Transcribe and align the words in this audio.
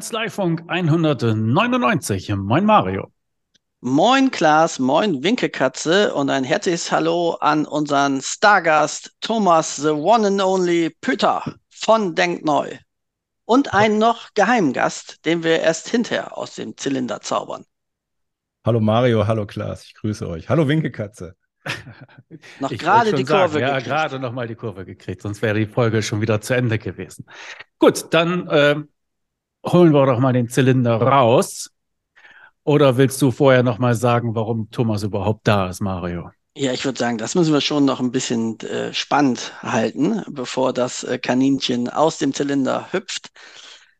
Kanzleifunk 0.00 0.62
199. 0.66 2.34
Moin 2.34 2.64
Mario. 2.64 3.12
Moin 3.82 4.30
Klaas, 4.30 4.78
moin 4.78 5.22
Winkekatze 5.22 6.14
und 6.14 6.30
ein 6.30 6.42
herzliches 6.42 6.90
Hallo 6.90 7.32
an 7.32 7.66
unseren 7.66 8.22
Stargast 8.22 9.12
Thomas 9.20 9.76
the 9.76 9.90
One 9.90 10.28
and 10.28 10.40
Only 10.40 10.96
Pütter 11.02 11.42
von 11.68 12.14
Denkneu. 12.14 12.78
Und 13.44 13.74
einen 13.74 13.98
noch 13.98 14.32
geheimen 14.32 14.72
Gast, 14.72 15.26
den 15.26 15.42
wir 15.42 15.60
erst 15.60 15.90
hinterher 15.90 16.34
aus 16.38 16.54
dem 16.54 16.78
Zylinder 16.78 17.20
zaubern. 17.20 17.66
Hallo 18.64 18.80
Mario, 18.80 19.26
hallo 19.26 19.44
Klaas, 19.44 19.84
ich 19.84 19.94
grüße 19.96 20.26
euch. 20.26 20.48
Hallo 20.48 20.66
Winkekatze. 20.66 21.36
noch 22.58 22.70
gerade 22.70 23.12
die 23.12 23.24
Kurve 23.24 23.58
sagen, 23.58 23.66
Ja, 23.66 23.80
gerade 23.80 24.18
noch 24.18 24.32
mal 24.32 24.48
die 24.48 24.54
Kurve 24.54 24.86
gekriegt, 24.86 25.20
sonst 25.20 25.42
wäre 25.42 25.58
die 25.58 25.66
Folge 25.66 26.02
schon 26.02 26.22
wieder 26.22 26.40
zu 26.40 26.54
Ende 26.54 26.78
gewesen. 26.78 27.26
Gut, 27.78 28.06
dann 28.14 28.48
äh, 28.48 28.76
holen 29.66 29.92
wir 29.92 30.06
doch 30.06 30.18
mal 30.18 30.32
den 30.32 30.48
Zylinder 30.48 31.00
raus. 31.00 31.70
Oder 32.64 32.96
willst 32.96 33.20
du 33.22 33.30
vorher 33.30 33.62
noch 33.62 33.78
mal 33.78 33.94
sagen, 33.94 34.34
warum 34.34 34.70
Thomas 34.70 35.02
überhaupt 35.02 35.48
da 35.48 35.68
ist, 35.68 35.80
Mario? 35.80 36.30
Ja, 36.56 36.72
ich 36.72 36.84
würde 36.84 36.98
sagen, 36.98 37.16
das 37.16 37.34
müssen 37.34 37.52
wir 37.52 37.60
schon 37.60 37.84
noch 37.84 38.00
ein 38.00 38.10
bisschen 38.10 38.58
äh, 38.60 38.92
spannend 38.92 39.52
halten, 39.62 40.22
bevor 40.28 40.72
das 40.72 41.04
äh, 41.04 41.18
Kaninchen 41.18 41.88
aus 41.88 42.18
dem 42.18 42.34
Zylinder 42.34 42.88
hüpft. 42.92 43.30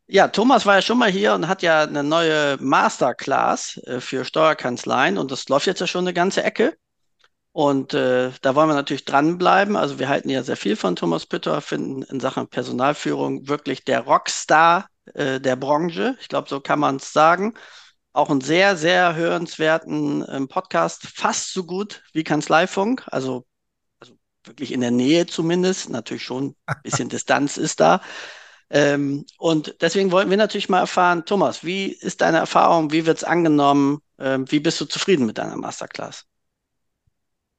Ja, 0.06 0.28
Thomas 0.28 0.66
war 0.66 0.76
ja 0.76 0.82
schon 0.82 0.98
mal 0.98 1.10
hier 1.10 1.34
und 1.34 1.46
hat 1.46 1.62
ja 1.62 1.82
eine 1.82 2.02
neue 2.02 2.56
Masterclass 2.60 3.80
äh, 3.84 4.00
für 4.00 4.24
Steuerkanzleien 4.24 5.16
und 5.16 5.30
das 5.30 5.48
läuft 5.48 5.66
jetzt 5.66 5.80
ja 5.80 5.86
schon 5.86 6.04
eine 6.04 6.12
ganze 6.12 6.42
Ecke. 6.42 6.76
Und 7.52 7.94
äh, 7.94 8.30
da 8.42 8.54
wollen 8.54 8.68
wir 8.68 8.74
natürlich 8.74 9.04
dranbleiben. 9.04 9.76
Also 9.76 9.98
wir 9.98 10.08
halten 10.08 10.28
ja 10.28 10.42
sehr 10.42 10.56
viel 10.56 10.76
von 10.76 10.96
Thomas 10.96 11.26
Pütter, 11.26 11.60
finden 11.60 12.02
in 12.02 12.20
Sachen 12.20 12.48
Personalführung 12.48 13.48
wirklich 13.48 13.84
der 13.84 14.00
Rockstar 14.00 14.86
äh, 15.14 15.40
der 15.40 15.56
Branche. 15.56 16.16
Ich 16.20 16.28
glaube, 16.28 16.48
so 16.48 16.60
kann 16.60 16.78
man 16.80 16.96
es 16.96 17.12
sagen. 17.12 17.54
Auch 18.12 18.30
einen 18.30 18.40
sehr, 18.40 18.76
sehr 18.76 19.14
hörenswerten 19.14 20.24
ähm, 20.28 20.48
Podcast, 20.48 21.06
fast 21.06 21.52
so 21.52 21.64
gut 21.64 22.02
wie 22.12 22.24
Kanzleifunk. 22.24 23.06
Also, 23.06 23.46
also 24.00 24.14
wirklich 24.44 24.72
in 24.72 24.80
der 24.80 24.90
Nähe 24.90 25.26
zumindest. 25.26 25.90
Natürlich 25.90 26.24
schon 26.24 26.56
ein 26.66 26.76
bisschen 26.82 27.08
Distanz 27.08 27.56
ist 27.56 27.80
da. 27.80 28.00
Ähm, 28.70 29.26
und 29.38 29.76
deswegen 29.80 30.12
wollten 30.12 30.30
wir 30.30 30.36
natürlich 30.36 30.68
mal 30.68 30.80
erfahren, 30.80 31.24
Thomas, 31.26 31.64
wie 31.64 31.86
ist 31.92 32.20
deine 32.20 32.38
Erfahrung? 32.38 32.92
Wie 32.92 33.06
wird 33.06 33.18
es 33.18 33.24
angenommen? 33.24 34.00
Ähm, 34.18 34.50
wie 34.50 34.60
bist 34.60 34.80
du 34.80 34.84
zufrieden 34.86 35.26
mit 35.26 35.38
deiner 35.38 35.56
Masterclass? 35.56 36.29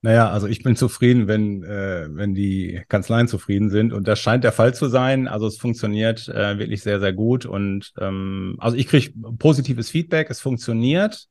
Naja, 0.04 0.32
also 0.32 0.48
ich 0.48 0.64
bin 0.64 0.76
zufrieden, 0.76 1.28
wenn, 1.28 1.64
äh, 1.64 2.08
wenn 2.10 2.34
die 2.34 2.82
Kanzleien 2.90 3.28
zufrieden 3.28 3.70
sind. 3.70 3.94
Und 3.94 4.08
das 4.08 4.20
scheint 4.20 4.44
der 4.44 4.52
Fall 4.52 4.74
zu 4.74 4.88
sein. 4.88 5.28
Also 5.28 5.46
es 5.46 5.58
funktioniert 5.58 6.28
äh, 6.28 6.58
wirklich 6.58 6.82
sehr, 6.82 7.00
sehr 7.00 7.14
gut. 7.14 7.46
Und 7.46 7.94
ähm, 8.00 8.56
also 8.58 8.78
ich 8.78 8.88
kriege 8.88 9.12
positives 9.38 9.92
Feedback. 9.92 10.32
Es 10.32 10.42
funktioniert 10.42 11.28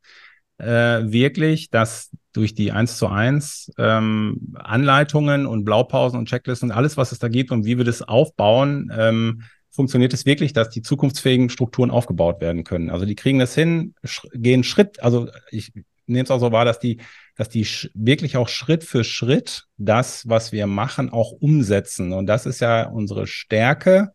äh, 0.59 0.65
wirklich, 1.03 1.71
dass 1.71 2.11
durch 2.33 2.55
die 2.55 2.71
eins 2.71 2.97
zu 2.97 3.09
eins 3.09 3.73
ähm, 3.77 4.55
Anleitungen 4.55 5.47
und 5.47 5.65
Blaupausen 5.65 6.17
und 6.17 6.29
Checklisten 6.29 6.71
und 6.71 6.77
alles, 6.77 6.97
was 6.97 7.11
es 7.11 7.19
da 7.19 7.27
gibt 7.27 7.51
und 7.51 7.65
wie 7.65 7.77
wir 7.77 7.85
das 7.85 8.03
aufbauen, 8.03 8.93
ähm, 8.97 9.43
funktioniert 9.73 10.13
es 10.15 10.27
wirklich, 10.27 10.53
dass 10.53 10.71
die 10.71 10.83
zukunftsfähigen 10.83 11.49
Strukturen 11.49 11.91
aufgebaut 11.91 12.41
werden 12.41 12.63
können. 12.63 12.91
Also 12.91 13.05
die 13.05 13.17
kriegen 13.17 13.41
das 13.41 13.55
hin, 13.55 13.95
sch 14.05 14.27
gehen 14.33 14.63
Schritt, 14.63 15.03
also 15.03 15.29
ich 15.51 15.73
nehme 16.07 16.25
es 16.25 16.31
auch 16.31 16.41
so 16.41 16.53
wahr, 16.53 16.65
dass 16.65 16.79
die 16.79 17.01
dass 17.37 17.49
die 17.49 17.67
wirklich 17.95 18.37
auch 18.37 18.49
Schritt 18.49 18.85
für 18.85 19.05
Schritt 19.05 19.65
das, 19.77 20.29
was 20.29 20.53
wir 20.53 20.67
machen, 20.67 21.11
auch 21.11 21.33
umsetzen. 21.33 22.13
Und 22.13 22.27
das 22.27 22.47
ist 22.47 22.61
ja 22.61 22.89
unsere 22.89 23.27
Stärke 23.27 24.13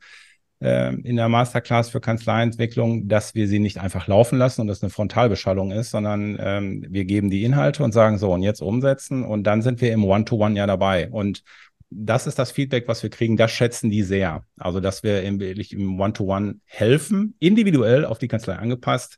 äh, 0.61 0.93
in 1.01 1.15
der 1.15 1.29
Masterclass 1.29 1.89
für 1.89 2.01
Kanzleientwicklung, 2.01 3.07
dass 3.07 3.35
wir 3.35 3.47
sie 3.47 3.59
nicht 3.59 3.79
einfach 3.79 4.07
laufen 4.07 4.37
lassen 4.37 4.61
und 4.61 4.67
das 4.67 4.81
eine 4.81 4.89
Frontalbeschallung 4.89 5.71
ist, 5.71 5.91
sondern 5.91 6.37
ähm, 6.39 6.85
wir 6.89 7.05
geben 7.05 7.29
die 7.29 7.43
Inhalte 7.43 7.83
und 7.83 7.93
sagen 7.93 8.17
so 8.17 8.31
und 8.31 8.43
jetzt 8.43 8.61
umsetzen 8.61 9.23
und 9.23 9.43
dann 9.43 9.61
sind 9.61 9.81
wir 9.81 9.91
im 9.91 10.03
One-to-One 10.03 10.53
-One 10.53 10.57
ja 10.57 10.67
dabei. 10.67 11.09
Und 11.09 11.43
das 11.89 12.27
ist 12.27 12.39
das 12.39 12.51
Feedback, 12.51 12.87
was 12.87 13.03
wir 13.03 13.09
kriegen. 13.09 13.37
Das 13.37 13.51
schätzen 13.51 13.89
die 13.89 14.03
sehr. 14.03 14.43
Also, 14.57 14.79
dass 14.79 15.03
wir 15.03 15.23
im, 15.23 15.39
wirklich 15.39 15.71
im 15.73 15.99
One-to-One 15.99 16.51
-One 16.51 16.59
helfen, 16.65 17.35
individuell 17.39 18.05
auf 18.05 18.17
die 18.17 18.27
Kanzlei 18.27 18.55
angepasst, 18.55 19.17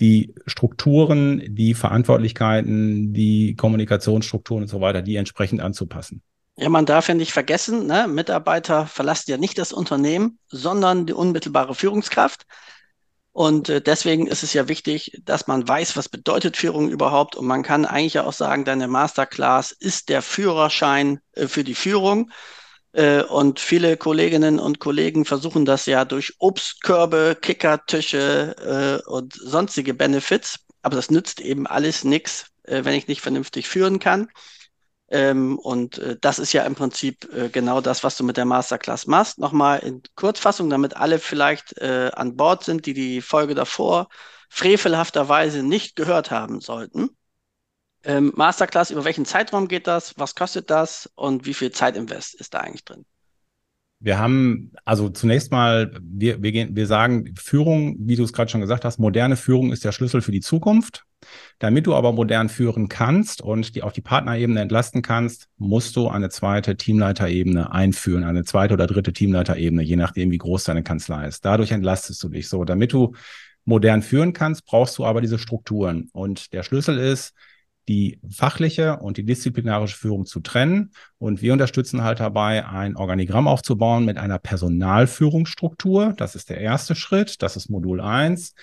die 0.00 0.34
Strukturen, 0.46 1.42
die 1.54 1.74
Verantwortlichkeiten, 1.74 3.12
die 3.12 3.54
Kommunikationsstrukturen 3.56 4.64
und 4.64 4.68
so 4.68 4.80
weiter, 4.80 5.02
die 5.02 5.16
entsprechend 5.16 5.60
anzupassen. 5.60 6.22
Ja, 6.58 6.70
man 6.70 6.86
darf 6.86 7.08
ja 7.08 7.14
nicht 7.14 7.32
vergessen, 7.32 7.86
ne? 7.86 8.08
Mitarbeiter 8.08 8.86
verlassen 8.86 9.30
ja 9.30 9.36
nicht 9.36 9.58
das 9.58 9.72
Unternehmen, 9.72 10.38
sondern 10.48 11.06
die 11.06 11.12
unmittelbare 11.12 11.74
Führungskraft. 11.74 12.46
Und 13.32 13.68
äh, 13.68 13.82
deswegen 13.82 14.26
ist 14.26 14.42
es 14.42 14.54
ja 14.54 14.66
wichtig, 14.66 15.20
dass 15.22 15.46
man 15.46 15.68
weiß, 15.68 15.98
was 15.98 16.08
bedeutet 16.08 16.56
Führung 16.56 16.88
überhaupt. 16.88 17.36
Und 17.36 17.46
man 17.46 17.62
kann 17.62 17.84
eigentlich 17.84 18.14
ja 18.14 18.24
auch 18.24 18.32
sagen, 18.32 18.64
deine 18.64 18.88
Masterclass 18.88 19.72
ist 19.72 20.08
der 20.08 20.22
Führerschein 20.22 21.20
äh, 21.32 21.46
für 21.46 21.62
die 21.62 21.74
Führung. 21.74 22.30
Äh, 22.96 23.22
und 23.24 23.60
viele 23.60 23.98
Kolleginnen 23.98 24.58
und 24.58 24.78
Kollegen 24.80 25.26
versuchen 25.26 25.66
das 25.66 25.84
ja 25.84 26.06
durch 26.06 26.34
Obstkörbe, 26.38 27.36
Kickertische 27.38 29.02
äh, 29.04 29.10
und 29.10 29.34
sonstige 29.34 29.92
Benefits. 29.92 30.60
Aber 30.80 30.96
das 30.96 31.10
nützt 31.10 31.40
eben 31.42 31.66
alles 31.66 32.04
nichts, 32.04 32.46
äh, 32.62 32.84
wenn 32.84 32.94
ich 32.94 33.06
nicht 33.06 33.20
vernünftig 33.20 33.68
führen 33.68 33.98
kann. 33.98 34.28
Ähm, 35.10 35.58
und 35.58 35.98
äh, 35.98 36.16
das 36.18 36.38
ist 36.38 36.54
ja 36.54 36.62
im 36.62 36.74
Prinzip 36.74 37.28
äh, 37.34 37.50
genau 37.50 37.82
das, 37.82 38.02
was 38.02 38.16
du 38.16 38.24
mit 38.24 38.38
der 38.38 38.46
Masterclass 38.46 39.06
machst. 39.06 39.38
Nochmal 39.38 39.80
in 39.80 40.02
Kurzfassung, 40.14 40.70
damit 40.70 40.96
alle 40.96 41.18
vielleicht 41.18 41.76
äh, 41.76 42.10
an 42.14 42.34
Bord 42.34 42.64
sind, 42.64 42.86
die 42.86 42.94
die 42.94 43.20
Folge 43.20 43.54
davor 43.54 44.08
frevelhafterweise 44.48 45.62
nicht 45.62 45.96
gehört 45.96 46.30
haben 46.30 46.62
sollten. 46.62 47.10
Ähm, 48.06 48.32
Masterclass, 48.36 48.92
über 48.92 49.04
welchen 49.04 49.24
Zeitraum 49.24 49.66
geht 49.66 49.88
das? 49.88 50.14
Was 50.16 50.36
kostet 50.36 50.70
das? 50.70 51.10
Und 51.16 51.44
wie 51.44 51.54
viel 51.54 51.72
Zeitinvest 51.72 52.34
ist 52.36 52.54
da 52.54 52.60
eigentlich 52.60 52.84
drin? 52.84 53.04
Wir 53.98 54.18
haben, 54.18 54.72
also 54.84 55.08
zunächst 55.08 55.50
mal, 55.50 55.90
wir, 56.00 56.40
wir, 56.40 56.52
gehen, 56.52 56.76
wir 56.76 56.86
sagen, 56.86 57.34
Führung, 57.36 57.96
wie 57.98 58.14
du 58.14 58.22
es 58.22 58.32
gerade 58.32 58.48
schon 58.48 58.60
gesagt 58.60 58.84
hast, 58.84 58.98
moderne 58.98 59.36
Führung 59.36 59.72
ist 59.72 59.84
der 59.84 59.90
Schlüssel 59.90 60.20
für 60.20 60.30
die 60.30 60.40
Zukunft. 60.40 61.04
Damit 61.58 61.86
du 61.86 61.94
aber 61.94 62.12
modern 62.12 62.48
führen 62.48 62.88
kannst 62.88 63.40
und 63.40 63.74
die 63.74 63.82
auf 63.82 63.92
die 63.92 64.02
Partnerebene 64.02 64.60
entlasten 64.60 65.02
kannst, 65.02 65.48
musst 65.56 65.96
du 65.96 66.08
eine 66.08 66.28
zweite 66.28 66.76
Teamleiterebene 66.76 67.72
einführen, 67.72 68.22
eine 68.22 68.44
zweite 68.44 68.74
oder 68.74 68.86
dritte 68.86 69.14
Teamleiterebene, 69.14 69.82
je 69.82 69.96
nachdem, 69.96 70.30
wie 70.30 70.38
groß 70.38 70.64
deine 70.64 70.84
Kanzlei 70.84 71.26
ist. 71.26 71.44
Dadurch 71.44 71.72
entlastest 71.72 72.22
du 72.22 72.28
dich 72.28 72.48
so. 72.48 72.64
Damit 72.64 72.92
du 72.92 73.14
modern 73.64 74.02
führen 74.02 74.32
kannst, 74.32 74.64
brauchst 74.66 74.96
du 74.98 75.04
aber 75.04 75.22
diese 75.22 75.40
Strukturen. 75.40 76.08
Und 76.12 76.52
der 76.52 76.62
Schlüssel 76.62 76.98
ist, 76.98 77.32
die 77.88 78.20
fachliche 78.28 78.98
und 78.98 79.16
die 79.16 79.24
disziplinarische 79.24 79.96
Führung 79.96 80.26
zu 80.26 80.40
trennen. 80.40 80.90
Und 81.18 81.42
wir 81.42 81.52
unterstützen 81.52 82.02
halt 82.02 82.20
dabei, 82.20 82.66
ein 82.66 82.96
Organigramm 82.96 83.48
aufzubauen 83.48 84.04
mit 84.04 84.18
einer 84.18 84.38
Personalführungsstruktur. 84.38 86.14
Das 86.16 86.34
ist 86.34 86.50
der 86.50 86.58
erste 86.58 86.94
Schritt. 86.94 87.42
Das 87.42 87.56
ist 87.56 87.70
Modul 87.70 88.00
eins. 88.00 88.54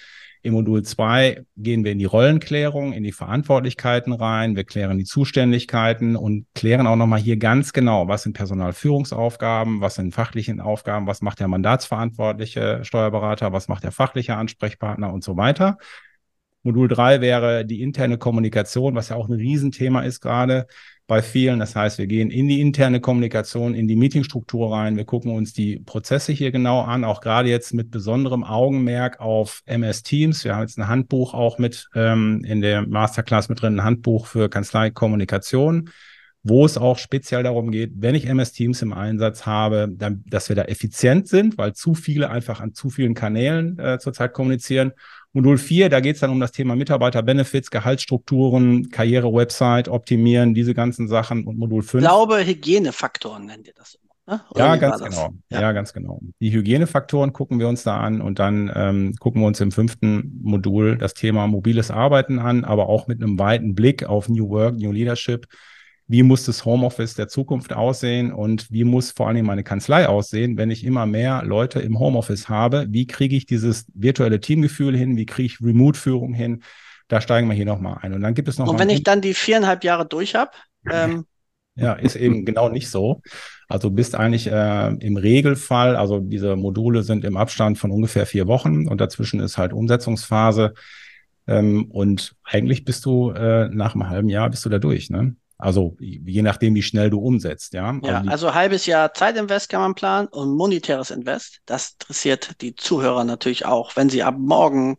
Im 0.45 0.55
Modul 0.55 0.83
zwei 0.83 1.45
gehen 1.55 1.85
wir 1.85 1.93
in 1.93 1.99
die 1.99 2.05
Rollenklärung, 2.05 2.91
in 2.91 3.03
die 3.03 3.13
Verantwortlichkeiten 3.13 4.11
rein. 4.11 4.57
Wir 4.57 4.65
klären 4.65 4.97
die 4.97 5.05
Zuständigkeiten 5.05 6.17
und 6.17 6.47
klären 6.53 6.85
auch 6.85 6.97
nochmal 6.97 7.21
hier 7.21 7.37
ganz 7.37 7.71
genau, 7.71 8.09
was 8.09 8.23
sind 8.23 8.33
Personalführungsaufgaben, 8.33 9.79
was 9.79 9.95
sind 9.95 10.13
fachliche 10.13 10.61
Aufgaben, 10.61 11.07
was 11.07 11.21
macht 11.21 11.39
der 11.39 11.47
mandatsverantwortliche 11.47 12.81
Steuerberater, 12.83 13.53
was 13.53 13.69
macht 13.69 13.85
der 13.85 13.93
fachliche 13.93 14.35
Ansprechpartner 14.35 15.13
und 15.13 15.23
so 15.23 15.37
weiter. 15.37 15.77
Modul 16.63 16.87
3 16.87 17.21
wäre 17.21 17.65
die 17.65 17.81
interne 17.81 18.17
Kommunikation, 18.17 18.95
was 18.95 19.09
ja 19.09 19.17
auch 19.17 19.27
ein 19.27 19.35
Riesenthema 19.35 20.01
ist 20.01 20.21
gerade 20.21 20.65
bei 21.07 21.21
vielen. 21.21 21.59
Das 21.59 21.75
heißt, 21.75 21.97
wir 21.97 22.07
gehen 22.07 22.31
in 22.31 22.47
die 22.47 22.61
interne 22.61 23.01
Kommunikation, 23.01 23.75
in 23.75 23.87
die 23.87 23.97
Meetingstruktur 23.97 24.73
rein. 24.73 24.95
Wir 24.95 25.03
gucken 25.03 25.35
uns 25.35 25.51
die 25.51 25.79
Prozesse 25.79 26.31
hier 26.31 26.51
genau 26.51 26.81
an, 26.81 27.03
auch 27.03 27.19
gerade 27.19 27.49
jetzt 27.49 27.73
mit 27.73 27.91
besonderem 27.91 28.45
Augenmerk 28.45 29.19
auf 29.19 29.61
MS 29.65 30.03
Teams. 30.03 30.45
Wir 30.45 30.55
haben 30.55 30.61
jetzt 30.61 30.79
ein 30.79 30.87
Handbuch 30.87 31.33
auch 31.33 31.57
mit 31.57 31.89
ähm, 31.95 32.43
in 32.45 32.61
der 32.61 32.87
Masterclass 32.87 33.49
mit 33.49 33.61
drin, 33.61 33.75
ein 33.75 33.83
Handbuch 33.83 34.25
für 34.27 34.49
Kanzlei-Kommunikation 34.49 35.89
wo 36.43 36.65
es 36.65 36.77
auch 36.77 36.97
speziell 36.97 37.41
darum 37.41 37.71
geht, 37.71 37.93
wenn 37.95 38.15
ich 38.15 38.25
MS 38.25 38.51
Teams 38.51 38.81
im 38.81 38.91
Einsatz 38.91 39.45
habe, 39.45 39.87
dann, 39.89 40.23
dass 40.27 40.49
wir 40.49 40.57
da 40.57 40.63
effizient 40.63 41.29
sind, 41.29 41.57
weil 41.57 41.73
zu 41.73 41.93
viele 41.93 42.29
einfach 42.29 42.59
an 42.59 42.73
zu 42.73 42.89
vielen 42.89 43.13
Kanälen 43.13 43.79
äh, 43.79 43.97
zurzeit 43.97 44.33
kommunizieren 44.33 44.91
Modul 45.33 45.57
4, 45.57 45.89
da 45.89 45.99
geht 45.99 46.15
es 46.15 46.21
dann 46.21 46.29
um 46.29 46.39
das 46.39 46.51
Thema 46.51 46.75
Mitarbeiter-Benefits, 46.75 47.71
Gehaltsstrukturen, 47.71 48.91
Karriere-Website, 48.91 49.89
optimieren, 49.89 50.53
diese 50.53 50.75
ganzen 50.75 51.07
Sachen. 51.07 51.45
Und 51.45 51.57
Modul 51.57 51.81
5. 51.81 52.03
Ich 52.03 52.07
glaube, 52.07 52.45
Hygienefaktoren 52.45 53.47
nennt 53.47 53.67
ihr 53.67 53.73
das 53.75 53.95
immer. 53.95 54.35
Ne? 54.35 54.41
Ja, 54.55 54.75
ganz 54.75 55.03
genau. 55.03 55.33
Ja. 55.49 55.61
ja. 55.61 55.71
ganz 55.71 55.91
genau. 55.91 56.21
Die 56.39 56.51
Hygienefaktoren 56.51 57.33
gucken 57.33 57.59
wir 57.59 57.67
uns 57.67 57.83
da 57.83 57.97
an 57.99 58.21
und 58.21 58.37
dann 58.37 58.71
ähm, 58.73 59.15
gucken 59.19 59.41
wir 59.41 59.47
uns 59.47 59.59
im 59.59 59.71
fünften 59.71 60.39
Modul 60.43 60.97
das 60.97 61.15
Thema 61.15 61.47
mobiles 61.47 61.89
Arbeiten 61.89 62.37
an, 62.39 62.63
aber 62.63 62.87
auch 62.87 63.07
mit 63.07 63.21
einem 63.21 63.39
weiten 63.39 63.73
Blick 63.75 64.05
auf 64.05 64.29
New 64.29 64.49
Work, 64.49 64.75
New 64.75 64.91
Leadership 64.91 65.47
wie 66.13 66.21
muss 66.21 66.45
das 66.45 66.63
Homeoffice 66.63 67.15
der 67.15 67.27
Zukunft 67.27 67.73
aussehen 67.73 68.31
und 68.31 68.71
wie 68.71 68.83
muss 68.83 69.09
vor 69.09 69.29
allem 69.29 69.47
meine 69.47 69.63
Kanzlei 69.63 70.07
aussehen, 70.07 70.57
wenn 70.57 70.69
ich 70.69 70.85
immer 70.85 71.07
mehr 71.07 71.43
Leute 71.43 71.79
im 71.79 71.97
Homeoffice 71.97 72.49
habe? 72.49 72.85
Wie 72.89 73.07
kriege 73.07 73.35
ich 73.35 73.47
dieses 73.47 73.87
virtuelle 73.95 74.39
Teamgefühl 74.39 74.95
hin? 74.95 75.17
Wie 75.17 75.25
kriege 75.25 75.47
ich 75.47 75.59
Remote-Führung 75.59 76.35
hin? 76.35 76.61
Da 77.07 77.19
steigen 77.19 77.47
wir 77.47 77.55
hier 77.55 77.65
nochmal 77.65 77.97
ein. 78.03 78.13
Und 78.13 78.21
dann 78.21 78.35
gibt 78.35 78.47
es 78.47 78.59
noch. 78.59 78.67
Und 78.67 78.77
wenn 78.77 78.91
ich 78.91 79.01
dann 79.01 79.21
die 79.21 79.33
viereinhalb 79.33 79.83
Jahre 79.83 80.05
durch 80.05 80.35
habe, 80.35 80.51
ähm, 80.87 81.25
ja, 81.73 81.93
ist 81.93 82.15
eben 82.15 82.45
genau 82.45 82.69
nicht 82.69 82.91
so. 82.91 83.23
Also 83.67 83.89
bist 83.89 84.13
eigentlich 84.13 84.45
äh, 84.45 84.93
im 84.93 85.17
Regelfall, 85.17 85.95
also 85.95 86.19
diese 86.19 86.55
Module 86.55 87.01
sind 87.01 87.25
im 87.25 87.37
Abstand 87.37 87.79
von 87.79 87.89
ungefähr 87.89 88.27
vier 88.27 88.45
Wochen 88.45 88.87
und 88.87 89.01
dazwischen 89.01 89.39
ist 89.39 89.57
halt 89.57 89.73
Umsetzungsphase. 89.73 90.75
Ähm, 91.47 91.85
und 91.89 92.35
eigentlich 92.43 92.85
bist 92.85 93.03
du 93.03 93.31
äh, 93.31 93.67
nach 93.69 93.95
einem 93.95 94.09
halben 94.09 94.29
Jahr 94.29 94.51
bist 94.51 94.63
du 94.63 94.69
da 94.69 94.77
durch, 94.77 95.09
ne? 95.09 95.35
Also 95.63 95.95
je 96.01 96.41
nachdem, 96.41 96.75
wie 96.75 96.81
schnell 96.81 97.09
du 97.09 97.19
umsetzt, 97.19 97.73
ja. 97.73 97.97
Ja, 98.03 98.17
also, 98.17 98.29
also 98.29 98.53
halbes 98.53 98.85
Jahr 98.85 99.13
Zeitinvest 99.13 99.69
kann 99.69 99.79
man 99.79 99.95
planen 99.95 100.27
und 100.27 100.57
monetäres 100.57 101.09
Invest. 101.09 101.61
Das 101.65 101.93
interessiert 101.93 102.59
die 102.59 102.75
Zuhörer 102.75 103.23
natürlich 103.23 103.65
auch, 103.65 103.95
wenn 103.95 104.09
sie 104.09 104.23
ab 104.23 104.35
morgen 104.37 104.97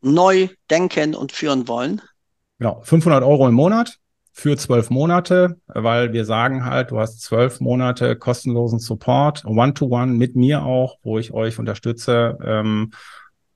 neu 0.00 0.48
denken 0.68 1.14
und 1.14 1.30
führen 1.30 1.68
wollen. 1.68 2.02
Genau, 2.58 2.80
500 2.82 3.22
Euro 3.22 3.46
im 3.46 3.54
Monat 3.54 3.98
für 4.32 4.56
zwölf 4.56 4.90
Monate, 4.90 5.60
weil 5.68 6.12
wir 6.12 6.24
sagen 6.24 6.64
halt, 6.64 6.90
du 6.90 6.98
hast 6.98 7.20
zwölf 7.20 7.60
Monate 7.60 8.16
kostenlosen 8.16 8.80
Support, 8.80 9.44
One-to-One 9.44 10.14
-one 10.14 10.16
mit 10.16 10.34
mir 10.34 10.64
auch, 10.64 10.96
wo 11.04 11.20
ich 11.20 11.32
euch 11.32 11.60
unterstütze. 11.60 12.36
Ähm, 12.44 12.90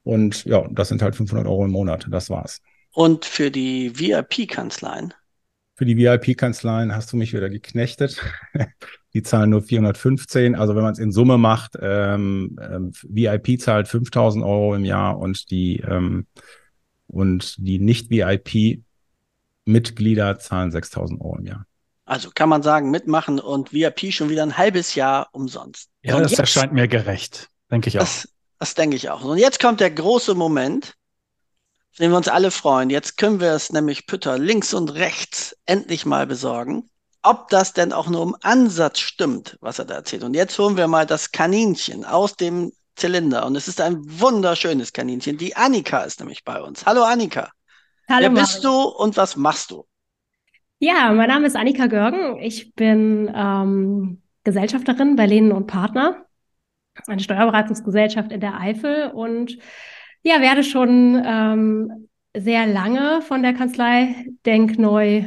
und 0.05 0.45
ja, 0.45 0.65
das 0.71 0.91
sind 0.91 1.03
halt 1.03 1.17
500 1.17 1.45
Euro 1.49 1.65
im 1.65 1.73
Monat. 1.73 2.07
Das 2.09 2.31
war's. 2.31 2.63
Und 2.93 3.25
für 3.25 3.51
die 3.51 3.99
VIP-Kanzleien? 3.99 5.13
Für 5.76 5.84
die 5.84 5.96
VIP-Kanzleien 5.99 6.96
hast 6.96 7.12
du 7.12 7.19
mich 7.19 7.34
wieder 7.34 7.50
geknechtet. 7.50 8.23
die 9.12 9.23
zahlen 9.23 9.50
nur 9.50 9.61
415. 9.62 10.55
Also 10.55 10.75
wenn 10.75 10.82
man 10.82 10.94
es 10.94 10.99
in 10.99 11.12
Summe 11.12 11.37
macht, 11.37 11.76
ähm, 11.78 12.58
ähm, 12.61 12.93
VIP 13.02 13.61
zahlt 13.61 13.87
5000 13.87 14.43
Euro 14.43 14.75
im 14.75 14.87
Jahr 14.87 15.19
und 15.19 15.50
die, 15.50 15.81
ähm, 15.81 16.26
und 17.06 17.56
die 17.58 17.78
Nicht-VIP-Mitglieder 17.78 20.38
zahlen 20.38 20.70
6000 20.70 21.20
Euro 21.20 21.37
im 21.37 21.44
Jahr. 21.44 21.67
Also 22.06 22.31
kann 22.34 22.49
man 22.49 22.62
sagen, 22.62 22.90
mitmachen 22.90 23.38
und 23.38 23.75
VIP 23.75 24.14
schon 24.14 24.31
wieder 24.31 24.44
ein 24.44 24.56
halbes 24.56 24.94
Jahr 24.94 25.28
umsonst. 25.32 25.90
Ja, 26.02 26.17
und 26.17 26.23
das 26.23 26.31
jetzt, 26.31 26.40
erscheint 26.40 26.73
mir 26.73 26.88
gerecht, 26.88 27.50
denke 27.70 27.88
ich 27.88 27.99
auch. 27.99 28.02
Das, 28.02 28.26
das 28.58 28.73
denke 28.73 28.96
ich 28.96 29.11
auch. 29.11 29.23
Und 29.25 29.37
jetzt 29.37 29.61
kommt 29.61 29.81
der 29.81 29.90
große 29.90 30.34
Moment, 30.34 30.94
den 31.99 32.11
wir 32.11 32.17
uns 32.17 32.29
alle 32.29 32.51
freuen. 32.51 32.91
Jetzt 32.91 33.17
können 33.17 33.41
wir 33.41 33.53
es 33.53 33.73
nämlich 33.73 34.07
Pütter 34.07 34.39
links 34.39 34.75
und 34.75 34.95
rechts 34.95 35.57
endlich 35.67 36.07
mal 36.07 36.27
besorgen, 36.27 36.89
ob 37.23 37.49
das 37.49 37.73
denn 37.73 37.93
auch 37.93 38.09
nur 38.09 38.23
im 38.23 38.37
Ansatz 38.43 39.01
stimmt, 39.01 39.57
was 39.61 39.79
er 39.79 39.87
da 39.87 39.95
erzählt. 39.95 40.23
Und 40.23 40.35
jetzt 40.35 40.59
holen 40.59 40.77
wir 40.77 40.89
mal 40.89 41.07
das 41.07 41.33
Kaninchen 41.33 42.05
aus 42.05 42.37
dem 42.37 42.73
Zylinder. 42.97 43.47
Und 43.47 43.57
es 43.57 43.69
ist 43.69 43.81
ein 43.81 43.99
wunderschönes 44.21 44.93
Kaninchen. 44.93 45.37
Die 45.37 45.57
Annika 45.57 46.01
ist 46.03 46.21
nämlich 46.21 46.45
bei 46.45 46.61
uns. 46.61 46.87
Hallo 46.87 47.03
Annika. 47.03 47.51
Hallo. 48.09 48.23
Wer 48.23 48.31
bist 48.31 48.65
du 48.65 48.71
und 48.71 49.17
was 49.17 49.37
machst 49.37 49.71
du? 49.71 49.87
Ja, 50.79 51.13
mein 51.13 51.29
Name 51.29 51.47
ist 51.47 51.57
Annika 51.57 51.87
Görgen. 51.87 52.39
Ich 52.39 52.75
bin 52.75 53.33
ähm, 53.35 54.23
Gesellschafterin 54.45 55.17
bei 55.17 55.27
Lehnen 55.27 55.53
und 55.53 55.67
Partner, 55.67 56.27
eine 57.07 57.21
Steuerberatungsgesellschaft 57.21 58.31
in 58.31 58.41
der 58.41 58.61
Eifel 58.61 59.11
und 59.11 59.59
ja, 60.26 60.40
werde 60.40 60.64
schon 60.64 61.23
ähm, 61.25 62.08
sehr 62.37 62.67
lange 62.67 63.23
von 63.23 63.43
der 63.43 63.55
Kanzlei 63.55 64.26
Denkneu 64.44 65.25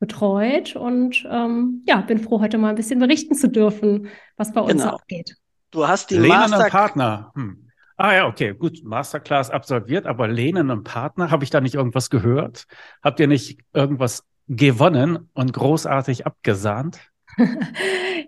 betreut 0.00 0.76
und 0.76 1.26
ähm, 1.30 1.82
ja, 1.86 2.02
bin 2.02 2.18
froh, 2.18 2.40
heute 2.40 2.58
mal 2.58 2.68
ein 2.68 2.74
bisschen 2.74 2.98
berichten 2.98 3.34
zu 3.34 3.48
dürfen, 3.48 4.08
was 4.36 4.52
bei 4.52 4.60
uns 4.60 4.82
Genau. 4.82 4.96
abgeht. 4.96 5.36
Du 5.70 5.88
hast 5.88 6.10
die 6.10 6.16
Lehnen 6.16 6.28
Master 6.28 6.64
und 6.64 6.70
Partner. 6.70 7.32
Hm. 7.34 7.68
Ah 7.96 8.12
ja, 8.12 8.26
okay, 8.26 8.52
gut. 8.52 8.84
Masterclass 8.84 9.50
absolviert, 9.50 10.06
aber 10.06 10.28
Lehnen 10.28 10.70
und 10.70 10.84
Partner, 10.84 11.30
habe 11.30 11.44
ich 11.44 11.50
da 11.50 11.60
nicht 11.60 11.74
irgendwas 11.74 12.10
gehört? 12.10 12.66
Habt 13.02 13.20
ihr 13.20 13.28
nicht 13.28 13.60
irgendwas 13.72 14.24
gewonnen 14.46 15.30
und 15.32 15.52
großartig 15.54 16.26
abgesahnt? 16.26 16.98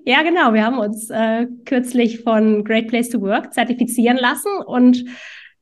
ja, 0.05 0.23
genau. 0.23 0.55
Wir 0.55 0.65
haben 0.65 0.79
uns 0.79 1.11
äh, 1.11 1.47
kürzlich 1.67 2.23
von 2.23 2.65
Great 2.65 2.89
Place 2.89 3.11
to 3.11 3.21
Work 3.21 3.53
zertifizieren 3.53 4.17
lassen 4.17 4.51
und 4.65 5.05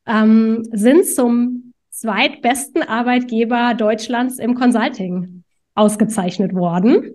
ähm, 0.06 0.62
sind 0.72 1.06
zum 1.06 1.72
zweitbesten 1.90 2.82
Arbeitgeber 2.82 3.74
Deutschlands 3.74 4.38
im 4.38 4.54
Consulting 4.54 5.44
ausgezeichnet 5.74 6.54
worden. 6.54 7.14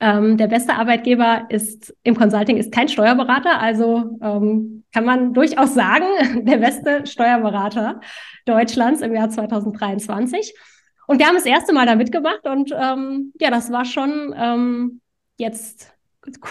Ähm, 0.00 0.36
der 0.36 0.48
beste 0.48 0.74
Arbeitgeber 0.74 1.46
ist 1.48 1.94
im 2.02 2.16
Consulting 2.16 2.56
ist 2.56 2.72
kein 2.72 2.88
Steuerberater, 2.88 3.60
also 3.60 4.18
ähm, 4.20 4.84
kann 4.92 5.04
man 5.04 5.32
durchaus 5.32 5.74
sagen, 5.74 6.06
der 6.44 6.58
beste 6.58 7.06
Steuerberater 7.06 8.00
Deutschlands 8.44 9.00
im 9.00 9.14
Jahr 9.14 9.30
2023. 9.30 10.54
Und 11.06 11.18
wir 11.18 11.26
haben 11.26 11.36
das 11.36 11.46
erste 11.46 11.72
Mal 11.72 11.86
da 11.86 11.94
mitgemacht 11.94 12.46
und 12.46 12.74
ähm, 12.76 13.32
ja, 13.40 13.50
das 13.50 13.70
war 13.70 13.84
schon 13.84 14.34
ähm, 14.36 15.00
jetzt 15.36 15.92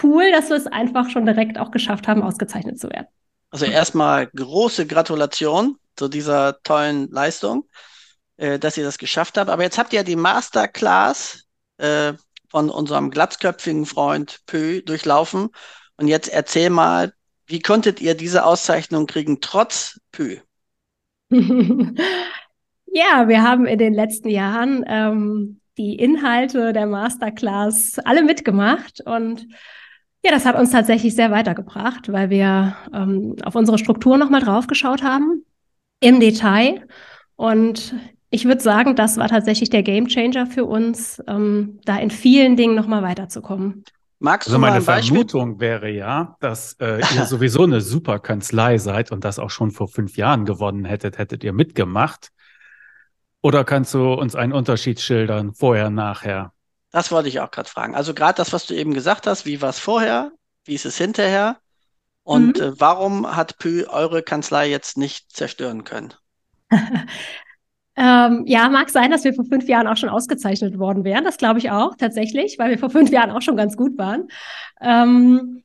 cool, 0.02 0.30
dass 0.32 0.48
wir 0.48 0.56
es 0.56 0.66
einfach 0.66 1.10
schon 1.10 1.26
direkt 1.26 1.58
auch 1.58 1.70
geschafft 1.70 2.08
haben, 2.08 2.22
ausgezeichnet 2.22 2.78
zu 2.78 2.88
werden. 2.90 3.08
Also 3.52 3.66
erstmal 3.66 4.28
große 4.28 4.86
Gratulation 4.86 5.76
zu 5.94 6.08
dieser 6.08 6.62
tollen 6.62 7.10
Leistung, 7.10 7.68
äh, 8.38 8.58
dass 8.58 8.78
ihr 8.78 8.84
das 8.84 8.96
geschafft 8.96 9.36
habt. 9.36 9.50
Aber 9.50 9.62
jetzt 9.62 9.76
habt 9.76 9.92
ihr 9.92 9.98
ja 9.98 10.04
die 10.04 10.16
Masterclass 10.16 11.44
äh, 11.76 12.14
von 12.48 12.70
unserem 12.70 13.10
glatzköpfigen 13.10 13.84
Freund 13.84 14.40
Pö 14.46 14.80
durchlaufen. 14.80 15.50
Und 15.98 16.08
jetzt 16.08 16.28
erzähl 16.28 16.70
mal, 16.70 17.12
wie 17.46 17.60
konntet 17.60 18.00
ihr 18.00 18.14
diese 18.14 18.46
Auszeichnung 18.46 19.06
kriegen, 19.06 19.42
trotz 19.42 20.00
Pö? 20.12 20.38
ja, 21.30 23.28
wir 23.28 23.42
haben 23.42 23.66
in 23.66 23.78
den 23.78 23.92
letzten 23.92 24.30
Jahren 24.30 24.82
ähm, 24.88 25.60
die 25.76 25.96
Inhalte 25.96 26.72
der 26.72 26.86
Masterclass 26.86 27.98
alle 28.02 28.22
mitgemacht 28.22 29.02
und 29.04 29.46
ja, 30.24 30.30
das 30.30 30.46
hat 30.46 30.56
uns 30.56 30.70
tatsächlich 30.70 31.14
sehr 31.14 31.30
weitergebracht, 31.30 32.10
weil 32.12 32.30
wir 32.30 32.76
ähm, 32.94 33.36
auf 33.44 33.54
unsere 33.56 33.78
Struktur 33.78 34.18
nochmal 34.18 34.40
draufgeschaut 34.40 35.02
haben 35.02 35.44
im 36.00 36.20
Detail. 36.20 36.86
Und 37.36 37.94
ich 38.30 38.44
würde 38.44 38.60
sagen, 38.60 38.94
das 38.94 39.16
war 39.16 39.28
tatsächlich 39.28 39.70
der 39.70 39.82
Gamechanger 39.82 40.46
für 40.46 40.64
uns, 40.64 41.22
ähm, 41.26 41.80
da 41.84 41.98
in 41.98 42.10
vielen 42.10 42.56
Dingen 42.56 42.74
nochmal 42.74 43.02
weiterzukommen. 43.02 43.84
Magst 44.20 44.46
Also 44.46 44.60
meine? 44.60 44.80
Vermutung 44.80 45.58
wäre 45.58 45.90
ja, 45.90 46.36
dass 46.38 46.74
äh, 46.74 47.00
ihr 47.16 47.24
sowieso 47.26 47.64
eine 47.64 47.80
super 47.80 48.20
Kanzlei 48.20 48.78
seid 48.78 49.10
und 49.10 49.24
das 49.24 49.40
auch 49.40 49.50
schon 49.50 49.72
vor 49.72 49.88
fünf 49.88 50.16
Jahren 50.16 50.44
gewonnen 50.44 50.84
hättet, 50.84 51.18
hättet 51.18 51.42
ihr 51.42 51.52
mitgemacht. 51.52 52.30
Oder 53.40 53.64
kannst 53.64 53.92
du 53.94 54.12
uns 54.12 54.36
einen 54.36 54.52
Unterschied 54.52 55.00
schildern, 55.00 55.52
vorher, 55.52 55.90
nachher? 55.90 56.52
Das 56.92 57.10
wollte 57.10 57.28
ich 57.28 57.40
auch 57.40 57.50
gerade 57.50 57.68
fragen. 57.68 57.94
Also 57.96 58.14
gerade 58.14 58.36
das, 58.36 58.52
was 58.52 58.66
du 58.66 58.74
eben 58.74 58.94
gesagt 58.94 59.26
hast, 59.26 59.46
wie 59.46 59.60
war 59.62 59.70
es 59.70 59.78
vorher, 59.80 60.32
wie 60.64 60.74
ist 60.74 60.86
es 60.86 60.96
hinterher 60.98 61.60
und 62.24 62.58
Mhm. 62.58 62.62
äh, 62.62 62.80
warum 62.80 63.36
hat 63.36 63.58
Pü 63.58 63.86
eure 63.88 64.22
Kanzlei 64.24 64.70
jetzt 64.70 64.98
nicht 64.98 65.32
zerstören 65.36 65.84
können? 65.84 66.14
Ähm, 67.96 68.44
ja, 68.46 68.70
mag 68.70 68.90
sein, 68.90 69.10
dass 69.10 69.24
wir 69.24 69.34
vor 69.34 69.44
fünf 69.44 69.68
Jahren 69.68 69.86
auch 69.86 69.98
schon 69.98 70.08
ausgezeichnet 70.08 70.78
worden 70.78 71.04
wären. 71.04 71.24
Das 71.24 71.36
glaube 71.36 71.58
ich 71.58 71.70
auch 71.70 71.94
tatsächlich, 71.96 72.58
weil 72.58 72.70
wir 72.70 72.78
vor 72.78 72.90
fünf 72.90 73.10
Jahren 73.10 73.30
auch 73.30 73.42
schon 73.42 73.56
ganz 73.56 73.76
gut 73.76 73.98
waren. 73.98 74.28
Ähm, 74.80 75.62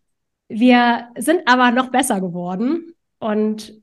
wir 0.50 1.10
sind 1.18 1.42
aber 1.48 1.72
noch 1.72 1.90
besser 1.90 2.22
geworden. 2.22 2.94
Und 3.20 3.74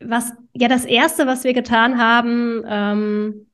was 0.00 0.32
ja 0.54 0.68
das 0.68 0.84
erste, 0.84 1.26
was 1.26 1.44
wir 1.44 1.54
getan 1.54 1.98
haben, 1.98 2.62
ähm, 2.66 3.49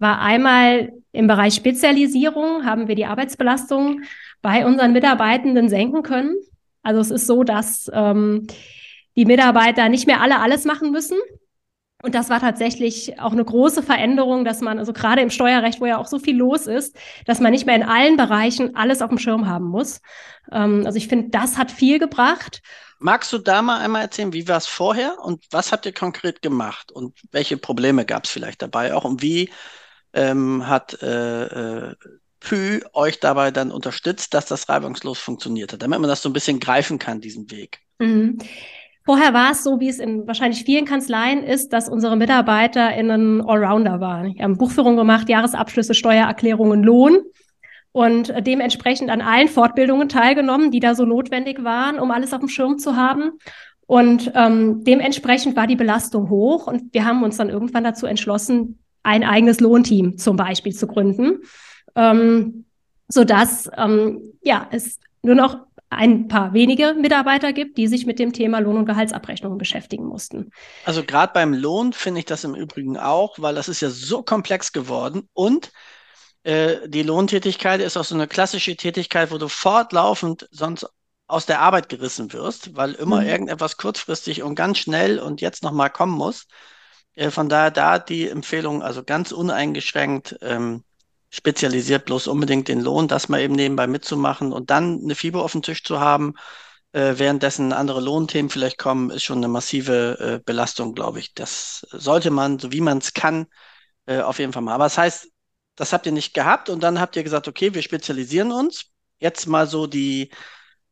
war 0.00 0.20
einmal 0.20 0.92
im 1.12 1.26
Bereich 1.26 1.54
Spezialisierung 1.54 2.64
haben 2.64 2.88
wir 2.88 2.94
die 2.94 3.06
Arbeitsbelastung 3.06 4.02
bei 4.42 4.64
unseren 4.64 4.92
Mitarbeitenden 4.92 5.68
senken 5.68 6.02
können. 6.02 6.34
Also 6.82 7.00
es 7.00 7.10
ist 7.10 7.26
so, 7.26 7.44
dass 7.44 7.90
ähm, 7.92 8.46
die 9.16 9.26
Mitarbeiter 9.26 9.88
nicht 9.88 10.06
mehr 10.06 10.20
alle 10.20 10.40
alles 10.40 10.64
machen 10.64 10.90
müssen. 10.90 11.18
Und 12.02 12.14
das 12.14 12.30
war 12.30 12.40
tatsächlich 12.40 13.20
auch 13.20 13.32
eine 13.32 13.44
große 13.44 13.82
Veränderung, 13.82 14.46
dass 14.46 14.62
man, 14.62 14.78
also 14.78 14.94
gerade 14.94 15.20
im 15.20 15.28
Steuerrecht, 15.28 15.82
wo 15.82 15.86
ja 15.86 15.98
auch 15.98 16.06
so 16.06 16.18
viel 16.18 16.36
los 16.36 16.66
ist, 16.66 16.96
dass 17.26 17.40
man 17.40 17.52
nicht 17.52 17.66
mehr 17.66 17.76
in 17.76 17.82
allen 17.82 18.16
Bereichen 18.16 18.74
alles 18.74 19.02
auf 19.02 19.10
dem 19.10 19.18
Schirm 19.18 19.46
haben 19.46 19.66
muss. 19.66 20.00
Ähm, 20.50 20.84
also 20.86 20.96
ich 20.96 21.08
finde, 21.08 21.28
das 21.28 21.58
hat 21.58 21.70
viel 21.70 21.98
gebracht. 21.98 22.62
Magst 22.98 23.32
du 23.32 23.38
da 23.38 23.60
mal 23.60 23.80
einmal 23.80 24.02
erzählen, 24.02 24.32
wie 24.32 24.48
war 24.48 24.56
es 24.56 24.66
vorher 24.66 25.18
und 25.22 25.44
was 25.50 25.72
habt 25.72 25.84
ihr 25.84 25.92
konkret 25.92 26.40
gemacht 26.40 26.90
und 26.92 27.18
welche 27.32 27.58
Probleme 27.58 28.06
gab 28.06 28.24
es 28.24 28.30
vielleicht 28.30 28.62
dabei 28.62 28.94
auch 28.94 29.04
und 29.04 29.20
wie 29.20 29.50
ähm, 30.12 30.66
hat 30.66 31.02
äh, 31.02 31.44
äh, 31.44 31.94
Pü 32.40 32.80
euch 32.94 33.20
dabei 33.20 33.50
dann 33.50 33.70
unterstützt, 33.70 34.32
dass 34.34 34.46
das 34.46 34.68
reibungslos 34.68 35.18
funktioniert 35.18 35.72
hat, 35.72 35.82
damit 35.82 36.00
man 36.00 36.08
das 36.08 36.22
so 36.22 36.28
ein 36.28 36.32
bisschen 36.32 36.58
greifen 36.58 36.98
kann, 36.98 37.20
diesen 37.20 37.50
Weg? 37.50 37.80
Mhm. 37.98 38.38
Vorher 39.04 39.34
war 39.34 39.52
es 39.52 39.64
so, 39.64 39.80
wie 39.80 39.88
es 39.88 39.98
in 39.98 40.26
wahrscheinlich 40.26 40.64
vielen 40.64 40.84
Kanzleien 40.84 41.42
ist, 41.42 41.72
dass 41.72 41.88
unsere 41.88 42.16
MitarbeiterInnen 42.16 43.40
Allrounder 43.42 44.00
waren. 44.00 44.34
Die 44.34 44.42
haben 44.42 44.56
Buchführung 44.56 44.96
gemacht, 44.96 45.28
Jahresabschlüsse, 45.28 45.94
Steuererklärungen, 45.94 46.82
Lohn. 46.82 47.22
und 47.92 48.32
dementsprechend 48.46 49.10
an 49.10 49.20
allen 49.20 49.48
Fortbildungen 49.48 50.08
teilgenommen, 50.08 50.70
die 50.70 50.80
da 50.80 50.94
so 50.94 51.04
notwendig 51.04 51.64
waren, 51.64 51.98
um 51.98 52.10
alles 52.10 52.32
auf 52.32 52.40
dem 52.40 52.48
Schirm 52.48 52.78
zu 52.78 52.96
haben. 52.96 53.32
Und 53.86 54.30
ähm, 54.36 54.84
dementsprechend 54.84 55.56
war 55.56 55.66
die 55.66 55.76
Belastung 55.76 56.30
hoch 56.30 56.68
und 56.68 56.94
wir 56.94 57.04
haben 57.04 57.24
uns 57.24 57.36
dann 57.36 57.48
irgendwann 57.48 57.82
dazu 57.82 58.06
entschlossen, 58.06 58.78
ein 59.02 59.24
eigenes 59.24 59.60
Lohnteam 59.60 60.18
zum 60.18 60.36
Beispiel 60.36 60.74
zu 60.74 60.86
gründen, 60.86 61.40
ähm, 61.94 62.64
sodass 63.08 63.70
ähm, 63.76 64.34
ja, 64.42 64.68
es 64.70 64.98
nur 65.22 65.34
noch 65.34 65.58
ein 65.90 66.28
paar 66.28 66.54
wenige 66.54 66.94
Mitarbeiter 66.94 67.52
gibt, 67.52 67.76
die 67.76 67.88
sich 67.88 68.06
mit 68.06 68.20
dem 68.20 68.32
Thema 68.32 68.60
Lohn- 68.60 68.76
und 68.76 68.86
Gehaltsabrechnungen 68.86 69.58
beschäftigen 69.58 70.06
mussten. 70.06 70.50
Also 70.84 71.02
gerade 71.02 71.32
beim 71.32 71.52
Lohn 71.52 71.92
finde 71.92 72.20
ich 72.20 72.26
das 72.26 72.44
im 72.44 72.54
Übrigen 72.54 72.96
auch, 72.96 73.38
weil 73.38 73.56
das 73.56 73.68
ist 73.68 73.80
ja 73.80 73.90
so 73.90 74.22
komplex 74.22 74.72
geworden 74.72 75.28
und 75.32 75.72
äh, 76.44 76.88
die 76.88 77.02
Lohntätigkeit 77.02 77.80
ist 77.80 77.96
auch 77.96 78.04
so 78.04 78.14
eine 78.14 78.28
klassische 78.28 78.76
Tätigkeit, 78.76 79.32
wo 79.32 79.38
du 79.38 79.48
fortlaufend 79.48 80.48
sonst 80.52 80.86
aus 81.26 81.46
der 81.46 81.60
Arbeit 81.60 81.88
gerissen 81.88 82.32
wirst, 82.32 82.76
weil 82.76 82.92
immer 82.94 83.20
mhm. 83.20 83.28
irgendetwas 83.28 83.76
kurzfristig 83.76 84.42
und 84.42 84.54
ganz 84.54 84.78
schnell 84.78 85.18
und 85.18 85.40
jetzt 85.40 85.62
nochmal 85.62 85.90
kommen 85.90 86.16
muss. 86.16 86.46
Äh, 87.20 87.30
von 87.30 87.50
daher 87.50 87.70
da 87.70 87.98
die 87.98 88.28
Empfehlung, 88.28 88.82
also 88.82 89.04
ganz 89.04 89.30
uneingeschränkt 89.30 90.38
ähm, 90.40 90.84
spezialisiert 91.28 92.06
bloß 92.06 92.28
unbedingt 92.28 92.68
den 92.68 92.80
Lohn, 92.80 93.08
das 93.08 93.28
mal 93.28 93.42
eben 93.42 93.54
nebenbei 93.54 93.86
mitzumachen 93.86 94.52
und 94.52 94.70
dann 94.70 95.00
eine 95.02 95.14
FIBO 95.14 95.42
auf 95.42 95.52
dem 95.52 95.60
Tisch 95.60 95.84
zu 95.84 96.00
haben, 96.00 96.32
äh, 96.92 97.14
währenddessen 97.18 97.74
andere 97.74 98.00
Lohnthemen 98.00 98.48
vielleicht 98.48 98.78
kommen, 98.78 99.10
ist 99.10 99.24
schon 99.24 99.36
eine 99.38 99.48
massive 99.48 100.18
äh, 100.18 100.42
Belastung, 100.42 100.94
glaube 100.94 101.20
ich. 101.20 101.34
Das 101.34 101.86
sollte 101.90 102.30
man, 102.30 102.58
so 102.58 102.72
wie 102.72 102.80
man 102.80 102.98
es 102.98 103.12
kann, 103.12 103.46
äh, 104.06 104.20
auf 104.20 104.38
jeden 104.38 104.54
Fall 104.54 104.62
machen. 104.62 104.76
Aber 104.76 104.84
das 104.84 104.96
heißt, 104.96 105.28
das 105.76 105.92
habt 105.92 106.06
ihr 106.06 106.12
nicht 106.12 106.32
gehabt 106.32 106.70
und 106.70 106.82
dann 106.82 107.00
habt 107.00 107.16
ihr 107.16 107.22
gesagt, 107.22 107.48
okay, 107.48 107.74
wir 107.74 107.82
spezialisieren 107.82 108.50
uns. 108.50 108.86
Jetzt 109.18 109.46
mal 109.46 109.66
so 109.66 109.86
die 109.86 110.30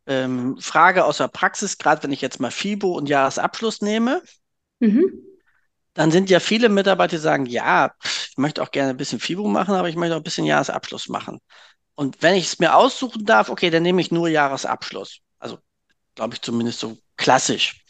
ähm, 0.06 0.58
Frage 0.60 1.06
aus 1.06 1.16
der 1.16 1.28
Praxis, 1.28 1.78
gerade 1.78 2.02
wenn 2.02 2.12
ich 2.12 2.20
jetzt 2.20 2.38
mal 2.38 2.50
FIBO 2.50 2.92
und 2.92 3.08
Jahresabschluss 3.08 3.80
nehme. 3.80 4.22
Mhm 4.78 5.27
dann 5.98 6.12
sind 6.12 6.30
ja 6.30 6.38
viele 6.38 6.68
Mitarbeiter, 6.68 7.16
die 7.16 7.22
sagen, 7.22 7.44
ja, 7.46 7.92
ich 8.04 8.36
möchte 8.36 8.62
auch 8.62 8.70
gerne 8.70 8.90
ein 8.90 8.96
bisschen 8.96 9.18
FIBO 9.18 9.48
machen, 9.48 9.74
aber 9.74 9.88
ich 9.88 9.96
möchte 9.96 10.14
auch 10.14 10.20
ein 10.20 10.22
bisschen 10.22 10.44
Jahresabschluss 10.44 11.08
machen. 11.08 11.40
Und 11.96 12.22
wenn 12.22 12.36
ich 12.36 12.46
es 12.46 12.60
mir 12.60 12.76
aussuchen 12.76 13.24
darf, 13.24 13.48
okay, 13.48 13.68
dann 13.68 13.82
nehme 13.82 14.00
ich 14.00 14.12
nur 14.12 14.28
Jahresabschluss. 14.28 15.18
Also, 15.40 15.58
glaube 16.14 16.34
ich, 16.34 16.40
zumindest 16.40 16.78
so 16.78 16.98
klassisch. 17.16 17.84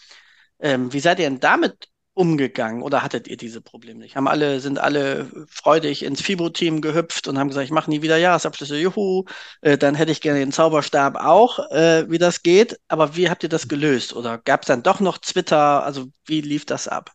Ähm, 0.59 0.91
wie 0.91 1.01
seid 1.01 1.19
ihr 1.19 1.27
denn 1.27 1.39
damit 1.41 1.89
umgegangen 2.15 2.83
oder 2.83 3.03
hattet 3.03 3.29
ihr 3.29 3.37
diese 3.37 3.61
Probleme 3.61 4.01
nicht? 4.01 4.17
Haben 4.17 4.27
alle, 4.27 4.61
sind 4.61 4.79
alle 4.79 5.31
freudig 5.47 6.03
ins 6.03 6.23
FIBO-Team 6.23 6.81
gehüpft 6.81 7.29
und 7.29 7.39
haben 7.39 7.49
gesagt, 7.49 7.67
ich 7.67 7.73
mache 7.73 7.91
nie 7.91 8.01
wieder 8.01 8.17
Jahresabschlüsse, 8.17 8.79
juhu, 8.79 9.27
äh, 9.61 9.77
dann 9.77 9.95
hätte 9.95 10.13
ich 10.13 10.23
gerne 10.23 10.39
den 10.39 10.53
Zauberstab 10.53 11.17
auch, 11.17 11.59
äh, 11.73 12.11
wie 12.11 12.19
das 12.19 12.43
geht. 12.43 12.81
Aber 12.89 13.17
wie 13.17 13.29
habt 13.29 13.43
ihr 13.43 13.51
das 13.51 13.69
gelöst? 13.69 14.15
Oder 14.15 14.39
gab 14.39 14.63
es 14.63 14.69
dann 14.69 14.83
doch 14.83 15.01
noch 15.01 15.19
Twitter? 15.19 15.85
Also 15.85 16.07
wie 16.25 16.41
lief 16.41 16.65
das 16.65 16.89
ab? 16.89 17.13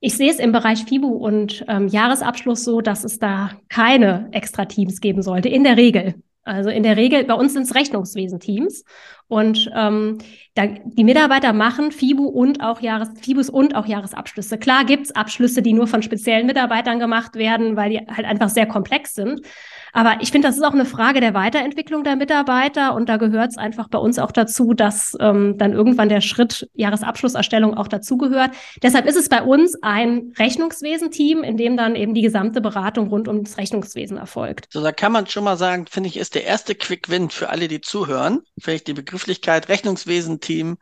Ich 0.00 0.16
sehe 0.16 0.30
es 0.30 0.38
im 0.38 0.52
Bereich 0.52 0.84
FIBU 0.84 1.08
und 1.08 1.64
ähm, 1.66 1.88
Jahresabschluss 1.88 2.64
so, 2.64 2.80
dass 2.80 3.02
es 3.02 3.18
da 3.18 3.50
keine 3.68 4.28
Extra-Teams 4.30 5.00
geben 5.00 5.22
sollte, 5.22 5.48
in 5.48 5.64
der 5.64 5.76
Regel. 5.76 6.14
Also 6.44 6.70
in 6.70 6.82
der 6.82 6.96
Regel, 6.96 7.24
bei 7.24 7.34
uns 7.34 7.52
sind 7.52 7.64
es 7.64 7.74
Rechnungswesen-Teams. 7.74 8.84
Und 9.26 9.70
ähm, 9.76 10.18
da, 10.54 10.66
die 10.66 11.04
Mitarbeiter 11.04 11.52
machen 11.52 11.92
FIBU 11.92 12.24
und 12.24 12.62
auch 12.62 12.80
Jahres, 12.80 13.10
FIBUs 13.20 13.50
und 13.50 13.74
auch 13.74 13.84
Jahresabschlüsse. 13.84 14.56
Klar 14.56 14.86
gibt's 14.86 15.10
Abschlüsse, 15.10 15.60
die 15.60 15.74
nur 15.74 15.86
von 15.86 16.02
speziellen 16.02 16.46
Mitarbeitern 16.46 16.98
gemacht 17.00 17.34
werden, 17.34 17.76
weil 17.76 17.90
die 17.90 17.98
halt 17.98 18.24
einfach 18.24 18.48
sehr 18.48 18.66
komplex 18.66 19.14
sind. 19.14 19.42
Aber 19.98 20.18
ich 20.20 20.30
finde, 20.30 20.46
das 20.46 20.56
ist 20.56 20.62
auch 20.62 20.74
eine 20.74 20.84
Frage 20.84 21.18
der 21.18 21.34
Weiterentwicklung 21.34 22.04
der 22.04 22.14
Mitarbeiter 22.14 22.94
und 22.94 23.08
da 23.08 23.16
gehört 23.16 23.50
es 23.50 23.58
einfach 23.58 23.88
bei 23.88 23.98
uns 23.98 24.20
auch 24.20 24.30
dazu, 24.30 24.72
dass 24.72 25.16
ähm, 25.18 25.58
dann 25.58 25.72
irgendwann 25.72 26.08
der 26.08 26.20
Schritt 26.20 26.70
Jahresabschlusserstellung 26.74 27.76
auch 27.76 27.88
dazugehört. 27.88 28.52
Deshalb 28.80 29.06
ist 29.06 29.16
es 29.16 29.28
bei 29.28 29.42
uns 29.42 29.76
ein 29.82 30.32
Rechnungswesen-Team, 30.38 31.42
in 31.42 31.56
dem 31.56 31.76
dann 31.76 31.96
eben 31.96 32.14
die 32.14 32.22
gesamte 32.22 32.60
Beratung 32.60 33.08
rund 33.08 33.26
um 33.26 33.42
das 33.42 33.58
Rechnungswesen 33.58 34.18
erfolgt. 34.18 34.68
So, 34.70 34.84
da 34.84 34.92
kann 34.92 35.10
man 35.10 35.26
schon 35.26 35.42
mal 35.42 35.56
sagen, 35.56 35.86
finde 35.90 36.10
ich, 36.10 36.16
ist 36.16 36.36
der 36.36 36.44
erste 36.44 36.76
Quick-Win 36.76 37.30
für 37.30 37.48
alle, 37.48 37.66
die 37.66 37.80
zuhören. 37.80 38.42
Finde 38.60 38.76
ich 38.76 38.84
die 38.84 38.94
Begrifflichkeit 38.94 39.68
Rechnungswesen-Team, 39.68 40.76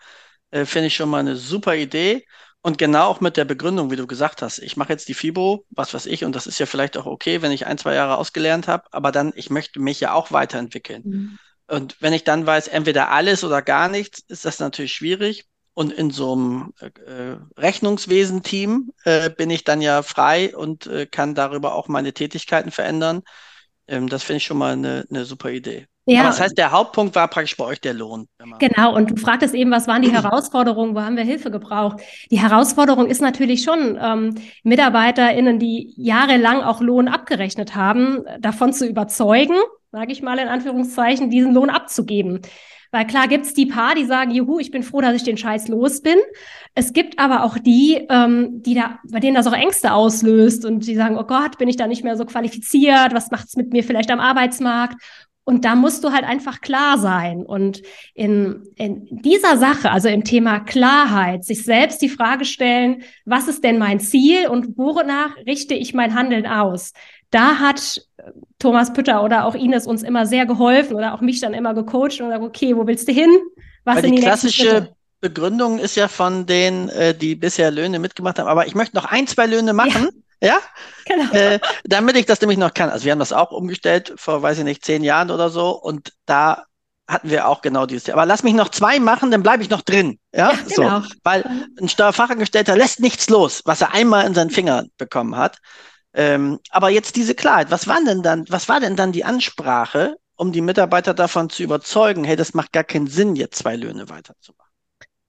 äh, 0.50 0.66
finde 0.66 0.88
ich 0.88 0.94
schon 0.94 1.08
mal 1.08 1.20
eine 1.20 1.36
super 1.36 1.74
Idee. 1.74 2.26
Und 2.66 2.78
genau 2.78 3.04
auch 3.04 3.20
mit 3.20 3.36
der 3.36 3.44
Begründung, 3.44 3.92
wie 3.92 3.96
du 3.96 4.08
gesagt 4.08 4.42
hast, 4.42 4.58
ich 4.58 4.76
mache 4.76 4.92
jetzt 4.92 5.06
die 5.06 5.14
FIBO, 5.14 5.64
was 5.70 5.94
weiß 5.94 6.06
ich, 6.06 6.24
und 6.24 6.34
das 6.34 6.48
ist 6.48 6.58
ja 6.58 6.66
vielleicht 6.66 6.96
auch 6.96 7.06
okay, 7.06 7.40
wenn 7.40 7.52
ich 7.52 7.64
ein, 7.64 7.78
zwei 7.78 7.94
Jahre 7.94 8.18
ausgelernt 8.18 8.66
habe, 8.66 8.88
aber 8.90 9.12
dann, 9.12 9.32
ich 9.36 9.50
möchte 9.50 9.78
mich 9.78 10.00
ja 10.00 10.14
auch 10.14 10.32
weiterentwickeln. 10.32 11.02
Mhm. 11.04 11.38
Und 11.68 12.02
wenn 12.02 12.12
ich 12.12 12.24
dann 12.24 12.44
weiß, 12.44 12.66
entweder 12.66 13.12
alles 13.12 13.44
oder 13.44 13.62
gar 13.62 13.88
nichts, 13.88 14.24
ist 14.26 14.44
das 14.44 14.58
natürlich 14.58 14.94
schwierig. 14.94 15.46
Und 15.74 15.92
in 15.92 16.10
so 16.10 16.32
einem 16.32 16.72
äh, 16.80 17.36
Rechnungswesen-Team 17.56 18.90
äh, 19.04 19.30
bin 19.30 19.48
ich 19.50 19.62
dann 19.62 19.80
ja 19.80 20.02
frei 20.02 20.56
und 20.56 20.88
äh, 20.88 21.06
kann 21.06 21.36
darüber 21.36 21.72
auch 21.72 21.86
meine 21.86 22.14
Tätigkeiten 22.14 22.72
verändern. 22.72 23.22
Ähm, 23.86 24.08
das 24.08 24.24
finde 24.24 24.38
ich 24.38 24.44
schon 24.44 24.58
mal 24.58 24.72
eine, 24.72 25.06
eine 25.08 25.24
super 25.24 25.50
Idee. 25.50 25.86
Ja. 26.08 26.20
Aber 26.20 26.28
das 26.28 26.40
heißt, 26.40 26.56
der 26.56 26.70
Hauptpunkt 26.70 27.16
war 27.16 27.26
praktisch 27.26 27.56
bei 27.56 27.64
euch 27.64 27.80
der 27.80 27.92
Lohn. 27.92 28.28
Genau, 28.60 28.94
und 28.94 29.10
du 29.10 29.16
fragtest 29.16 29.54
eben, 29.54 29.72
was 29.72 29.88
waren 29.88 30.02
die 30.02 30.12
Herausforderungen, 30.12 30.94
wo 30.94 31.00
haben 31.00 31.16
wir 31.16 31.24
Hilfe 31.24 31.50
gebraucht? 31.50 32.00
Die 32.30 32.40
Herausforderung 32.40 33.06
ist 33.06 33.20
natürlich 33.20 33.64
schon, 33.64 33.98
ähm, 34.00 34.36
MitarbeiterInnen, 34.62 35.58
die 35.58 35.92
jahrelang 35.96 36.62
auch 36.62 36.80
Lohn 36.80 37.08
abgerechnet 37.08 37.74
haben, 37.74 38.24
davon 38.38 38.72
zu 38.72 38.86
überzeugen, 38.86 39.56
sage 39.90 40.12
ich 40.12 40.22
mal 40.22 40.38
in 40.38 40.46
Anführungszeichen, 40.46 41.28
diesen 41.28 41.52
Lohn 41.52 41.70
abzugeben. 41.70 42.40
Weil 42.92 43.06
klar 43.06 43.26
gibt's 43.26 43.52
die 43.52 43.66
paar, 43.66 43.96
die 43.96 44.04
sagen, 44.04 44.30
juhu, 44.30 44.60
ich 44.60 44.70
bin 44.70 44.84
froh, 44.84 45.00
dass 45.00 45.16
ich 45.16 45.24
den 45.24 45.36
Scheiß 45.36 45.66
los 45.66 46.02
bin. 46.02 46.18
Es 46.74 46.92
gibt 46.92 47.18
aber 47.18 47.42
auch 47.42 47.58
die, 47.58 48.06
ähm, 48.08 48.62
die 48.62 48.74
da, 48.74 49.00
bei 49.10 49.18
denen 49.18 49.34
das 49.34 49.48
auch 49.48 49.52
Ängste 49.52 49.92
auslöst 49.92 50.64
und 50.64 50.86
die 50.86 50.94
sagen, 50.94 51.18
oh 51.18 51.24
Gott, 51.24 51.58
bin 51.58 51.68
ich 51.68 51.76
da 51.76 51.88
nicht 51.88 52.04
mehr 52.04 52.16
so 52.16 52.24
qualifiziert? 52.24 53.12
Was 53.12 53.32
macht's 53.32 53.56
mit 53.56 53.72
mir 53.72 53.82
vielleicht 53.82 54.10
am 54.10 54.20
Arbeitsmarkt? 54.20 54.94
Und 55.48 55.64
da 55.64 55.76
musst 55.76 56.02
du 56.02 56.10
halt 56.10 56.24
einfach 56.24 56.60
klar 56.60 56.98
sein. 56.98 57.46
Und 57.46 57.80
in, 58.14 58.64
in 58.74 59.06
dieser 59.22 59.56
Sache, 59.56 59.92
also 59.92 60.08
im 60.08 60.24
Thema 60.24 60.58
Klarheit, 60.58 61.44
sich 61.44 61.62
selbst 61.62 62.02
die 62.02 62.08
Frage 62.08 62.44
stellen, 62.44 63.04
was 63.24 63.46
ist 63.46 63.62
denn 63.62 63.78
mein 63.78 64.00
Ziel 64.00 64.48
und 64.48 64.76
wonach 64.76 65.36
richte 65.46 65.74
ich 65.74 65.94
mein 65.94 66.16
Handeln 66.16 66.48
aus? 66.48 66.92
Da 67.30 67.60
hat 67.60 68.02
äh, 68.16 68.32
Thomas 68.58 68.92
Pütter 68.92 69.22
oder 69.22 69.44
auch 69.44 69.54
Ines 69.54 69.86
uns 69.86 70.02
immer 70.02 70.26
sehr 70.26 70.46
geholfen 70.46 70.96
oder 70.96 71.14
auch 71.14 71.20
mich 71.20 71.40
dann 71.40 71.54
immer 71.54 71.74
gecoacht 71.74 72.20
und 72.20 72.26
gesagt, 72.26 72.42
okay, 72.42 72.76
wo 72.76 72.84
willst 72.88 73.06
du 73.06 73.12
hin? 73.12 73.30
Was 73.84 74.02
Weil 74.02 74.10
die, 74.10 74.16
die 74.16 74.22
klassische 74.22 74.96
Begründung 75.20 75.78
ist 75.78 75.94
ja 75.94 76.08
von 76.08 76.46
denen, 76.46 76.88
äh, 76.88 77.14
die 77.14 77.36
bisher 77.36 77.70
Löhne 77.70 78.00
mitgemacht 78.00 78.40
haben, 78.40 78.48
aber 78.48 78.66
ich 78.66 78.74
möchte 78.74 78.96
noch 78.96 79.04
ein, 79.04 79.28
zwei 79.28 79.46
Löhne 79.46 79.74
machen. 79.74 80.08
Ja. 80.12 80.22
Ja, 80.42 80.58
genau. 81.06 81.32
Äh, 81.32 81.60
damit 81.84 82.16
ich 82.16 82.26
das 82.26 82.40
nämlich 82.40 82.58
noch 82.58 82.74
kann. 82.74 82.90
Also 82.90 83.04
wir 83.04 83.12
haben 83.12 83.18
das 83.18 83.32
auch 83.32 83.52
umgestellt 83.52 84.12
vor, 84.16 84.42
weiß 84.42 84.58
ich 84.58 84.64
nicht, 84.64 84.84
zehn 84.84 85.02
Jahren 85.02 85.30
oder 85.30 85.48
so. 85.48 85.70
Und 85.70 86.12
da 86.26 86.64
hatten 87.08 87.30
wir 87.30 87.48
auch 87.48 87.62
genau 87.62 87.86
dieses. 87.86 88.10
Aber 88.10 88.26
lass 88.26 88.42
mich 88.42 88.54
noch 88.54 88.68
zwei 88.68 88.98
machen, 88.98 89.30
dann 89.30 89.42
bleibe 89.42 89.62
ich 89.62 89.70
noch 89.70 89.82
drin. 89.82 90.18
Ja, 90.32 90.52
ja 90.52 90.58
genau. 90.68 91.00
so. 91.00 91.08
Weil 91.22 91.44
ein 91.80 91.88
Steuerfachangestellter 91.88 92.76
lässt 92.76 93.00
nichts 93.00 93.28
los, 93.30 93.62
was 93.64 93.80
er 93.80 93.92
einmal 93.92 94.26
in 94.26 94.34
seinen 94.34 94.50
Finger 94.50 94.84
bekommen 94.98 95.36
hat. 95.36 95.58
Ähm, 96.14 96.58
aber 96.70 96.90
jetzt 96.90 97.16
diese 97.16 97.34
Klarheit. 97.34 97.70
Was 97.70 97.86
war 97.86 97.98
denn 98.04 98.22
dann, 98.22 98.44
was 98.48 98.68
war 98.68 98.80
denn 98.80 98.96
dann 98.96 99.12
die 99.12 99.24
Ansprache, 99.24 100.16
um 100.34 100.52
die 100.52 100.62
Mitarbeiter 100.62 101.14
davon 101.14 101.50
zu 101.50 101.62
überzeugen, 101.62 102.24
hey, 102.24 102.36
das 102.36 102.54
macht 102.54 102.72
gar 102.72 102.84
keinen 102.84 103.06
Sinn, 103.06 103.36
jetzt 103.36 103.58
zwei 103.58 103.76
Löhne 103.76 104.08
weiterzumachen? 104.08 104.65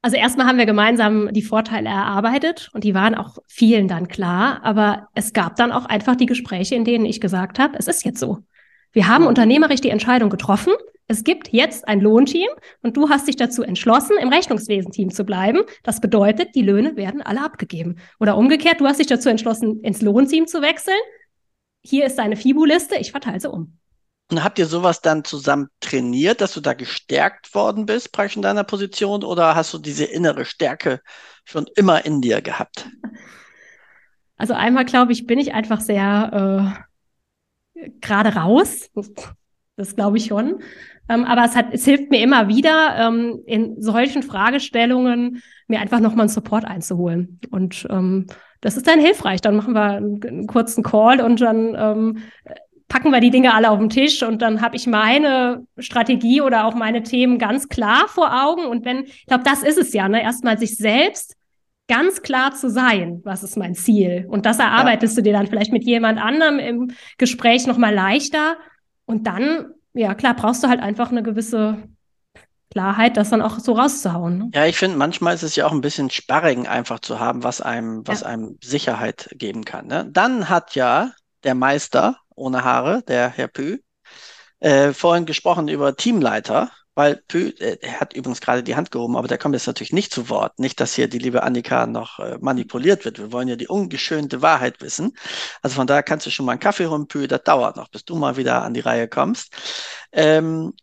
Also 0.07 0.15
erstmal 0.15 0.47
haben 0.47 0.57
wir 0.57 0.65
gemeinsam 0.65 1.33
die 1.33 1.41
Vorteile 1.41 1.89
erarbeitet 1.89 2.69
und 2.71 2.85
die 2.85 2.93
waren 2.93 3.13
auch 3.13 3.39
vielen 3.45 3.89
dann 3.89 4.07
klar. 4.07 4.63
Aber 4.63 5.09
es 5.15 5.33
gab 5.33 5.57
dann 5.57 5.73
auch 5.73 5.83
einfach 5.83 6.15
die 6.15 6.27
Gespräche, 6.27 6.75
in 6.75 6.85
denen 6.85 7.03
ich 7.03 7.19
gesagt 7.19 7.59
habe, 7.59 7.77
es 7.77 7.89
ist 7.89 8.05
jetzt 8.05 8.21
so. 8.21 8.37
Wir 8.93 9.09
haben 9.09 9.27
unternehmerisch 9.27 9.81
die 9.81 9.89
Entscheidung 9.89 10.29
getroffen. 10.29 10.71
Es 11.07 11.25
gibt 11.25 11.49
jetzt 11.51 11.89
ein 11.89 11.99
Lohnteam 11.99 12.47
und 12.83 12.95
du 12.95 13.09
hast 13.09 13.27
dich 13.27 13.35
dazu 13.35 13.63
entschlossen, 13.63 14.15
im 14.17 14.29
Rechnungswesen-Team 14.29 15.11
zu 15.11 15.25
bleiben. 15.25 15.63
Das 15.83 15.99
bedeutet, 15.99 16.55
die 16.55 16.61
Löhne 16.61 16.95
werden 16.95 17.21
alle 17.21 17.43
abgegeben. 17.43 17.97
Oder 18.17 18.37
umgekehrt, 18.37 18.79
du 18.79 18.85
hast 18.85 19.01
dich 19.01 19.07
dazu 19.07 19.27
entschlossen, 19.27 19.81
ins 19.81 20.01
Lohnteam 20.01 20.47
zu 20.47 20.61
wechseln. 20.61 20.95
Hier 21.83 22.05
ist 22.05 22.15
deine 22.15 22.37
FIBU-Liste, 22.37 22.95
ich 22.95 23.11
verteile 23.11 23.41
sie 23.41 23.51
um. 23.51 23.77
Und 24.29 24.43
habt 24.43 24.59
ihr 24.59 24.65
sowas 24.65 25.01
dann 25.01 25.23
zusammen 25.23 25.69
trainiert, 25.79 26.41
dass 26.41 26.53
du 26.53 26.59
da 26.59 26.73
gestärkt 26.73 27.55
worden 27.55 27.85
bist, 27.85 28.11
praktisch 28.11 28.35
in 28.35 28.41
deiner 28.41 28.65
Position, 28.65 29.23
oder 29.23 29.55
hast 29.55 29.73
du 29.73 29.77
diese 29.77 30.03
innere 30.03 30.43
Stärke 30.43 31.01
schon 31.45 31.65
immer 31.75 32.05
in 32.05 32.21
dir 32.21 32.41
gehabt? 32.41 32.89
Also 34.35 34.53
einmal, 34.53 34.83
glaube 34.85 35.13
ich, 35.13 35.25
bin 35.25 35.39
ich 35.39 35.53
einfach 35.53 35.79
sehr 35.79 36.75
äh, 37.75 37.89
gerade 38.01 38.35
raus. 38.35 38.89
Das 39.77 39.95
glaube 39.95 40.17
ich 40.17 40.25
schon. 40.25 40.61
Ähm, 41.09 41.23
aber 41.23 41.45
es, 41.45 41.55
hat, 41.55 41.67
es 41.71 41.85
hilft 41.85 42.09
mir 42.09 42.21
immer 42.21 42.47
wieder, 42.47 42.97
ähm, 42.97 43.41
in 43.45 43.81
solchen 43.81 44.23
Fragestellungen 44.23 45.41
mir 45.67 45.79
einfach 45.79 45.99
nochmal 45.99 46.21
einen 46.21 46.29
Support 46.29 46.65
einzuholen. 46.65 47.39
Und 47.49 47.87
ähm, 47.89 48.27
das 48.59 48.75
ist 48.75 48.87
dann 48.87 48.99
hilfreich. 48.99 49.39
Dann 49.41 49.55
machen 49.55 49.73
wir 49.73 49.83
einen, 49.83 50.21
einen 50.21 50.47
kurzen 50.47 50.83
Call 50.83 51.21
und 51.21 51.39
dann 51.39 51.75
ähm, 51.77 52.17
packen 52.87 53.11
wir 53.11 53.19
die 53.19 53.31
Dinge 53.31 53.53
alle 53.53 53.69
auf 53.69 53.79
den 53.79 53.89
Tisch 53.89 54.23
und 54.23 54.41
dann 54.41 54.61
habe 54.61 54.75
ich 54.75 54.87
meine 54.87 55.65
Strategie 55.77 56.41
oder 56.41 56.65
auch 56.65 56.73
meine 56.73 57.03
Themen 57.03 57.37
ganz 57.37 57.67
klar 57.67 58.07
vor 58.07 58.45
Augen. 58.45 58.65
Und 58.65 58.85
wenn, 58.85 59.03
ich 59.05 59.25
glaube, 59.25 59.43
das 59.43 59.63
ist 59.63 59.77
es 59.77 59.93
ja, 59.93 60.07
ne? 60.07 60.21
erstmal 60.21 60.57
sich 60.57 60.77
selbst 60.77 61.35
ganz 61.87 62.21
klar 62.21 62.53
zu 62.53 62.69
sein, 62.69 63.21
was 63.23 63.43
ist 63.43 63.57
mein 63.57 63.75
Ziel. 63.75 64.25
Und 64.29 64.45
das 64.45 64.59
erarbeitest 64.59 65.15
ja. 65.15 65.21
du 65.21 65.29
dir 65.29 65.33
dann 65.33 65.47
vielleicht 65.47 65.71
mit 65.71 65.83
jemand 65.85 66.19
anderem 66.19 66.59
im 66.59 66.91
Gespräch 67.17 67.65
nochmal 67.67 67.93
leichter. 67.93 68.57
Und 69.05 69.27
dann, 69.27 69.67
ja 69.93 70.13
klar, 70.15 70.35
brauchst 70.35 70.63
du 70.63 70.67
halt 70.67 70.81
einfach 70.81 71.11
eine 71.11 71.23
gewisse 71.23 71.83
Klarheit, 72.71 73.15
das 73.15 73.29
dann 73.29 73.41
auch 73.41 73.59
so 73.59 73.73
rauszuhauen. 73.73 74.37
Ne? 74.37 74.49
Ja, 74.53 74.65
ich 74.65 74.77
finde, 74.77 74.97
manchmal 74.97 75.33
ist 75.35 75.43
es 75.43 75.55
ja 75.55 75.65
auch 75.65 75.71
ein 75.71 75.81
bisschen 75.81 76.09
Sparring 76.09 76.67
einfach 76.67 76.99
zu 76.99 77.19
haben, 77.19 77.43
was 77.43 77.61
einem, 77.61 78.05
was 78.05 78.21
ja. 78.21 78.27
einem 78.27 78.57
Sicherheit 78.61 79.29
geben 79.35 79.63
kann. 79.63 79.87
Ne? 79.87 80.07
Dann 80.11 80.49
hat 80.49 80.75
ja 80.75 81.11
der 81.43 81.55
Meister 81.55 82.17
ohne 82.37 82.63
Haare, 82.63 83.03
der 83.07 83.29
Herr 83.29 83.47
Pü, 83.47 83.79
äh, 84.59 84.93
vorhin 84.93 85.25
gesprochen 85.25 85.67
über 85.67 85.95
Teamleiter 85.95 86.71
weil 86.97 87.17
Pü, 87.27 87.49
äh, 87.59 87.77
er 87.79 87.99
hat 87.99 88.13
übrigens 88.13 88.41
gerade 88.41 88.63
die 88.63 88.75
Hand 88.75 88.89
gehoben, 88.89 89.17
aber 89.17 89.27
der 89.27 89.37
kommt 89.37 89.53
jetzt 89.53 89.67
natürlich 89.67 89.93
nicht 89.93 90.11
zu 90.11 90.29
Wort. 90.29 90.57
Nicht, 90.57 90.79
dass 90.79 90.95
hier 90.95 91.07
die 91.07 91.19
liebe 91.19 91.43
Annika 91.43 91.85
noch 91.85 92.17
äh, 92.17 92.39
manipuliert 92.41 93.05
wird. 93.05 93.19
Wir 93.19 93.31
wollen 93.31 93.47
ja 93.47 93.55
die 93.55 93.67
ungeschönte 93.67 94.41
Wahrheit 94.41 94.81
wissen. 94.81 95.15
Also 95.61 95.75
von 95.75 95.85
daher 95.85 96.01
kannst 96.01 96.25
du 96.25 96.31
schon 96.31 96.47
mal 96.47 96.53
einen 96.53 96.59
Kaffee 96.59 96.87
holen, 96.87 97.07
Pü, 97.07 97.27
das 97.27 97.43
dauert 97.43 97.75
noch, 97.77 97.89
bis 97.89 98.03
du 98.03 98.15
mal 98.15 98.35
wieder 98.35 98.63
an 98.63 98.73
die 98.73 98.79
Reihe 98.79 99.07
kommst. 99.07 99.53
Ähm, 100.11 100.73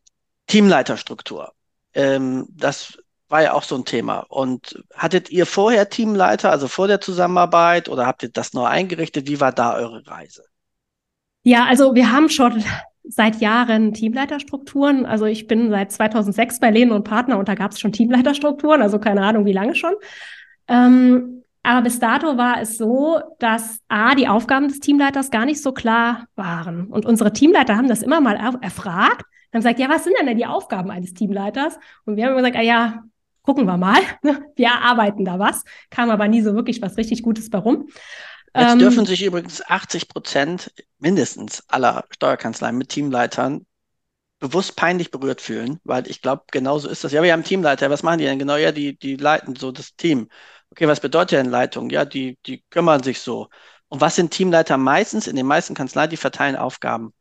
Teamleiterstruktur. 0.46 1.52
Ähm, 1.94 2.46
das 2.52 2.96
war 3.28 3.42
ja 3.42 3.54
auch 3.54 3.64
so 3.64 3.74
ein 3.74 3.84
Thema. 3.84 4.20
Und 4.28 4.84
hattet 4.94 5.30
ihr 5.30 5.46
vorher 5.46 5.88
Teamleiter, 5.90 6.52
also 6.52 6.68
vor 6.68 6.86
der 6.86 7.00
Zusammenarbeit, 7.00 7.88
oder 7.88 8.06
habt 8.06 8.22
ihr 8.22 8.30
das 8.30 8.52
neu 8.52 8.66
eingerichtet? 8.66 9.26
Wie 9.26 9.40
war 9.40 9.50
da 9.50 9.74
eure 9.74 10.06
Reise? 10.06 10.44
Ja, 11.44 11.66
also 11.66 11.94
wir 11.94 12.10
haben 12.10 12.30
schon 12.30 12.64
seit 13.04 13.40
Jahren 13.40 13.92
Teamleiterstrukturen. 13.92 15.04
Also 15.04 15.26
ich 15.26 15.46
bin 15.46 15.68
seit 15.70 15.92
2006 15.92 16.58
bei 16.58 16.70
Lehnen 16.70 16.90
und 16.90 17.04
Partner 17.04 17.38
und 17.38 17.48
da 17.48 17.54
gab 17.54 17.72
es 17.72 17.80
schon 17.80 17.92
Teamleiterstrukturen, 17.92 18.80
also 18.80 18.98
keine 18.98 19.22
Ahnung, 19.22 19.44
wie 19.44 19.52
lange 19.52 19.74
schon. 19.74 19.92
Ähm, 20.68 21.42
aber 21.62 21.82
bis 21.82 21.98
dato 21.98 22.38
war 22.38 22.60
es 22.62 22.78
so, 22.78 23.20
dass 23.38 23.78
A, 23.88 24.14
die 24.14 24.26
Aufgaben 24.26 24.68
des 24.68 24.80
Teamleiters 24.80 25.30
gar 25.30 25.44
nicht 25.44 25.62
so 25.62 25.72
klar 25.72 26.24
waren. 26.34 26.86
Und 26.86 27.04
unsere 27.04 27.32
Teamleiter 27.32 27.76
haben 27.76 27.88
das 27.88 28.02
immer 28.02 28.20
mal 28.22 28.36
erfragt. 28.62 29.26
Dann 29.52 29.62
sagt, 29.62 29.78
ja, 29.78 29.88
was 29.88 30.04
sind 30.04 30.14
denn 30.18 30.36
die 30.36 30.46
Aufgaben 30.46 30.90
eines 30.90 31.12
Teamleiters? 31.12 31.78
Und 32.06 32.16
wir 32.16 32.24
haben 32.24 32.32
immer 32.32 32.40
gesagt, 32.40 32.56
ah 32.56 32.62
ja, 32.62 33.04
gucken 33.42 33.66
wir 33.66 33.76
mal. 33.76 34.00
Wir 34.56 34.68
erarbeiten 34.68 35.24
da 35.24 35.38
was. 35.38 35.64
Kam 35.90 36.10
aber 36.10 36.26
nie 36.28 36.40
so 36.40 36.54
wirklich 36.54 36.80
was 36.80 36.96
richtig 36.96 37.22
Gutes 37.22 37.50
bei 37.50 37.58
rum. 37.58 37.88
Jetzt 38.56 38.72
ähm, 38.72 38.78
dürfen 38.78 39.06
sich 39.06 39.24
übrigens 39.24 39.62
80 39.62 40.08
Prozent 40.08 40.72
mindestens 40.98 41.64
aller 41.68 42.04
Steuerkanzleien 42.10 42.76
mit 42.76 42.88
Teamleitern 42.88 43.66
bewusst 44.38 44.76
peinlich 44.76 45.10
berührt 45.10 45.40
fühlen, 45.40 45.80
weil 45.84 46.08
ich 46.08 46.20
glaube, 46.20 46.44
genauso 46.50 46.88
ist 46.88 47.02
das. 47.02 47.12
Ja, 47.12 47.22
wir 47.22 47.32
haben 47.32 47.44
Teamleiter, 47.44 47.90
was 47.90 48.02
machen 48.02 48.18
die 48.18 48.24
denn 48.24 48.38
genau? 48.38 48.56
Ja, 48.56 48.72
die, 48.72 48.96
die 48.98 49.16
leiten 49.16 49.56
so 49.56 49.72
das 49.72 49.96
Team. 49.96 50.28
Okay, 50.70 50.86
was 50.86 51.00
bedeutet 51.00 51.38
denn 51.38 51.50
Leitung? 51.50 51.90
Ja, 51.90 52.04
die, 52.04 52.38
die 52.46 52.62
kümmern 52.70 53.02
sich 53.02 53.20
so. 53.20 53.48
Und 53.88 54.00
was 54.00 54.16
sind 54.16 54.32
Teamleiter 54.32 54.76
meistens? 54.76 55.26
In 55.26 55.36
den 55.36 55.46
meisten 55.46 55.74
Kanzleien, 55.74 56.10
die 56.10 56.16
verteilen 56.16 56.56
Aufgaben. 56.56 57.12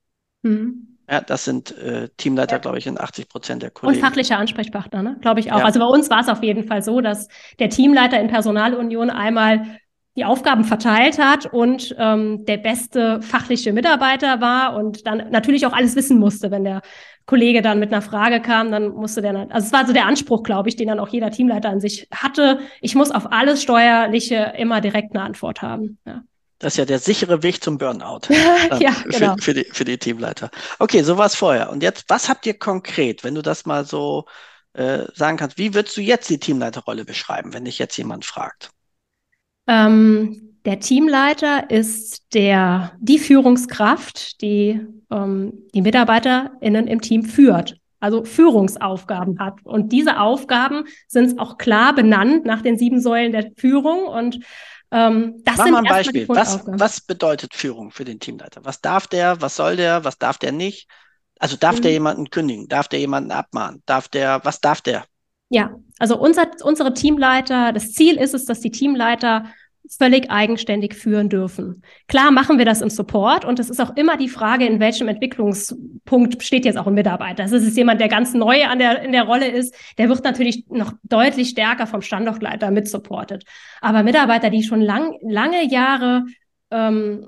Mhm. 0.42 0.98
Ja, 1.10 1.22
das 1.22 1.46
sind 1.46 1.78
äh, 1.78 2.10
Teamleiter, 2.18 2.56
ja. 2.56 2.60
glaube 2.60 2.78
ich, 2.78 2.88
in 2.88 3.00
80 3.00 3.28
Prozent 3.28 3.62
der 3.62 3.72
Kollegen. 3.72 4.00
Und 4.00 4.06
fachliche 4.06 4.38
Ansprechpartner, 4.38 5.04
ne? 5.04 5.18
glaube 5.22 5.40
ich 5.40 5.52
auch. 5.52 5.60
Ja. 5.60 5.66
Also 5.66 5.80
bei 5.80 5.86
uns 5.86 6.10
war 6.10 6.22
es 6.22 6.30
auf 6.30 6.42
jeden 6.44 6.64
Fall 6.64 6.82
so, 6.82 7.02
dass 7.02 7.28
der 7.60 7.70
Teamleiter 7.70 8.20
in 8.20 8.28
Personalunion 8.28 9.10
einmal 9.10 9.78
die 10.16 10.26
Aufgaben 10.26 10.64
verteilt 10.64 11.18
hat 11.18 11.48
und 11.48 11.96
ähm, 11.98 12.46
der 12.46 12.58
beste 12.58 13.22
fachliche 13.22 13.74
Mitarbeiter 13.74 14.42
war 14.42 14.76
und 14.76 15.08
dann 15.08 15.32
natürlich 15.32 15.66
auch 15.66 15.74
alles 15.74 15.96
wissen 15.96 16.20
musste, 16.20 16.52
wenn 16.52 16.64
der 16.64 16.82
Kollege 17.26 17.62
dann 17.62 17.80
mit 17.80 17.92
einer 17.92 18.02
Frage 18.02 18.42
kam, 18.42 18.72
dann 18.72 18.90
musste 18.90 19.22
der, 19.22 19.36
also 19.50 19.66
es 19.66 19.74
war 19.74 19.88
so 19.88 19.94
der 19.94 20.06
Anspruch, 20.06 20.44
glaube 20.44 20.70
ich, 20.70 20.76
den 20.76 20.90
dann 20.90 21.00
auch 21.00 21.08
jeder 21.08 21.32
Teamleiter 21.32 21.70
an 21.70 21.80
sich 21.80 22.08
hatte. 22.14 22.60
Ich 22.82 22.96
muss 22.96 23.12
auf 23.12 23.32
alles 23.32 23.64
Steuerliche 23.64 24.54
immer 24.58 24.82
direkt 24.82 25.16
eine 25.16 25.24
Antwort 25.24 25.62
haben. 25.62 25.98
Ja. 26.06 26.22
Das 26.60 26.74
ist 26.74 26.78
ja 26.78 26.86
der 26.86 27.00
sichere 27.00 27.42
Weg 27.42 27.64
zum 27.64 27.78
Burnout. 27.78 28.22
ja, 28.80 28.94
genau. 29.06 29.36
für, 29.36 29.42
für, 29.42 29.54
die, 29.54 29.66
für 29.72 29.86
die 29.86 29.98
Teamleiter. 29.98 30.50
Okay, 30.80 31.02
so 31.02 31.18
war 31.18 31.26
es 31.26 31.36
vorher. 31.36 31.70
Und 31.70 31.82
jetzt, 31.82 32.06
was 32.08 32.30
habt 32.30 32.46
ihr 32.46 32.58
konkret, 32.58 33.24
wenn 33.24 33.36
du 33.36 33.42
das 33.42 33.66
mal 33.66 33.86
so 33.86 34.26
äh, 34.74 35.06
sagen 35.14 35.38
kannst, 35.38 35.58
wie 35.58 35.74
würdest 35.74 35.98
du 35.98 36.02
jetzt 36.02 36.30
die 36.30 36.40
Teamleiterrolle 36.40 37.06
beschreiben, 37.06 37.54
wenn 37.54 37.66
dich 37.66 37.80
jetzt 37.80 37.98
jemand 37.98 38.26
fragt? 38.26 38.70
Ähm, 39.68 40.56
der 40.66 40.80
Teamleiter 40.80 41.70
ist 41.70 42.34
der, 42.34 42.94
die 43.00 43.20
Führungskraft, 43.20 44.42
die 44.42 44.80
ähm, 45.12 45.54
die 45.74 45.82
MitarbeiterInnen 45.82 46.88
im 46.88 47.02
Team 47.02 47.24
führt, 47.24 47.78
also 48.00 48.24
Führungsaufgaben 48.24 49.40
hat. 49.40 49.56
Und 49.64 49.92
diese 49.92 50.20
Aufgaben 50.20 50.86
sind 51.08 51.40
auch 51.40 51.58
klar 51.58 51.94
benannt 51.94 52.46
nach 52.46 52.62
den 52.62 52.78
sieben 52.78 53.02
Säulen 53.02 53.32
der 53.32 53.52
Führung. 53.58 54.06
Und 54.06 54.40
ähm, 54.92 55.42
das 55.44 55.58
Mach 55.58 55.64
sind 55.66 55.74
mal 55.74 55.80
ein 55.80 55.90
Beispiel. 55.90 56.28
Was, 56.30 56.62
was 56.66 57.02
bedeutet 57.02 57.54
Führung 57.54 57.92
für 57.92 58.06
den 58.06 58.20
Teamleiter? 58.20 58.62
Was 58.64 58.82
darf 58.82 59.08
der? 59.08 59.42
Was 59.42 59.56
soll 59.56 59.76
der? 59.76 60.04
Was 60.06 60.18
darf 60.18 60.38
der 60.38 60.52
nicht? 60.52 60.88
Also 61.40 61.58
darf 61.58 61.78
mhm. 61.78 61.82
der 61.82 61.92
jemanden 61.92 62.30
kündigen? 62.30 62.68
Darf 62.68 62.88
der 62.88 63.00
jemanden 63.00 63.32
abmahnen? 63.32 63.84
Darf 63.86 64.08
der, 64.08 64.40
was 64.44 64.62
darf 64.62 64.82
der? 64.82 65.04
Ja, 65.54 65.76
also 66.00 66.20
unser, 66.20 66.48
unsere 66.64 66.96
Teamleiter, 66.96 67.74
das 67.74 67.92
Ziel 67.92 68.16
ist 68.16 68.34
es, 68.34 68.46
dass 68.46 68.60
die 68.60 68.72
Teamleiter 68.72 69.46
völlig 69.88 70.32
eigenständig 70.32 70.96
führen 70.96 71.30
dürfen. 71.30 71.84
Klar 72.08 72.32
machen 72.32 72.58
wir 72.58 72.66
das 72.66 72.82
im 72.82 72.90
Support 72.90 73.46
und 73.46 73.60
es 73.60 73.70
ist 73.70 73.80
auch 73.80 73.96
immer 73.96 74.18
die 74.18 74.30
Frage, 74.30 74.66
in 74.66 74.80
welchem 74.80 75.08
Entwicklungspunkt 75.08 76.42
steht 76.42 76.66
jetzt 76.66 76.80
auch 76.80 76.88
ein 76.88 76.96
Mitarbeiter. 76.96 77.44
Das 77.44 77.52
ist 77.52 77.78
jemand, 77.78 78.02
der 78.02 78.08
ganz 78.08 78.34
neu 78.34 78.64
an 78.66 78.80
der, 78.80 79.04
in 79.04 79.12
der 79.12 79.26
Rolle 79.26 79.48
ist, 79.48 79.76
der 80.00 80.10
wird 80.10 80.24
natürlich 80.24 80.66
noch 80.70 80.94
deutlich 81.04 81.50
stärker 81.50 81.86
vom 81.86 82.02
Standortleiter 82.02 82.72
mit 82.72 82.88
supportet. 82.88 83.44
Aber 83.80 84.02
Mitarbeiter, 84.02 84.50
die 84.50 84.64
schon 84.64 84.82
lang, 84.82 85.20
lange 85.22 85.70
Jahre 85.70 86.26
ähm, 86.72 87.28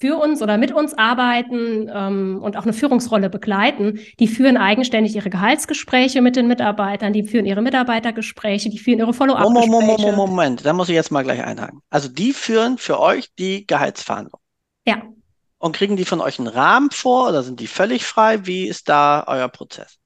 für 0.00 0.16
uns 0.16 0.40
oder 0.40 0.56
mit 0.56 0.72
uns 0.72 0.96
arbeiten 0.96 1.90
ähm, 1.94 2.40
und 2.42 2.56
auch 2.56 2.62
eine 2.62 2.72
Führungsrolle 2.72 3.28
begleiten, 3.28 4.00
die 4.18 4.28
führen 4.28 4.56
eigenständig 4.56 5.14
ihre 5.14 5.28
Gehaltsgespräche 5.28 6.22
mit 6.22 6.36
den 6.36 6.48
Mitarbeitern, 6.48 7.12
die 7.12 7.24
führen 7.24 7.44
ihre 7.44 7.60
Mitarbeitergespräche, 7.60 8.70
die 8.70 8.78
führen 8.78 8.98
ihre 8.98 9.12
Follow-up-Gespräche. 9.12 9.70
Moment, 9.70 9.98
Moment, 9.98 10.16
Moment, 10.16 10.66
da 10.66 10.72
muss 10.72 10.88
ich 10.88 10.94
jetzt 10.94 11.12
mal 11.12 11.22
gleich 11.22 11.44
einhaken. 11.44 11.82
Also 11.90 12.08
die 12.08 12.32
führen 12.32 12.78
für 12.78 12.98
euch 12.98 13.28
die 13.38 13.66
Gehaltsverhandlung. 13.66 14.40
Ja. 14.86 15.02
Und 15.58 15.76
kriegen 15.76 15.96
die 15.96 16.06
von 16.06 16.22
euch 16.22 16.38
einen 16.38 16.48
Rahmen 16.48 16.90
vor 16.90 17.28
oder 17.28 17.42
sind 17.42 17.60
die 17.60 17.66
völlig 17.66 18.06
frei? 18.06 18.46
Wie 18.46 18.66
ist 18.66 18.88
da 18.88 19.24
euer 19.26 19.48
Prozess? 19.48 19.99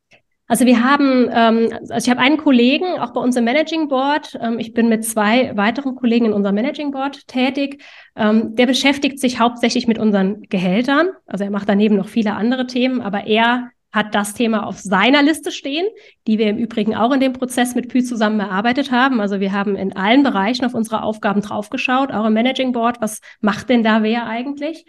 Also 0.47 0.67
wir 0.67 0.85
haben, 0.85 1.31
ähm, 1.33 1.71
also 1.89 1.95
ich 2.07 2.11
habe 2.11 2.21
einen 2.21 2.37
Kollegen, 2.37 2.99
auch 2.99 3.15
bei 3.15 3.21
uns 3.21 3.35
im 3.37 3.45
Managing 3.45 3.89
Board. 3.89 4.39
Ähm, 4.41 4.59
ich 4.59 4.75
bin 4.75 4.89
mit 4.89 5.05
zwei 5.05 5.57
weiteren 5.57 5.95
Kollegen 5.95 6.27
in 6.27 6.33
unserem 6.35 6.55
Managing 6.55 6.91
Board 6.91 7.27
tätig. 7.29 7.83
Ähm, 8.15 8.55
der 8.55 8.67
beschäftigt 8.67 9.19
sich 9.19 9.41
hauptsächlich 9.41 9.87
mit 9.87 9.99
unseren 9.99 10.43
Gehältern. 10.43 11.09
Also 11.27 11.45
er 11.45 11.51
macht 11.51 11.69
daneben 11.69 11.97
noch 11.97 12.09
viele 12.09 12.35
andere 12.35 12.67
Themen, 12.67 13.01
aber 13.01 13.27
er 13.27 13.71
hat 13.91 14.15
das 14.15 14.35
Thema 14.35 14.67
auf 14.67 14.79
seiner 14.79 15.23
Liste 15.23 15.53
stehen, 15.53 15.87
die 16.27 16.37
wir 16.37 16.49
im 16.49 16.59
Übrigen 16.59 16.95
auch 16.97 17.13
in 17.13 17.21
dem 17.21 17.33
Prozess 17.33 17.75
mit 17.75 17.89
Pü 17.89 18.03
zusammen 18.03 18.41
erarbeitet 18.41 18.91
haben. 18.91 19.21
Also 19.21 19.41
wir 19.41 19.53
haben 19.53 19.77
in 19.77 19.97
allen 19.97 20.25
Bereichen 20.25 20.67
auf 20.67 20.75
unsere 20.75 21.05
Aufgaben 21.05 21.41
draufgeschaut, 21.41 22.11
auch 22.11 22.27
im 22.27 22.33
Managing 22.35 22.73
Board. 22.73 23.01
Was 23.01 23.21
macht 23.41 23.69
denn 23.71 23.85
da 23.85 24.03
wer 24.03 24.27
eigentlich? 24.27 24.85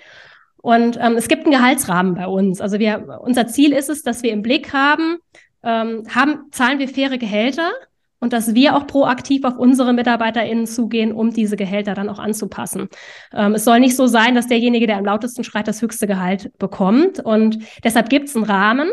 Und 0.57 0.97
ähm, 0.99 1.13
es 1.15 1.27
gibt 1.27 1.43
einen 1.43 1.53
Gehaltsrahmen 1.53 2.15
bei 2.15 2.25
uns. 2.25 2.59
Also 2.59 2.79
wir, 2.79 3.19
unser 3.21 3.45
Ziel 3.45 3.71
ist 3.71 3.91
es, 3.91 4.01
dass 4.01 4.23
wir 4.23 4.31
im 4.31 4.41
Blick 4.41 4.73
haben, 4.73 5.19
ähm, 5.65 6.03
haben, 6.13 6.43
zahlen 6.51 6.79
wir 6.79 6.87
faire 6.87 7.17
Gehälter 7.17 7.71
und 8.19 8.33
dass 8.33 8.55
wir 8.55 8.75
auch 8.75 8.87
proaktiv 8.87 9.43
auf 9.43 9.57
unsere 9.57 9.93
MitarbeiterInnen 9.93 10.67
zugehen, 10.67 11.11
um 11.11 11.31
diese 11.31 11.57
Gehälter 11.57 11.93
dann 11.93 12.09
auch 12.09 12.19
anzupassen. 12.19 12.87
Ähm, 13.33 13.55
es 13.55 13.65
soll 13.65 13.79
nicht 13.79 13.95
so 13.95 14.07
sein, 14.07 14.35
dass 14.35 14.47
derjenige, 14.47 14.87
der 14.87 14.97
am 14.97 15.05
lautesten 15.05 15.43
schreit, 15.43 15.67
das 15.67 15.81
höchste 15.81 16.07
Gehalt 16.07 16.51
bekommt. 16.57 17.19
Und 17.19 17.59
deshalb 17.83 18.09
gibt 18.09 18.29
es 18.29 18.35
einen 18.35 18.45
Rahmen. 18.45 18.91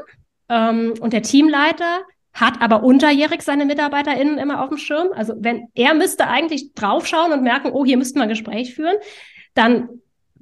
Ähm, 0.48 0.94
und 1.00 1.12
der 1.12 1.22
Teamleiter 1.22 2.00
hat 2.34 2.60
aber 2.60 2.82
unterjährig 2.82 3.42
seine 3.42 3.66
MitarbeiterInnen 3.66 4.38
immer 4.38 4.62
auf 4.62 4.70
dem 4.70 4.78
Schirm. 4.78 5.08
Also 5.14 5.34
wenn 5.38 5.68
er 5.74 5.94
müsste 5.94 6.26
eigentlich 6.28 6.72
draufschauen 6.74 7.32
und 7.32 7.42
merken, 7.42 7.70
oh, 7.72 7.84
hier 7.84 7.98
müssten 7.98 8.18
wir 8.18 8.24
ein 8.24 8.28
Gespräch 8.28 8.74
führen, 8.74 8.96
dann 9.54 9.88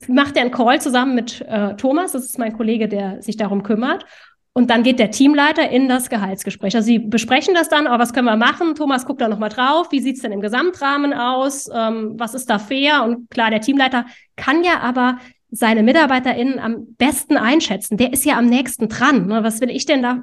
macht 0.09 0.37
er 0.37 0.43
einen 0.43 0.53
Call 0.53 0.81
zusammen 0.81 1.14
mit 1.14 1.43
äh, 1.43 1.75
Thomas, 1.77 2.12
das 2.12 2.25
ist 2.25 2.38
mein 2.38 2.57
Kollege, 2.57 2.88
der 2.88 3.21
sich 3.23 3.37
darum 3.37 3.62
kümmert. 3.62 4.07
Und 4.53 4.69
dann 4.69 4.83
geht 4.83 4.99
der 4.99 5.13
Teamleiter 5.13 5.71
in 5.71 5.89
das 5.89 6.11
Gehaltsgespräch. 6.11 6.75
Also 6.75 6.87
sie 6.87 6.99
besprechen 6.99 7.55
das 7.55 7.69
dann, 7.69 7.87
aber 7.87 8.03
was 8.03 8.13
können 8.13 8.27
wir 8.27 8.37
machen? 8.37 8.75
Thomas 8.75 9.07
guckt 9.07 9.21
da 9.21 9.29
nochmal 9.29 9.49
drauf. 9.49 9.93
Wie 9.93 10.01
sieht's 10.01 10.23
denn 10.23 10.33
im 10.33 10.41
Gesamtrahmen 10.41 11.15
aus? 11.15 11.69
Ähm, 11.73 12.15
was 12.19 12.35
ist 12.35 12.51
da 12.51 12.59
fair? 12.59 13.05
Und 13.05 13.31
klar, 13.31 13.51
der 13.51 13.61
Teamleiter 13.61 14.07
kann 14.37 14.65
ja 14.65 14.81
aber 14.81 15.19
seine 15.53 15.83
MitarbeiterInnen 15.83 16.59
am 16.59 16.95
besten 16.97 17.37
einschätzen. 17.37 17.97
Der 17.97 18.13
ist 18.13 18.25
ja 18.25 18.39
am 18.39 18.47
nächsten 18.47 18.89
dran. 18.89 19.27
Ne? 19.27 19.45
Was 19.45 19.61
will 19.61 19.71
ich 19.71 19.87
denn 19.87 20.03
da 20.03 20.21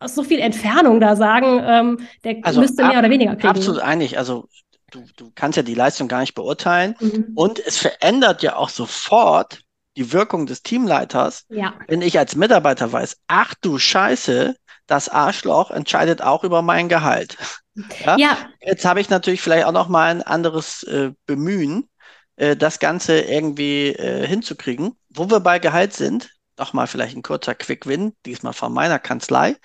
aus 0.00 0.14
so 0.16 0.24
viel 0.24 0.40
Entfernung 0.40 1.00
da 1.00 1.14
sagen? 1.14 1.60
Ähm, 1.64 1.98
der 2.24 2.38
also 2.42 2.60
müsste 2.60 2.84
mehr 2.84 2.98
oder 2.98 3.10
weniger 3.10 3.36
kriegen. 3.36 3.48
Absolut 3.48 3.80
einig. 3.80 4.18
Also 4.18 4.48
du, 4.90 5.04
du 5.16 5.30
kannst 5.34 5.56
ja 5.56 5.62
die 5.62 5.74
Leistung 5.74 6.08
gar 6.08 6.20
nicht 6.20 6.34
beurteilen. 6.34 6.96
Mhm. 7.00 7.32
Und 7.34 7.64
es 7.64 7.78
verändert 7.78 8.42
ja 8.42 8.56
auch 8.56 8.68
sofort 8.68 9.62
die 9.96 10.12
Wirkung 10.12 10.46
des 10.46 10.62
Teamleiters, 10.62 11.44
Ja. 11.48 11.74
wenn 11.88 12.02
ich 12.02 12.18
als 12.18 12.36
Mitarbeiter 12.36 12.90
weiß, 12.92 13.18
ach 13.28 13.54
du 13.60 13.78
Scheiße, 13.78 14.56
das 14.86 15.08
Arschloch 15.08 15.70
entscheidet 15.70 16.22
auch 16.22 16.44
über 16.44 16.62
mein 16.62 16.88
Gehalt. 16.88 17.36
Ja? 18.04 18.18
Ja, 18.18 18.36
Jetzt 18.60 18.84
habe 18.84 19.00
ich 19.00 19.08
natürlich 19.08 19.40
vielleicht 19.40 19.64
auch 19.64 19.72
noch 19.72 19.88
mal 19.88 20.10
ein 20.10 20.22
anderes 20.22 20.82
äh, 20.82 21.12
Bemühen, 21.24 21.88
äh, 22.36 22.54
das 22.54 22.80
Ganze 22.80 23.18
irgendwie 23.20 23.88
äh, 23.94 24.26
hinzukriegen. 24.26 24.94
Wo 25.08 25.30
wir 25.30 25.40
bei 25.40 25.58
Gehalt 25.58 25.94
sind, 25.94 26.28
noch 26.58 26.74
mal 26.74 26.86
vielleicht 26.86 27.16
ein 27.16 27.22
kurzer 27.22 27.54
Quick-Win, 27.54 28.14
diesmal 28.26 28.52
von 28.52 28.74
meiner 28.74 28.98
Kanzlei, 28.98 29.56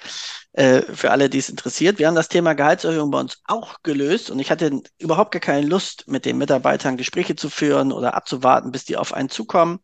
äh, 0.53 0.83
für 0.83 1.11
alle, 1.11 1.29
die 1.29 1.39
es 1.39 1.49
interessiert. 1.49 1.99
Wir 1.99 2.07
haben 2.07 2.15
das 2.15 2.29
Thema 2.29 2.53
Gehaltserhöhung 2.53 3.11
bei 3.11 3.19
uns 3.19 3.41
auch 3.45 3.75
gelöst 3.83 4.29
und 4.31 4.39
ich 4.39 4.51
hatte 4.51 4.81
überhaupt 4.99 5.31
gar 5.31 5.41
keine 5.41 5.67
Lust, 5.67 6.07
mit 6.07 6.23
den 6.23 6.37
Mitarbeitern 6.37 6.95
Gespräche 6.95 7.35
zu 7.35 7.49
führen 7.49 7.91
oder 7.91 8.13
abzuwarten, 8.13 8.71
bis 8.71 8.85
die 8.85 8.95
auf 8.95 9.13
einen 9.13 9.29
zukommen. 9.29 9.79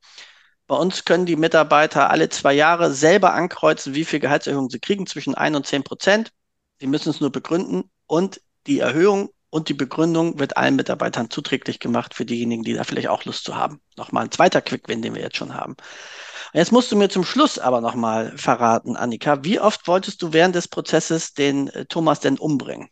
Bei 0.74 0.80
uns 0.80 1.06
können 1.06 1.28
die 1.28 1.36
Mitarbeiter 1.36 2.10
alle 2.10 2.30
zwei 2.30 2.52
Jahre 2.52 2.92
selber 2.92 3.36
ankreuzen, 3.36 3.94
wie 3.94 4.06
viel 4.06 4.20
Gehaltserhöhung 4.20 4.72
sie 4.72 4.80
kriegen, 4.80 5.06
zwischen 5.06 5.36
1 5.36 5.56
und 5.56 5.68
10 5.68 5.84
Prozent. 5.84 6.32
Sie 6.80 6.88
müssen 6.88 7.12
es 7.12 7.22
nur 7.22 7.32
begründen 7.32 7.92
und 8.08 8.42
die 8.66 8.80
Erhöhung 8.80 9.30
und 9.52 9.70
die 9.70 9.76
Begründung 9.76 10.40
wird 10.40 10.58
allen 10.58 10.76
Mitarbeitern 10.76 11.30
zuträglich 11.30 11.80
gemacht 11.80 12.16
für 12.16 12.26
diejenigen, 12.26 12.64
die 12.64 12.74
da 12.74 12.86
vielleicht 12.86 13.10
auch 13.10 13.24
Lust 13.24 13.44
zu 13.44 13.56
haben. 13.56 13.82
Nochmal 13.98 14.24
ein 14.24 14.32
zweiter 14.32 14.64
Quick-Win, 14.64 15.04
den 15.04 15.14
wir 15.14 15.22
jetzt 15.22 15.38
schon 15.38 15.54
haben. 15.54 15.74
Und 15.74 16.58
jetzt 16.58 16.72
musst 16.72 16.92
du 16.92 16.96
mir 16.96 17.10
zum 17.10 17.24
Schluss 17.24 17.60
aber 17.60 17.80
nochmal 17.80 18.36
verraten, 18.36 18.96
Annika, 18.96 19.44
wie 19.44 19.60
oft 19.60 19.88
wolltest 19.88 20.24
du 20.24 20.34
während 20.34 20.56
des 20.56 20.68
Prozesses 20.68 21.36
den 21.36 21.68
äh, 21.68 21.86
Thomas 21.86 22.20
denn 22.20 22.40
umbringen? 22.40 22.90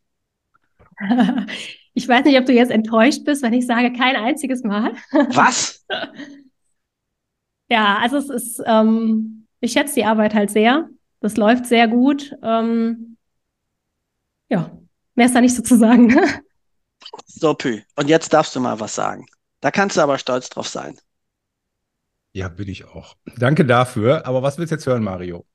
ich 1.95 2.07
weiß 2.07 2.25
nicht, 2.25 2.37
ob 2.37 2.45
du 2.45 2.53
jetzt 2.53 2.69
enttäuscht 2.69 3.25
bist, 3.25 3.41
wenn 3.41 3.53
ich 3.53 3.65
sage, 3.65 3.91
kein 3.91 4.15
einziges 4.17 4.61
Mal. 4.61 4.93
Was? 5.31 5.83
Ja, 7.71 7.99
also 7.99 8.17
es 8.17 8.29
ist, 8.29 8.61
ähm, 8.65 9.47
ich 9.61 9.71
schätze 9.71 9.95
die 9.95 10.03
Arbeit 10.03 10.33
halt 10.33 10.51
sehr. 10.51 10.89
Das 11.21 11.37
läuft 11.37 11.65
sehr 11.65 11.87
gut. 11.87 12.35
Ähm, 12.43 13.15
ja, 14.49 14.77
mehr 15.15 15.27
ist 15.27 15.35
da 15.35 15.39
nicht 15.39 15.55
so 15.55 15.63
zu 15.63 15.77
sagen. 15.77 16.13
So, 17.25 17.55
Pü. 17.55 17.81
Und 17.95 18.09
jetzt 18.09 18.31
darfst 18.31 18.55
du 18.55 18.59
mal 18.59 18.79
was 18.79 18.93
sagen. 18.93 19.25
Da 19.59 19.71
kannst 19.71 19.97
du 19.97 20.01
aber 20.01 20.19
stolz 20.19 20.49
drauf 20.49 20.67
sein. 20.67 20.99
Ja, 22.31 22.47
bin 22.47 22.69
ich 22.69 22.85
auch. 22.85 23.15
Danke 23.37 23.65
dafür. 23.65 24.27
Aber 24.27 24.43
was 24.43 24.59
willst 24.59 24.71
du 24.71 24.75
jetzt 24.75 24.85
hören, 24.85 25.03
Mario? 25.03 25.45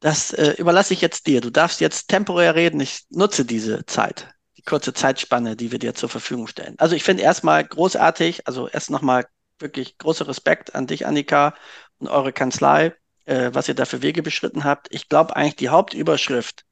Das 0.00 0.32
äh, 0.34 0.52
überlasse 0.58 0.92
ich 0.92 1.00
jetzt 1.00 1.26
dir. 1.26 1.40
Du 1.40 1.50
darfst 1.50 1.80
jetzt 1.80 2.08
temporär 2.08 2.54
reden. 2.54 2.78
Ich 2.80 3.06
nutze 3.08 3.46
diese 3.46 3.86
Zeit, 3.86 4.28
die 4.58 4.62
kurze 4.62 4.92
Zeitspanne, 4.92 5.56
die 5.56 5.72
wir 5.72 5.78
dir 5.78 5.94
zur 5.94 6.10
Verfügung 6.10 6.46
stellen. 6.46 6.74
Also 6.76 6.94
ich 6.94 7.04
finde 7.04 7.22
erstmal 7.22 7.64
großartig, 7.64 8.46
also 8.46 8.68
erst 8.68 8.90
nochmal 8.90 9.26
wirklich 9.60 9.98
großer 9.98 10.28
Respekt 10.28 10.74
an 10.74 10.86
dich, 10.86 11.06
Annika, 11.06 11.54
und 11.98 12.08
eure 12.08 12.32
Kanzlei, 12.32 12.94
äh, 13.24 13.50
was 13.52 13.68
ihr 13.68 13.74
da 13.74 13.84
für 13.84 14.02
Wege 14.02 14.22
beschritten 14.22 14.64
habt. 14.64 14.88
Ich 14.90 15.08
glaube 15.08 15.36
eigentlich 15.36 15.56
die 15.56 15.68
Hauptüberschrift, 15.68 16.64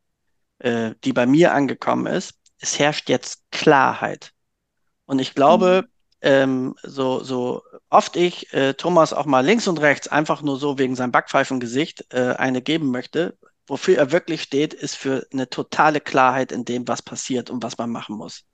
äh, 0.58 0.92
die 1.04 1.12
bei 1.12 1.26
mir 1.26 1.52
angekommen 1.52 2.06
ist, 2.06 2.34
es 2.58 2.78
herrscht 2.78 3.08
jetzt 3.08 3.42
Klarheit. 3.50 4.32
Und 5.04 5.18
ich 5.18 5.34
glaube, 5.34 5.86
ähm, 6.20 6.74
so, 6.82 7.22
so 7.22 7.62
oft 7.90 8.16
ich 8.16 8.52
äh, 8.52 8.74
Thomas 8.74 9.12
auch 9.12 9.26
mal 9.26 9.44
links 9.44 9.68
und 9.68 9.80
rechts 9.80 10.08
einfach 10.08 10.42
nur 10.42 10.58
so 10.58 10.78
wegen 10.78 10.96
seinem 10.96 11.12
Backpfeifengesicht 11.12 12.12
äh, 12.12 12.34
eine 12.36 12.62
geben 12.62 12.90
möchte, 12.90 13.36
wofür 13.66 13.98
er 13.98 14.12
wirklich 14.12 14.42
steht, 14.42 14.74
ist 14.74 14.96
für 14.96 15.26
eine 15.32 15.48
totale 15.48 16.00
Klarheit 16.00 16.52
in 16.52 16.64
dem, 16.64 16.88
was 16.88 17.02
passiert 17.02 17.50
und 17.50 17.62
was 17.62 17.78
man 17.78 17.90
machen 17.90 18.16
muss. 18.16 18.44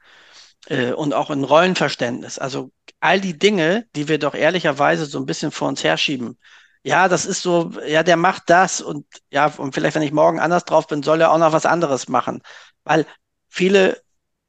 Äh, 0.66 0.92
und 0.92 1.14
auch 1.14 1.30
ein 1.30 1.44
Rollenverständnis. 1.44 2.38
Also 2.38 2.70
all 3.00 3.20
die 3.20 3.38
Dinge, 3.38 3.86
die 3.96 4.08
wir 4.08 4.18
doch 4.18 4.34
ehrlicherweise 4.34 5.06
so 5.06 5.18
ein 5.18 5.26
bisschen 5.26 5.50
vor 5.50 5.68
uns 5.68 5.82
herschieben. 5.84 6.38
Ja, 6.84 7.08
das 7.08 7.26
ist 7.26 7.42
so, 7.42 7.72
ja, 7.86 8.02
der 8.02 8.16
macht 8.16 8.44
das 8.50 8.80
und 8.80 9.06
ja, 9.30 9.46
und 9.56 9.74
vielleicht, 9.74 9.94
wenn 9.94 10.02
ich 10.02 10.12
morgen 10.12 10.40
anders 10.40 10.64
drauf 10.64 10.86
bin, 10.88 11.02
soll 11.02 11.20
er 11.20 11.32
auch 11.32 11.38
noch 11.38 11.52
was 11.52 11.66
anderes 11.66 12.08
machen. 12.08 12.42
Weil 12.84 13.06
viele 13.48 14.02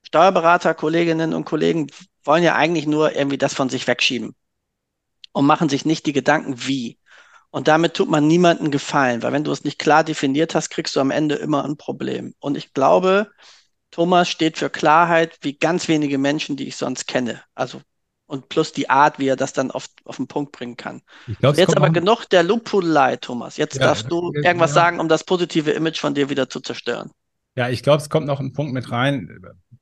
Steuerberater, 0.04 0.74
Kolleginnen 0.74 1.34
und 1.34 1.46
Kollegen 1.46 1.88
wollen 2.24 2.44
ja 2.44 2.56
eigentlich 2.56 2.88
nur 2.88 3.16
irgendwie 3.16 3.38
das 3.38 3.54
von 3.54 3.70
sich 3.70 3.88
wegschieben 3.88 4.36
und 5.32 5.46
machen 5.46 5.70
sich 5.70 5.86
nicht 5.86 6.06
die 6.06 6.14
Gedanken, 6.14 6.66
wie. 6.68 7.00
Und 7.52 7.68
damit 7.68 7.96
tut 7.96 8.10
man 8.10 8.28
niemandem 8.28 8.72
Gefallen, 8.72 9.22
weil 9.22 9.32
wenn 9.34 9.44
du 9.44 9.52
es 9.52 9.64
nicht 9.64 9.80
klar 9.80 10.04
definiert 10.04 10.56
hast, 10.56 10.70
kriegst 10.70 10.96
du 10.96 11.00
am 11.00 11.12
Ende 11.12 11.36
immer 11.36 11.64
ein 11.66 11.78
Problem. 11.78 12.34
Und 12.40 12.58
ich 12.58 12.74
glaube, 12.74 13.32
Thomas 13.94 14.28
steht 14.30 14.58
für 14.58 14.70
Klarheit 14.70 15.38
wie 15.42 15.54
ganz 15.58 15.88
wenige 15.88 16.18
Menschen, 16.18 16.58
die 16.58 16.68
ich 16.68 16.76
sonst 16.76 17.08
kenne. 17.08 17.42
Also 17.56 17.82
und 18.26 18.50
plus 18.50 18.72
die 18.74 18.90
Art, 18.90 19.20
wie 19.20 19.28
er 19.28 19.36
das 19.36 19.54
dann 19.54 19.70
auf, 19.72 19.88
auf 20.06 20.18
den 20.18 20.28
Punkt 20.28 20.52
bringen 20.52 20.78
kann. 20.78 21.02
Ich 21.26 21.38
glaube, 21.38 21.58
Jetzt 21.58 21.78
aber 21.78 21.90
genug 21.92 22.26
der 22.30 22.44
Lobhudelei, 22.44 23.18
Thomas. 23.18 23.58
Jetzt 23.58 23.80
Ja, 23.80 23.86
darfst 23.86 24.12
du 24.12 24.34
irgendwas 24.42 24.72
ja. 24.72 24.76
sagen, 24.76 25.00
um 25.00 25.10
das 25.10 25.24
positive 25.24 25.72
Image 25.72 26.00
von 26.00 26.16
dir 26.16 26.30
wieder 26.30 26.50
zu 26.50 26.62
zerstören. 26.62 27.12
Ja, 27.56 27.70
ich 27.70 27.84
glaube, 27.84 28.02
es 28.02 28.10
kommt 28.10 28.26
noch 28.26 28.40
ein 28.40 28.54
Punkt 28.54 28.74
mit 28.74 28.92
rein, 28.92 29.30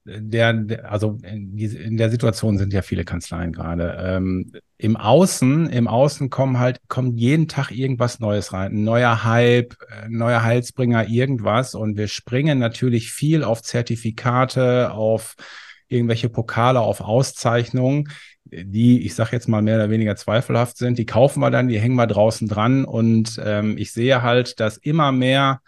der, 0.03 0.89
also 0.89 1.19
in, 1.23 1.95
der 1.97 2.09
Situation 2.09 2.57
sind 2.57 2.73
ja 2.73 2.81
viele 2.81 3.05
Kanzleien 3.05 3.53
gerade. 3.53 3.97
Ähm, 3.99 4.51
Im 4.77 4.97
Außen, 4.97 5.69
im 5.69 5.87
Außen 5.87 6.29
kommen 6.29 6.59
halt, 6.59 6.79
kommt 6.87 7.19
jeden 7.19 7.47
Tag 7.47 7.71
irgendwas 7.71 8.19
Neues 8.19 8.51
rein. 8.51 8.73
Ein 8.73 8.83
neuer 8.83 9.23
Hype, 9.23 9.75
ein 10.03 10.13
neuer 10.13 10.43
Heilsbringer, 10.43 11.07
irgendwas. 11.07 11.75
Und 11.75 11.97
wir 11.97 12.07
springen 12.07 12.57
natürlich 12.57 13.11
viel 13.11 13.43
auf 13.43 13.61
Zertifikate, 13.61 14.91
auf 14.91 15.35
irgendwelche 15.87 16.29
Pokale, 16.29 16.79
auf 16.79 17.01
Auszeichnungen, 17.01 18.09
die, 18.45 19.05
ich 19.05 19.13
sage 19.13 19.31
jetzt 19.33 19.47
mal, 19.47 19.61
mehr 19.61 19.75
oder 19.75 19.89
weniger 19.91 20.15
zweifelhaft 20.15 20.77
sind. 20.77 20.97
Die 20.97 21.05
kaufen 21.05 21.41
wir 21.41 21.51
dann, 21.51 21.67
die 21.67 21.79
hängen 21.79 21.95
wir 21.95 22.07
draußen 22.07 22.47
dran. 22.47 22.85
Und 22.85 23.39
ähm, 23.43 23.77
ich 23.77 23.91
sehe 23.91 24.23
halt, 24.23 24.59
dass 24.59 24.77
immer 24.77 25.11
mehr 25.11 25.61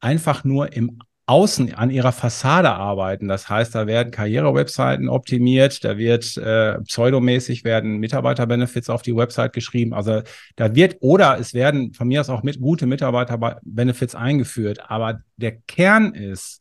einfach 0.00 0.44
nur 0.44 0.72
im 0.74 0.98
Außen 1.32 1.72
an 1.72 1.88
ihrer 1.88 2.12
Fassade 2.12 2.70
arbeiten. 2.70 3.26
Das 3.26 3.48
heißt, 3.48 3.74
da 3.74 3.86
werden 3.86 4.10
Karrierewebseiten 4.10 5.08
optimiert, 5.08 5.82
da 5.82 5.96
wird 5.96 6.36
äh, 6.36 6.78
pseudomäßig 6.82 7.64
werden 7.64 7.96
Mitarbeiterbenefits 7.96 8.90
auf 8.90 9.00
die 9.00 9.16
Website 9.16 9.54
geschrieben. 9.54 9.94
Also 9.94 10.20
da 10.56 10.74
wird 10.74 10.98
oder 11.00 11.38
es 11.40 11.54
werden 11.54 11.94
von 11.94 12.08
mir 12.08 12.20
aus 12.20 12.28
auch 12.28 12.42
mit 12.42 12.60
gute 12.60 12.84
Mitarbeiterbenefits 12.84 14.14
eingeführt. 14.14 14.90
Aber 14.90 15.22
der 15.36 15.52
Kern 15.52 16.12
ist, 16.12 16.60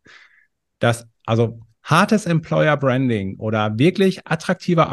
dass 0.79 1.05
also 1.25 1.59
hartes 1.83 2.25
Employer 2.25 2.77
Branding 2.77 3.39
oder 3.39 3.77
wirklich 3.77 4.25
attraktiver 4.25 4.89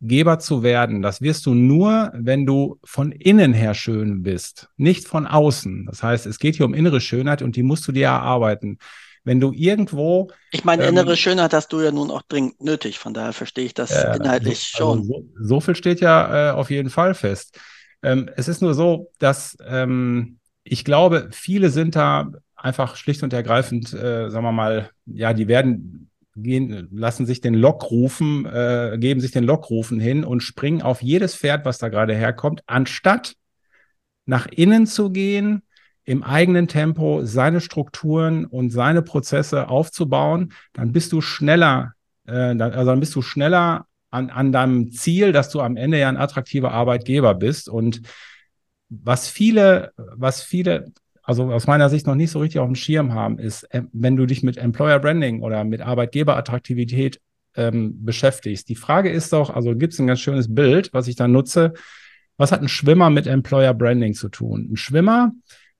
Arbeitgeber 0.00 0.38
zu 0.38 0.62
werden, 0.62 1.02
das 1.02 1.20
wirst 1.22 1.46
du 1.46 1.54
nur, 1.54 2.12
wenn 2.14 2.46
du 2.46 2.78
von 2.84 3.12
innen 3.12 3.52
her 3.54 3.74
schön 3.74 4.22
bist, 4.22 4.68
nicht 4.76 5.06
von 5.06 5.26
außen. 5.26 5.86
Das 5.86 6.02
heißt, 6.02 6.26
es 6.26 6.38
geht 6.38 6.56
hier 6.56 6.66
um 6.66 6.74
innere 6.74 7.00
Schönheit 7.00 7.42
und 7.42 7.56
die 7.56 7.62
musst 7.62 7.86
du 7.88 7.92
dir 7.92 8.06
erarbeiten. 8.06 8.78
Wenn 9.24 9.40
du 9.40 9.52
irgendwo 9.52 10.30
Ich 10.50 10.64
meine, 10.64 10.84
Ähm, 10.84 10.90
innere 10.90 11.16
Schönheit 11.16 11.52
hast 11.52 11.72
du 11.72 11.80
ja 11.80 11.90
nun 11.90 12.10
auch 12.10 12.22
dringend 12.22 12.60
nötig. 12.60 12.98
Von 12.98 13.14
daher 13.14 13.32
verstehe 13.32 13.64
ich 13.64 13.74
das 13.74 13.90
Äh, 13.90 14.16
inhaltlich 14.16 14.58
so, 14.72 14.84
also 14.84 15.02
schon. 15.02 15.02
so, 15.04 15.24
so 15.40 15.60
viel 15.60 15.74
steht 15.76 16.00
ja 16.00 16.50
äh, 16.50 16.52
auf 16.52 16.70
jeden 16.70 16.90
Fall 16.90 17.14
fest. 17.14 17.58
Ähm, 18.02 18.28
es 18.36 18.48
ist 18.48 18.60
nur 18.62 18.74
so, 18.74 19.10
dass 19.18 19.56
ähm, 19.66 20.38
ich 20.64 20.84
glaube, 20.84 21.28
viele 21.32 21.70
sind 21.70 21.96
da 21.96 22.30
einfach 22.56 22.96
schlicht 22.96 23.22
und 23.22 23.32
ergreifend, 23.32 23.92
äh, 23.92 24.30
sagen 24.30 24.44
wir 24.44 24.52
mal, 24.52 24.90
ja, 25.06 25.32
die 25.34 25.48
werden 25.48 26.10
gehen, 26.36 26.88
lassen 26.92 27.26
sich 27.26 27.40
den 27.40 27.54
Lockrufen, 27.54 28.46
äh, 28.46 28.96
geben 28.98 29.20
sich 29.20 29.30
den 29.30 29.44
Lockrufen 29.44 30.00
hin 30.00 30.24
und 30.24 30.42
springen 30.42 30.82
auf 30.82 31.02
jedes 31.02 31.36
Pferd, 31.36 31.64
was 31.64 31.78
da 31.78 31.88
gerade 31.88 32.14
herkommt, 32.14 32.62
anstatt 32.66 33.34
nach 34.26 34.46
innen 34.46 34.86
zu 34.86 35.10
gehen, 35.10 35.62
im 36.04 36.22
eigenen 36.22 36.68
Tempo 36.68 37.24
seine 37.24 37.60
Strukturen 37.60 38.44
und 38.44 38.70
seine 38.70 39.02
Prozesse 39.02 39.68
aufzubauen, 39.68 40.52
dann 40.72 40.92
bist 40.92 41.12
du 41.12 41.20
schneller, 41.20 41.92
äh, 42.26 42.32
also 42.32 42.90
dann 42.90 43.00
bist 43.00 43.14
du 43.14 43.22
schneller 43.22 43.86
an, 44.10 44.30
an 44.30 44.52
deinem 44.52 44.92
Ziel, 44.92 45.32
dass 45.32 45.50
du 45.50 45.60
am 45.60 45.76
Ende 45.76 45.98
ja 45.98 46.08
ein 46.08 46.16
attraktiver 46.16 46.72
Arbeitgeber 46.72 47.34
bist. 47.34 47.68
Und 47.68 48.02
was 48.88 49.28
viele, 49.28 49.92
was 49.96 50.42
viele, 50.42 50.92
also 51.24 51.50
aus 51.50 51.66
meiner 51.66 51.88
Sicht 51.88 52.06
noch 52.06 52.14
nicht 52.14 52.30
so 52.30 52.38
richtig 52.38 52.60
auf 52.60 52.68
dem 52.68 52.74
Schirm 52.74 53.14
haben, 53.14 53.38
ist, 53.38 53.64
äh, 53.74 53.82
wenn 53.92 54.16
du 54.16 54.26
dich 54.26 54.42
mit 54.42 54.58
Employer 54.58 55.00
Branding 55.00 55.42
oder 55.42 55.64
mit 55.64 55.80
Arbeitgeberattraktivität 55.80 57.20
ähm, 57.56 58.04
beschäftigst. 58.04 58.68
Die 58.68 58.74
Frage 58.74 59.10
ist 59.10 59.32
doch, 59.32 59.50
also 59.50 59.74
gibt 59.74 59.94
es 59.94 59.98
ein 59.98 60.06
ganz 60.06 60.20
schönes 60.20 60.54
Bild, 60.54 60.90
was 60.92 61.08
ich 61.08 61.16
da 61.16 61.26
nutze. 61.26 61.72
Was 62.36 62.52
hat 62.52 62.60
ein 62.60 62.68
Schwimmer 62.68 63.10
mit 63.10 63.26
Employer 63.26 63.74
Branding 63.74 64.12
zu 64.12 64.28
tun? 64.28 64.68
Ein 64.72 64.76
Schwimmer 64.76 65.32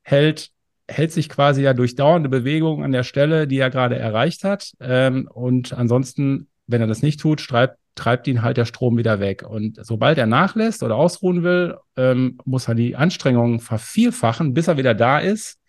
hält, 0.03 0.51
hält 0.89 1.13
sich 1.13 1.29
quasi 1.29 1.63
ja 1.63 1.75
durch 1.75 1.95
dauernde 1.95 2.29
Bewegungen 2.29 2.85
an 2.85 2.93
der 2.93 3.03
Stelle, 3.03 3.47
die 3.47 3.59
er 3.59 3.71
gerade 3.71 3.97
erreicht 3.97 4.45
hat. 4.45 4.73
Ähm, 4.81 5.29
und 5.33 5.73
ansonsten, 5.73 6.49
wenn 6.67 6.81
er 6.81 6.87
das 6.87 7.03
nicht 7.03 7.21
tut, 7.21 7.47
treibt, 7.47 7.77
treibt 7.95 8.27
ihn 8.27 8.43
halt 8.43 8.57
der 8.57 8.65
Strom 8.65 8.97
wieder 8.97 9.21
weg. 9.21 9.43
Und 9.49 9.79
sobald 9.85 10.19
er 10.19 10.27
nachlässt 10.27 10.83
oder 10.83 10.97
ausruhen 10.97 11.43
will, 11.43 11.77
ähm, 11.97 12.39
muss 12.45 12.69
er 12.69 12.75
die 12.75 12.97
Anstrengungen 12.97 13.61
vervielfachen, 13.61 14.55
bis 14.55 14.69
er 14.69 14.77
wieder 14.77 14.95
da 14.95 15.19
ist, 15.19 15.61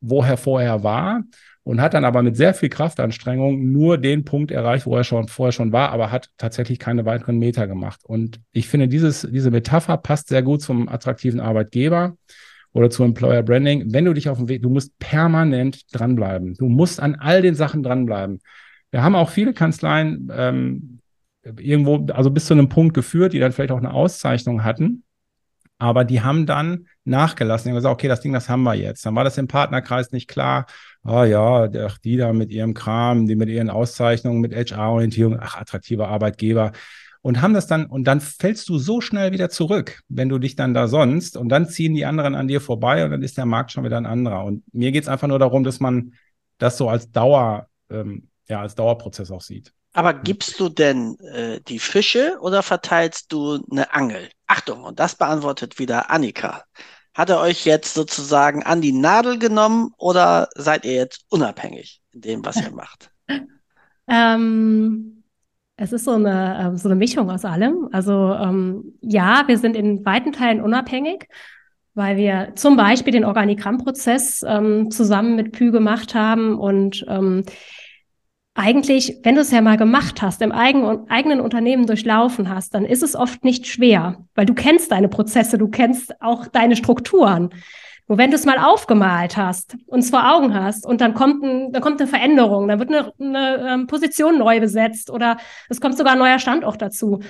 wo 0.00 0.22
er 0.22 0.36
vorher 0.36 0.82
war. 0.82 1.22
und 1.66 1.80
hat 1.80 1.94
dann 1.94 2.04
aber 2.04 2.22
mit 2.22 2.36
sehr 2.36 2.54
viel 2.54 2.68
Kraftanstrengung 2.68 3.72
nur 3.72 3.98
den 3.98 4.24
Punkt 4.24 4.52
erreicht, 4.52 4.86
wo 4.86 4.96
er 4.96 5.02
schon 5.02 5.26
vorher 5.26 5.50
schon 5.50 5.72
war, 5.72 5.90
aber 5.90 6.12
hat 6.12 6.28
tatsächlich 6.38 6.78
keine 6.78 7.04
weiteren 7.06 7.38
Meter 7.40 7.66
gemacht. 7.66 8.02
Und 8.04 8.38
ich 8.52 8.68
finde, 8.68 8.86
dieses, 8.86 9.26
diese 9.28 9.50
Metapher 9.50 9.96
passt 9.96 10.28
sehr 10.28 10.42
gut 10.44 10.62
zum 10.62 10.88
attraktiven 10.88 11.40
Arbeitgeber 11.40 12.16
oder 12.72 12.88
zu 12.88 13.02
Employer 13.02 13.42
Branding. 13.42 13.92
Wenn 13.92 14.04
du 14.04 14.12
dich 14.12 14.28
auf 14.28 14.38
dem 14.38 14.48
Weg, 14.48 14.62
du 14.62 14.70
musst 14.70 14.96
permanent 15.00 15.92
dranbleiben. 15.92 16.54
Du 16.54 16.68
musst 16.68 17.00
an 17.00 17.16
all 17.16 17.42
den 17.42 17.56
Sachen 17.56 17.82
dranbleiben. 17.82 18.38
Wir 18.92 19.02
haben 19.02 19.16
auch 19.16 19.30
viele 19.30 19.52
Kanzleien 19.52 20.30
ähm, 20.32 21.00
irgendwo, 21.58 22.06
also 22.12 22.30
bis 22.30 22.46
zu 22.46 22.54
einem 22.54 22.68
Punkt 22.68 22.94
geführt, 22.94 23.32
die 23.32 23.38
dann 23.38 23.52
vielleicht 23.52 23.72
auch 23.72 23.78
eine 23.78 23.92
Auszeichnung 23.92 24.64
hatten. 24.64 25.04
Aber 25.78 26.04
die 26.04 26.22
haben 26.22 26.46
dann 26.46 26.86
nachgelassen. 27.04 27.66
Die 27.66 27.70
haben 27.70 27.76
gesagt, 27.76 27.92
okay, 27.92 28.08
das 28.08 28.20
Ding, 28.20 28.32
das 28.32 28.48
haben 28.48 28.62
wir 28.62 28.74
jetzt. 28.74 29.04
Dann 29.04 29.14
war 29.14 29.24
das 29.24 29.36
im 29.36 29.46
Partnerkreis 29.46 30.10
nicht 30.10 30.26
klar. 30.26 30.66
Ah 31.02 31.22
oh 31.22 31.24
ja, 31.24 31.68
ach, 31.86 31.98
die 31.98 32.16
da 32.16 32.32
mit 32.32 32.50
ihrem 32.50 32.72
Kram, 32.72 33.26
die 33.26 33.36
mit 33.36 33.48
ihren 33.48 33.68
Auszeichnungen, 33.68 34.40
mit 34.40 34.54
HR-Orientierung, 34.54 35.38
ach, 35.38 35.56
attraktiver 35.56 36.08
Arbeitgeber. 36.08 36.72
Und 37.20 37.42
haben 37.42 37.54
das 37.54 37.66
dann, 37.66 37.86
und 37.86 38.04
dann 38.04 38.20
fällst 38.20 38.68
du 38.68 38.78
so 38.78 39.00
schnell 39.00 39.32
wieder 39.32 39.50
zurück, 39.50 40.00
wenn 40.08 40.28
du 40.28 40.38
dich 40.38 40.54
dann 40.54 40.74
da 40.74 40.86
sonst, 40.86 41.36
und 41.36 41.48
dann 41.48 41.68
ziehen 41.68 41.94
die 41.94 42.06
anderen 42.06 42.36
an 42.36 42.46
dir 42.48 42.60
vorbei 42.60 43.04
und 43.04 43.10
dann 43.10 43.22
ist 43.22 43.36
der 43.36 43.46
Markt 43.46 43.72
schon 43.72 43.84
wieder 43.84 43.96
ein 43.96 44.06
anderer. 44.06 44.44
Und 44.44 44.62
mir 44.72 44.92
geht 44.92 45.02
es 45.02 45.08
einfach 45.08 45.26
nur 45.26 45.40
darum, 45.40 45.64
dass 45.64 45.80
man 45.80 46.14
das 46.58 46.78
so 46.78 46.88
als 46.88 47.10
Dauer, 47.10 47.68
ähm, 47.90 48.28
ja, 48.48 48.60
als 48.60 48.76
Dauerprozess 48.76 49.30
auch 49.30 49.40
sieht. 49.40 49.72
Aber 49.96 50.12
gibst 50.12 50.60
du 50.60 50.68
denn 50.68 51.18
äh, 51.20 51.58
die 51.66 51.78
Fische 51.78 52.36
oder 52.42 52.62
verteilst 52.62 53.32
du 53.32 53.64
eine 53.70 53.94
Angel? 53.94 54.28
Achtung, 54.46 54.84
und 54.84 55.00
das 55.00 55.14
beantwortet 55.14 55.78
wieder 55.78 56.10
Annika. 56.10 56.64
Hat 57.14 57.30
er 57.30 57.40
euch 57.40 57.64
jetzt 57.64 57.94
sozusagen 57.94 58.62
an 58.62 58.82
die 58.82 58.92
Nadel 58.92 59.38
genommen 59.38 59.94
oder 59.96 60.50
seid 60.54 60.84
ihr 60.84 60.92
jetzt 60.92 61.24
unabhängig 61.30 62.02
in 62.12 62.20
dem, 62.20 62.44
was 62.44 62.56
ihr 62.56 62.72
macht? 62.72 63.10
ähm, 64.06 65.22
es 65.78 65.94
ist 65.94 66.04
so 66.04 66.12
eine, 66.12 66.58
ähm, 66.60 66.76
so 66.76 66.90
eine 66.90 66.96
Mischung 66.96 67.30
aus 67.30 67.46
allem. 67.46 67.88
Also 67.90 68.34
ähm, 68.34 68.98
ja, 69.00 69.44
wir 69.46 69.56
sind 69.56 69.74
in 69.74 70.04
weiten 70.04 70.32
Teilen 70.32 70.60
unabhängig, 70.60 71.26
weil 71.94 72.18
wir 72.18 72.52
zum 72.54 72.76
Beispiel 72.76 73.14
den 73.14 73.24
Organigrammprozess 73.24 74.44
ähm, 74.46 74.90
zusammen 74.90 75.36
mit 75.36 75.52
Pü 75.52 75.70
gemacht 75.70 76.14
haben 76.14 76.58
und 76.58 77.02
ähm, 77.08 77.44
eigentlich, 78.56 79.18
wenn 79.22 79.34
du 79.34 79.42
es 79.42 79.50
ja 79.50 79.60
mal 79.60 79.76
gemacht 79.76 80.22
hast, 80.22 80.40
im 80.40 80.50
eigenen, 80.50 81.08
eigenen 81.10 81.40
Unternehmen 81.40 81.86
durchlaufen 81.86 82.48
hast, 82.48 82.74
dann 82.74 82.84
ist 82.84 83.02
es 83.02 83.14
oft 83.14 83.44
nicht 83.44 83.66
schwer, 83.66 84.24
weil 84.34 84.46
du 84.46 84.54
kennst 84.54 84.90
deine 84.92 85.08
Prozesse, 85.08 85.58
du 85.58 85.68
kennst 85.68 86.20
auch 86.22 86.46
deine 86.46 86.74
Strukturen. 86.74 87.50
Nur 88.08 88.18
wenn 88.18 88.30
du 88.30 88.36
es 88.36 88.44
mal 88.46 88.58
aufgemalt 88.58 89.36
hast 89.36 89.76
und 89.86 89.98
es 89.98 90.10
vor 90.10 90.32
Augen 90.32 90.54
hast 90.54 90.86
und 90.86 91.00
dann 91.00 91.12
kommt, 91.12 91.42
ein, 91.42 91.72
dann 91.72 91.82
kommt 91.82 92.00
eine 92.00 92.08
Veränderung, 92.08 92.68
dann 92.68 92.78
wird 92.78 92.88
eine, 92.88 93.12
eine 93.18 93.68
ähm, 93.68 93.86
Position 93.88 94.38
neu 94.38 94.60
besetzt 94.60 95.10
oder 95.10 95.38
es 95.68 95.80
kommt 95.80 95.98
sogar 95.98 96.12
ein 96.12 96.18
neuer 96.18 96.38
Standort 96.38 96.80
dazu, 96.80 97.20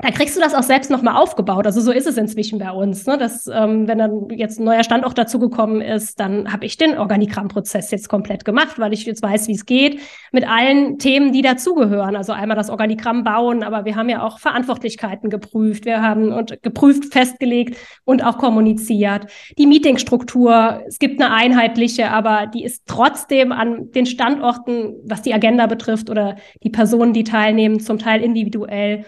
da 0.00 0.12
kriegst 0.12 0.36
du 0.36 0.40
das 0.40 0.54
auch 0.54 0.62
selbst 0.62 0.92
nochmal 0.92 1.20
aufgebaut. 1.20 1.66
Also 1.66 1.80
so 1.80 1.90
ist 1.90 2.06
es 2.06 2.16
inzwischen 2.16 2.60
bei 2.60 2.70
uns, 2.70 3.04
ne? 3.06 3.18
dass 3.18 3.48
ähm, 3.48 3.88
wenn 3.88 3.98
dann 3.98 4.28
jetzt 4.30 4.60
ein 4.60 4.64
neuer 4.64 4.84
Standort 4.84 5.18
dazugekommen 5.18 5.80
ist, 5.80 6.20
dann 6.20 6.52
habe 6.52 6.66
ich 6.66 6.76
den 6.76 6.96
Organigrammprozess 6.96 7.90
jetzt 7.90 8.08
komplett 8.08 8.44
gemacht, 8.44 8.78
weil 8.78 8.92
ich 8.92 9.04
jetzt 9.06 9.24
weiß, 9.24 9.48
wie 9.48 9.56
es 9.56 9.66
geht, 9.66 10.00
mit 10.30 10.48
allen 10.48 11.00
Themen, 11.00 11.32
die 11.32 11.42
dazugehören. 11.42 12.14
Also 12.14 12.32
einmal 12.32 12.56
das 12.56 12.70
Organigramm 12.70 13.24
bauen, 13.24 13.64
aber 13.64 13.86
wir 13.86 13.96
haben 13.96 14.08
ja 14.08 14.22
auch 14.22 14.38
Verantwortlichkeiten 14.38 15.30
geprüft, 15.30 15.84
wir 15.84 16.00
haben 16.00 16.32
und 16.32 16.62
geprüft, 16.62 17.12
festgelegt 17.12 17.76
und 18.04 18.24
auch 18.24 18.38
kommuniziert. 18.38 19.26
Die 19.58 19.66
Meetingstruktur, 19.66 20.80
es 20.86 21.00
gibt 21.00 21.20
eine 21.20 21.34
einheitliche, 21.34 22.12
aber 22.12 22.46
die 22.46 22.62
ist 22.62 22.84
trotzdem 22.86 23.50
an 23.50 23.90
den 23.90 24.06
Standorten, 24.06 24.94
was 25.02 25.22
die 25.22 25.34
Agenda 25.34 25.66
betrifft 25.66 26.08
oder 26.08 26.36
die 26.62 26.70
Personen, 26.70 27.12
die 27.12 27.24
teilnehmen, 27.24 27.80
zum 27.80 27.98
Teil 27.98 28.22
individuell. 28.22 29.04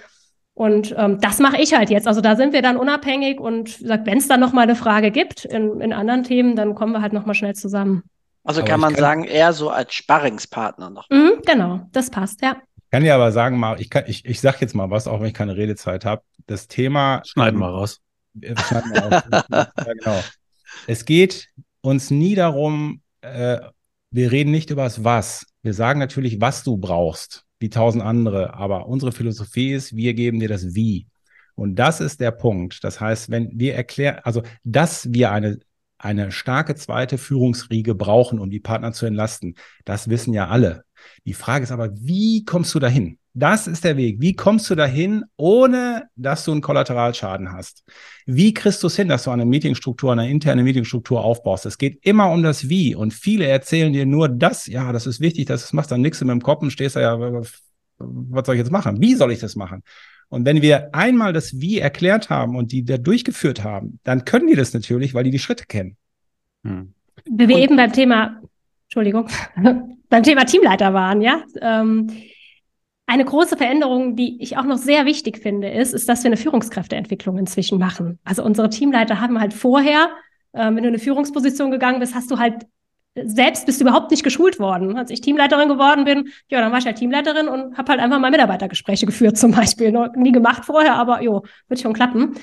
Und 0.61 0.95
ähm, 0.99 1.19
das 1.23 1.39
mache 1.39 1.57
ich 1.57 1.73
halt 1.73 1.89
jetzt. 1.89 2.07
Also 2.07 2.21
da 2.21 2.37
sind 2.37 2.53
wir 2.53 2.61
dann 2.61 2.77
unabhängig 2.77 3.41
und 3.41 3.81
wenn 3.81 4.19
es 4.19 4.29
dann 4.29 4.41
noch 4.41 4.53
mal 4.53 4.61
eine 4.61 4.75
Frage 4.75 5.11
gibt 5.11 5.47
in, 5.47 5.81
in 5.81 5.95
anderen 5.95 6.23
Themen, 6.23 6.55
dann 6.55 6.75
kommen 6.75 6.93
wir 6.93 7.01
halt 7.01 7.15
noch 7.15 7.25
mal 7.25 7.33
schnell 7.33 7.55
zusammen. 7.55 8.03
Also 8.45 8.63
kann 8.63 8.79
man 8.79 8.93
kann, 8.93 9.01
sagen, 9.01 9.25
eher 9.25 9.55
so 9.55 9.71
als 9.71 9.95
Sparringspartner 9.95 10.91
noch. 10.91 11.09
Mhm, 11.09 11.41
genau, 11.47 11.89
das 11.93 12.11
passt, 12.11 12.43
ja. 12.43 12.59
Ich 12.77 12.91
kann 12.91 13.03
dir 13.03 13.15
aber 13.15 13.33
sagen, 13.33 13.59
mal, 13.59 13.81
ich, 13.81 13.89
kann, 13.89 14.05
ich, 14.07 14.27
ich 14.27 14.39
sag 14.43 14.61
jetzt 14.61 14.75
mal 14.75 14.91
was, 14.91 15.09
auch 15.09 15.21
wenn 15.21 15.29
ich 15.29 15.33
keine 15.33 15.57
Redezeit 15.57 16.05
habe. 16.05 16.21
Das 16.47 16.69
Thema. 16.69 17.23
Schneiden 17.25 17.59
wir 17.59 17.69
raus. 17.69 18.03
Äh, 18.39 18.55
schneiden 18.61 18.93
wir 18.93 19.01
raus. 19.01 19.23
ja, 19.51 19.93
genau. 19.95 20.21
Es 20.87 21.07
geht 21.07 21.49
uns 21.81 22.11
nie 22.11 22.35
darum, 22.35 23.01
äh, 23.23 23.61
wir 24.11 24.31
reden 24.31 24.51
nicht 24.51 24.69
über 24.69 24.83
das 24.83 25.05
Was. 25.05 25.47
Wir 25.63 25.73
sagen 25.73 25.99
natürlich, 25.99 26.39
was 26.43 26.65
du 26.65 26.77
brauchst 26.77 27.47
wie 27.61 27.71
tausend 27.71 28.03
andere. 28.03 28.55
Aber 28.55 28.89
unsere 28.89 29.13
Philosophie 29.13 29.73
ist, 29.73 29.95
wir 29.95 30.15
geben 30.15 30.41
dir 30.41 30.49
das 30.49 30.75
Wie. 30.75 31.07
Und 31.55 31.77
das 31.77 32.01
ist 32.01 32.21
der 32.21 32.33
Punkt. 32.33 32.83
Das 32.83 33.01
heißt, 33.01 33.31
wenn 33.31 33.51
wir 33.55 33.75
erklären, 33.75 34.21
also, 34.25 34.43
dass 34.65 35.13
wir 35.13 35.31
eine, 35.31 35.61
eine 35.99 36.33
starke 36.33 36.75
zweite 36.75 37.19
Führungsriege 37.19 37.95
brauchen, 37.95 38.41
um 38.41 38.51
die 38.51 38.61
Partner 38.61 38.93
zu 38.93 39.07
entlasten, 39.07 39.55
das 39.85 40.09
wissen 40.09 40.33
ja 40.33 40.49
alle. 40.49 40.85
Die 41.27 41.35
Frage 41.35 41.63
ist 41.63 41.71
aber, 41.71 41.95
wie 41.95 42.45
kommst 42.45 42.75
du 42.75 42.81
dahin? 42.81 43.20
Das 43.33 43.69
ist 43.69 43.85
der 43.85 43.97
Weg. 43.97 44.17
Wie 44.21 44.35
kommst 44.35 44.69
du 44.71 44.75
dahin, 44.75 45.25
ohne 45.37 46.09
dass 46.17 46.45
du 46.45 46.53
einen 46.53 46.63
Kollateralschaden 46.63 47.53
hast? 47.53 47.85
Wie 48.27 48.53
kriegst 48.53 48.83
du 48.83 48.89
es 48.89 48.97
hin, 48.97 49.09
dass 49.09 49.25
du 49.25 49.31
eine 49.31 49.45
Meetingstruktur, 49.45 50.13
eine 50.13 50.29
interne 50.29 50.65
Meetingstruktur 50.65 51.23
aufbaust? 51.23 51.65
Es 51.65 51.79
geht 51.79 52.05
immer 52.05 52.31
um 52.33 52.43
das 52.43 52.69
Wie. 52.69 52.95
Und 52.95 53.15
viele 53.15 53.47
erzählen 53.47 53.93
dir 53.93 54.05
nur 54.05 54.29
das, 54.29 54.67
ja, 54.67 54.93
das 54.93 55.07
ist 55.07 55.21
wichtig, 55.21 55.47
das 55.47 55.73
machst 55.73 55.93
dann 55.93 56.01
nichts 56.01 56.21
in 56.21 56.27
meinem 56.27 56.43
Kopf 56.43 56.63
und 56.63 56.73
stehst 56.73 56.97
da 56.97 57.01
ja, 57.01 57.19
was 57.99 58.47
soll 58.47 58.57
ich 58.57 58.61
jetzt 58.61 58.73
machen? 58.73 59.01
Wie 59.01 59.15
soll 59.15 59.31
ich 59.31 59.39
das 59.39 59.55
machen? 59.55 59.85
Und 60.29 60.45
wenn 60.45 60.63
wir 60.63 60.95
einmal 60.95 61.33
das 61.33 61.61
Wie 61.61 61.79
erklärt 61.79 62.31
haben 62.31 62.57
und 62.57 62.73
die 62.73 62.85
da 62.85 62.99
durchgeführt 62.99 63.63
haben, 63.63 64.01
dann 64.05 64.25
können 64.25 64.49
die 64.49 64.57
das 64.57 64.73
natürlich, 64.73 65.15
weil 65.15 65.25
die 65.25 65.31
die 65.31 65.39
Schritte 65.39 65.67
kennen. 65.67 65.97
Hm. 66.65 66.95
Wie 67.27 67.49
wir 67.49 67.57
und, 67.57 67.63
eben 67.63 67.77
beim 67.77 67.93
Thema, 67.93 68.41
Entschuldigung, 68.85 69.29
beim 70.09 70.23
Thema 70.23 70.45
Teamleiter 70.45 70.95
waren, 70.95 71.21
ja. 71.21 71.43
Ähm, 71.61 72.11
eine 73.11 73.25
große 73.25 73.57
Veränderung, 73.57 74.15
die 74.15 74.41
ich 74.41 74.57
auch 74.57 74.63
noch 74.63 74.79
sehr 74.79 75.05
wichtig 75.05 75.39
finde, 75.39 75.69
ist, 75.69 75.93
ist, 75.95 76.09
dass 76.09 76.23
wir 76.23 76.29
eine 76.29 76.37
Führungskräfteentwicklung 76.37 77.39
inzwischen 77.39 77.77
machen. 77.77 78.21
Also 78.23 78.45
unsere 78.45 78.71
Teamleiter 78.71 79.21
haben 79.21 79.41
halt 79.41 79.53
vorher, 79.53 80.11
äh, 80.53 80.67
wenn 80.67 80.77
du 80.77 80.83
in 80.83 80.87
eine 80.87 81.01
Führungsposition 81.01 81.73
gegangen 81.73 81.99
bist, 81.99 82.15
hast 82.15 82.31
du 82.31 82.39
halt 82.39 82.67
selbst 83.17 83.67
bist 83.67 83.81
du 83.81 83.85
überhaupt 83.85 84.11
nicht 84.11 84.23
geschult 84.23 84.61
worden. 84.61 84.97
Als 84.97 85.11
ich 85.11 85.21
Teamleiterin 85.21 85.69
geworden 85.69 86.05
bin, 86.05 86.29
ja, 86.49 86.61
dann 86.61 86.71
war 86.71 86.79
ich 86.79 86.87
halt 86.87 86.97
Teamleiterin 86.97 87.49
und 87.49 87.77
habe 87.77 87.91
halt 87.91 88.01
einfach 88.01 88.21
mal 88.21 88.31
Mitarbeitergespräche 88.31 89.07
geführt 89.07 89.37
zum 89.37 89.51
Beispiel. 89.51 89.91
Noch 89.91 90.15
nie 90.15 90.33
gemacht 90.33 90.65
vorher, 90.65 90.95
aber 90.95 91.23
jo, 91.23 91.43
wird 91.69 91.81
schon 91.81 91.93
klappen. 91.93 92.35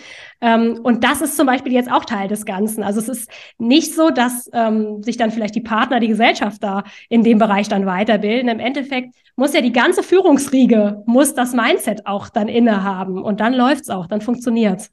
Ähm, 0.41 0.79
und 0.83 1.03
das 1.03 1.21
ist 1.21 1.37
zum 1.37 1.47
Beispiel 1.47 1.71
jetzt 1.71 1.91
auch 1.91 2.03
Teil 2.03 2.27
des 2.27 2.45
Ganzen. 2.45 2.83
Also 2.83 2.99
es 2.99 3.07
ist 3.07 3.31
nicht 3.57 3.95
so, 3.95 4.09
dass 4.09 4.49
ähm, 4.53 5.01
sich 5.03 5.15
dann 5.17 5.31
vielleicht 5.31 5.55
die 5.55 5.61
Partner, 5.61 5.99
die 5.99 6.09
Gesellschaft 6.09 6.61
da 6.61 6.83
in 7.09 7.23
dem 7.23 7.37
Bereich 7.37 7.69
dann 7.69 7.85
weiterbilden. 7.85 8.49
Im 8.49 8.59
Endeffekt 8.59 9.15
muss 9.37 9.53
ja 9.53 9.61
die 9.61 9.71
ganze 9.71 10.03
Führungsriege, 10.03 11.03
muss 11.05 11.33
das 11.33 11.53
Mindset 11.53 12.05
auch 12.05 12.29
dann 12.29 12.49
innehaben. 12.49 13.23
Und 13.23 13.39
dann 13.39 13.53
läuft's 13.53 13.89
auch, 13.89 14.07
dann 14.07 14.21
funktioniert's. 14.21 14.91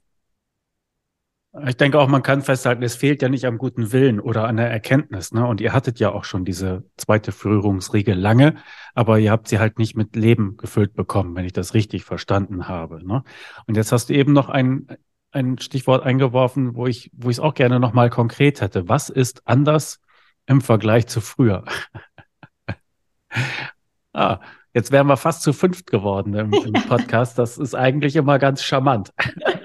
Ich 1.63 1.77
denke 1.77 1.99
auch, 1.99 2.09
man 2.09 2.21
kann 2.21 2.41
festhalten, 2.41 2.83
es 2.83 2.97
fehlt 2.97 3.21
ja 3.21 3.29
nicht 3.29 3.45
am 3.45 3.57
guten 3.57 3.93
Willen 3.93 4.19
oder 4.19 4.45
an 4.45 4.57
der 4.57 4.69
Erkenntnis. 4.69 5.31
Ne? 5.31 5.47
Und 5.47 5.61
ihr 5.61 5.71
hattet 5.71 5.99
ja 5.99 6.11
auch 6.11 6.25
schon 6.25 6.43
diese 6.43 6.83
zweite 6.97 7.31
Führungsregel 7.31 8.13
lange, 8.13 8.55
aber 8.93 9.19
ihr 9.19 9.31
habt 9.31 9.47
sie 9.47 9.59
halt 9.59 9.79
nicht 9.79 9.95
mit 9.95 10.17
Leben 10.17 10.57
gefüllt 10.57 10.95
bekommen, 10.95 11.33
wenn 11.35 11.45
ich 11.45 11.53
das 11.53 11.73
richtig 11.73 12.03
verstanden 12.03 12.67
habe. 12.67 13.05
Ne? 13.07 13.23
Und 13.67 13.77
jetzt 13.77 13.93
hast 13.93 14.09
du 14.09 14.13
eben 14.13 14.33
noch 14.33 14.49
ein, 14.49 14.87
ein 15.31 15.57
Stichwort 15.57 16.03
eingeworfen, 16.03 16.75
wo 16.75 16.87
ich, 16.87 17.09
wo 17.13 17.29
es 17.29 17.39
auch 17.39 17.53
gerne 17.53 17.79
nochmal 17.79 18.09
konkret 18.09 18.59
hätte. 18.59 18.89
Was 18.89 19.09
ist 19.09 19.47
anders 19.47 20.01
im 20.47 20.59
Vergleich 20.59 21.07
zu 21.07 21.21
früher? 21.21 21.63
ah, 24.13 24.39
jetzt 24.73 24.91
wären 24.91 25.07
wir 25.07 25.15
fast 25.15 25.41
zu 25.41 25.53
fünft 25.53 25.89
geworden 25.89 26.33
im, 26.33 26.51
im 26.51 26.73
Podcast. 26.73 27.39
Das 27.39 27.57
ist 27.57 27.75
eigentlich 27.75 28.17
immer 28.17 28.39
ganz 28.39 28.61
charmant. 28.61 29.13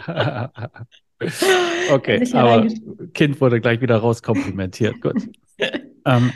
Okay, 1.91 2.25
aber 2.35 2.69
Kind 3.15 3.41
wurde 3.41 3.61
gleich 3.61 3.81
wieder 3.81 3.97
rauskomplimentiert. 3.97 5.01
Gut. 5.01 5.29
ähm, 6.05 6.33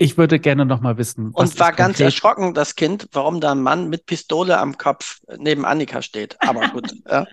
ich 0.00 0.16
würde 0.16 0.38
gerne 0.38 0.64
noch 0.64 0.80
mal 0.80 0.96
wissen. 0.96 1.30
Und 1.32 1.58
war 1.58 1.72
ganz 1.72 1.98
erschrocken, 1.98 2.54
das 2.54 2.76
Kind, 2.76 3.08
warum 3.12 3.40
da 3.40 3.52
ein 3.52 3.62
Mann 3.62 3.88
mit 3.88 4.06
Pistole 4.06 4.58
am 4.58 4.78
Kopf 4.78 5.20
neben 5.38 5.64
Annika 5.64 6.02
steht. 6.02 6.36
Aber 6.40 6.68
gut. 6.68 6.92
ja. 7.10 7.26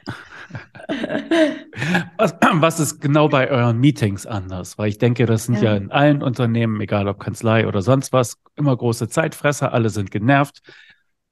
was, 2.17 2.33
was, 2.53 2.79
ist 2.79 3.01
genau 3.01 3.29
bei 3.29 3.51
euren 3.51 3.77
Meetings 3.77 4.25
anders? 4.25 4.79
Weil 4.79 4.89
ich 4.89 4.97
denke, 4.97 5.27
das 5.27 5.45
sind 5.45 5.57
ja. 5.57 5.71
ja 5.71 5.75
in 5.75 5.91
allen 5.91 6.23
Unternehmen, 6.23 6.81
egal 6.81 7.07
ob 7.07 7.19
Kanzlei 7.19 7.67
oder 7.67 7.83
sonst 7.83 8.13
was, 8.13 8.37
immer 8.55 8.75
große 8.75 9.09
Zeitfresser. 9.09 9.71
Alle 9.71 9.89
sind 9.89 10.09
genervt. 10.09 10.61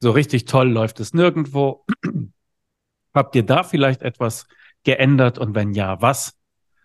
So 0.01 0.11
richtig 0.11 0.45
toll 0.45 0.69
läuft 0.69 0.99
es 0.99 1.15
nirgendwo. 1.15 1.85
Habt 3.15 3.35
ihr 3.35 3.43
da 3.43 3.63
vielleicht 3.63 4.03
etwas 4.03 4.45
geändert 4.83 5.37
und 5.37 5.55
wenn 5.55 5.73
ja, 5.73 6.01
was? 6.01 6.33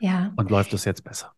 Ja. 0.00 0.32
Und 0.36 0.50
läuft 0.50 0.74
es 0.74 0.84
jetzt 0.84 1.04
besser? 1.04 1.32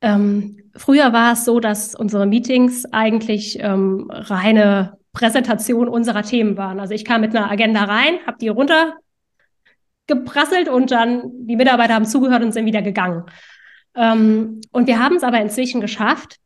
Ähm, 0.00 0.70
früher 0.76 1.12
war 1.12 1.32
es 1.32 1.44
so, 1.44 1.58
dass 1.60 1.94
unsere 1.94 2.26
Meetings 2.26 2.84
eigentlich 2.92 3.58
ähm, 3.60 4.08
reine 4.10 4.98
Präsentation 5.12 5.88
unserer 5.88 6.22
Themen 6.22 6.56
waren. 6.56 6.78
Also 6.78 6.94
ich 6.94 7.04
kam 7.04 7.22
mit 7.22 7.34
einer 7.34 7.50
Agenda 7.50 7.82
rein, 7.84 8.20
habe 8.26 8.38
die 8.38 8.48
runtergeprasselt 8.48 10.68
und 10.68 10.92
dann 10.92 11.46
die 11.46 11.56
Mitarbeiter 11.56 11.94
haben 11.94 12.06
zugehört 12.06 12.42
und 12.42 12.52
sind 12.52 12.66
wieder 12.66 12.82
gegangen. 12.82 13.24
Ähm, 13.96 14.60
und 14.70 14.86
wir 14.86 15.02
haben 15.02 15.16
es 15.16 15.24
aber 15.24 15.40
inzwischen 15.40 15.80
geschafft, 15.80 16.36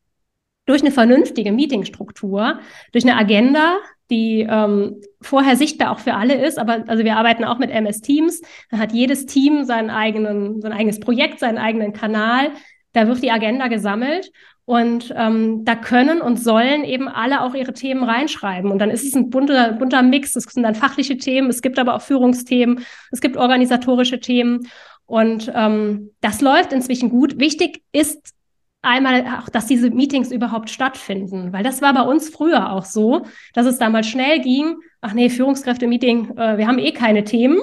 durch 0.65 0.81
eine 0.81 0.93
vernünftige 0.93 1.53
Meetingstruktur, 1.53 2.61
durch 2.93 3.05
eine 3.05 3.17
Agenda, 3.17 3.79
die 4.13 4.47
ähm, 4.49 5.01
vorher 5.23 5.57
sichtbar 5.57 5.91
auch 5.91 5.99
für 5.99 6.15
alle 6.15 6.35
ist, 6.35 6.59
aber 6.59 6.85
also 6.87 7.03
wir 7.03 7.17
arbeiten 7.17 7.45
auch 7.45 7.59
mit 7.59 7.71
MS 7.71 8.03
Teams, 8.03 8.43
da 8.71 8.79
hat 8.79 8.93
jedes 8.93 9.27
Team 9.27 9.65
seinen 9.65 9.91
eigenen, 9.91 10.61
sein 10.61 10.73
eigenes 10.73 11.01
Projekt, 11.01 11.41
seinen 11.41 11.59
eigenen 11.59 11.95
Kanal, 11.95 12.51
da 12.93 13.09
wird 13.09 13.23
die 13.23 13.31
Agenda 13.31 13.69
gesammelt 13.69 14.31
und 14.67 15.13
ähm, 15.17 15.65
da 15.65 15.75
können 15.75 16.21
und 16.21 16.37
sollen 16.37 16.85
eben 16.85 17.09
alle 17.09 17.41
auch 17.41 17.55
ihre 17.55 17.73
Themen 17.73 18.05
reinschreiben. 18.05 18.71
Und 18.71 18.79
dann 18.79 18.91
ist 18.91 19.05
es 19.05 19.15
ein 19.15 19.31
bunter, 19.31 19.73
bunter 19.73 20.03
Mix. 20.03 20.37
Es 20.37 20.45
sind 20.45 20.63
dann 20.63 20.75
fachliche 20.75 21.17
Themen, 21.17 21.49
es 21.49 21.63
gibt 21.63 21.79
aber 21.79 21.95
auch 21.95 22.03
Führungsthemen, 22.03 22.85
es 23.11 23.21
gibt 23.21 23.37
organisatorische 23.37 24.21
Themen. 24.21 24.69
Und 25.07 25.51
ähm, 25.55 26.11
das 26.21 26.41
läuft 26.41 26.73
inzwischen 26.73 27.11
gut. 27.11 27.41
Wichtig 27.41 27.83
ist 27.93 28.35
einmal 28.83 29.25
auch, 29.41 29.49
dass 29.49 29.67
diese 29.67 29.91
Meetings 29.91 30.31
überhaupt 30.31 30.69
stattfinden, 30.69 31.53
weil 31.53 31.63
das 31.63 31.81
war 31.81 31.95
bei 31.95 32.03
uns 32.03 32.29
früher 32.29 32.73
auch 32.73 32.85
so, 32.85 33.23
dass 33.55 33.67
es 33.67 33.79
damals 33.79 34.09
schnell 34.09 34.41
ging. 34.41 34.77
Ach 35.01 35.15
nee, 35.15 35.31
Führungskräfte-Meeting, 35.31 36.37
äh, 36.37 36.59
wir 36.59 36.67
haben 36.67 36.79
eh 36.79 36.93
keine 36.93 37.25
Themen. 37.25 37.61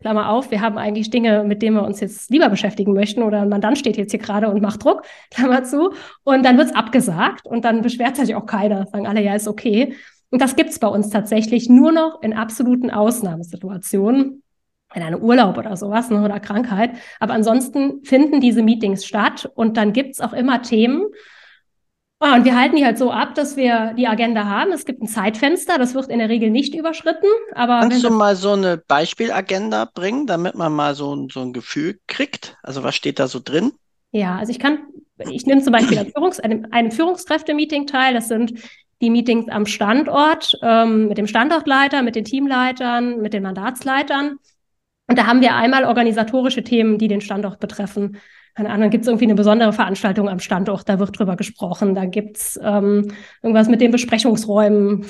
Klammer 0.00 0.30
auf, 0.30 0.50
wir 0.50 0.60
haben 0.60 0.78
eigentlich 0.78 1.10
Dinge, 1.10 1.44
mit 1.44 1.62
denen 1.62 1.76
wir 1.76 1.84
uns 1.84 2.00
jetzt 2.00 2.28
lieber 2.28 2.48
beschäftigen 2.48 2.92
möchten 2.92 3.22
oder 3.22 3.42
ein 3.42 3.48
Mandant 3.48 3.78
steht 3.78 3.96
jetzt 3.96 4.10
hier 4.10 4.18
gerade 4.18 4.50
und 4.50 4.60
macht 4.60 4.84
Druck, 4.84 5.02
Klammer 5.30 5.62
zu. 5.62 5.92
Und 6.24 6.44
dann 6.44 6.58
wird's 6.58 6.74
abgesagt 6.74 7.46
und 7.46 7.64
dann 7.64 7.82
beschwert 7.82 8.16
sich 8.16 8.34
auch 8.34 8.46
keiner, 8.46 8.86
sagen 8.86 9.06
alle, 9.06 9.22
ja, 9.22 9.34
ist 9.34 9.48
okay. 9.48 9.94
Und 10.30 10.42
das 10.42 10.56
gibt's 10.56 10.78
bei 10.78 10.88
uns 10.88 11.10
tatsächlich 11.10 11.68
nur 11.68 11.92
noch 11.92 12.20
in 12.22 12.32
absoluten 12.32 12.90
Ausnahmesituationen, 12.90 14.41
in 14.94 15.02
einem 15.02 15.20
Urlaub 15.20 15.58
oder 15.58 15.76
sowas 15.76 16.10
ne, 16.10 16.22
oder 16.22 16.40
Krankheit. 16.40 16.92
Aber 17.20 17.34
ansonsten 17.34 18.02
finden 18.04 18.40
diese 18.40 18.62
Meetings 18.62 19.04
statt 19.04 19.50
und 19.54 19.76
dann 19.76 19.92
gibt's 19.92 20.20
auch 20.20 20.32
immer 20.32 20.62
Themen, 20.62 21.06
Ah, 22.24 22.36
und 22.36 22.44
wir 22.44 22.56
halten 22.56 22.76
die 22.76 22.84
halt 22.84 22.98
so 22.98 23.10
ab, 23.10 23.34
dass 23.34 23.56
wir 23.56 23.94
die 23.98 24.06
Agenda 24.06 24.44
haben. 24.44 24.70
Es 24.70 24.84
gibt 24.84 25.02
ein 25.02 25.08
Zeitfenster, 25.08 25.76
das 25.76 25.92
wird 25.96 26.06
in 26.06 26.20
der 26.20 26.28
Regel 26.28 26.50
nicht 26.50 26.72
überschritten. 26.72 27.26
Aber 27.52 27.80
Kannst 27.80 28.04
du 28.04 28.10
mal 28.10 28.36
so 28.36 28.52
eine 28.52 28.76
Beispielagenda 28.76 29.90
bringen, 29.92 30.28
damit 30.28 30.54
man 30.54 30.72
mal 30.72 30.94
so 30.94 31.16
ein, 31.16 31.30
so 31.30 31.40
ein 31.40 31.52
Gefühl 31.52 31.98
kriegt? 32.06 32.56
Also 32.62 32.84
was 32.84 32.94
steht 32.94 33.18
da 33.18 33.26
so 33.26 33.40
drin? 33.42 33.72
Ja, 34.12 34.36
also 34.36 34.52
ich 34.52 34.60
kann, 34.60 34.78
ich 35.18 35.46
nehme 35.46 35.62
zum 35.62 35.72
Beispiel 35.72 35.98
an 35.98 36.06
Führungs-, 36.06 36.38
einem, 36.38 36.68
einem 36.70 36.92
Führungskräfte-Meeting 36.92 37.88
teil. 37.88 38.14
Das 38.14 38.28
sind 38.28 38.52
die 39.00 39.10
Meetings 39.10 39.48
am 39.48 39.66
Standort, 39.66 40.56
ähm, 40.62 41.08
mit 41.08 41.18
dem 41.18 41.26
Standortleiter, 41.26 42.02
mit 42.02 42.14
den 42.14 42.24
Teamleitern, 42.24 43.20
mit 43.20 43.32
den 43.32 43.42
Mandatsleitern. 43.42 44.38
Und 45.08 45.18
da 45.18 45.26
haben 45.26 45.40
wir 45.40 45.54
einmal 45.54 45.84
organisatorische 45.84 46.62
Themen, 46.62 46.98
die 46.98 47.08
den 47.08 47.20
Standort 47.20 47.60
betreffen. 47.60 48.18
Keine 48.54 48.70
Ahnung, 48.70 48.90
gibt 48.90 49.02
es 49.02 49.08
irgendwie 49.08 49.24
eine 49.24 49.34
besondere 49.34 49.72
Veranstaltung 49.72 50.28
am 50.28 50.38
Standort, 50.38 50.86
da 50.86 50.98
wird 50.98 51.18
drüber 51.18 51.36
gesprochen, 51.36 51.94
da 51.94 52.04
gibt's 52.04 52.60
ähm, 52.62 53.10
irgendwas 53.42 53.68
mit 53.68 53.80
den 53.80 53.90
Besprechungsräumen, 53.90 55.06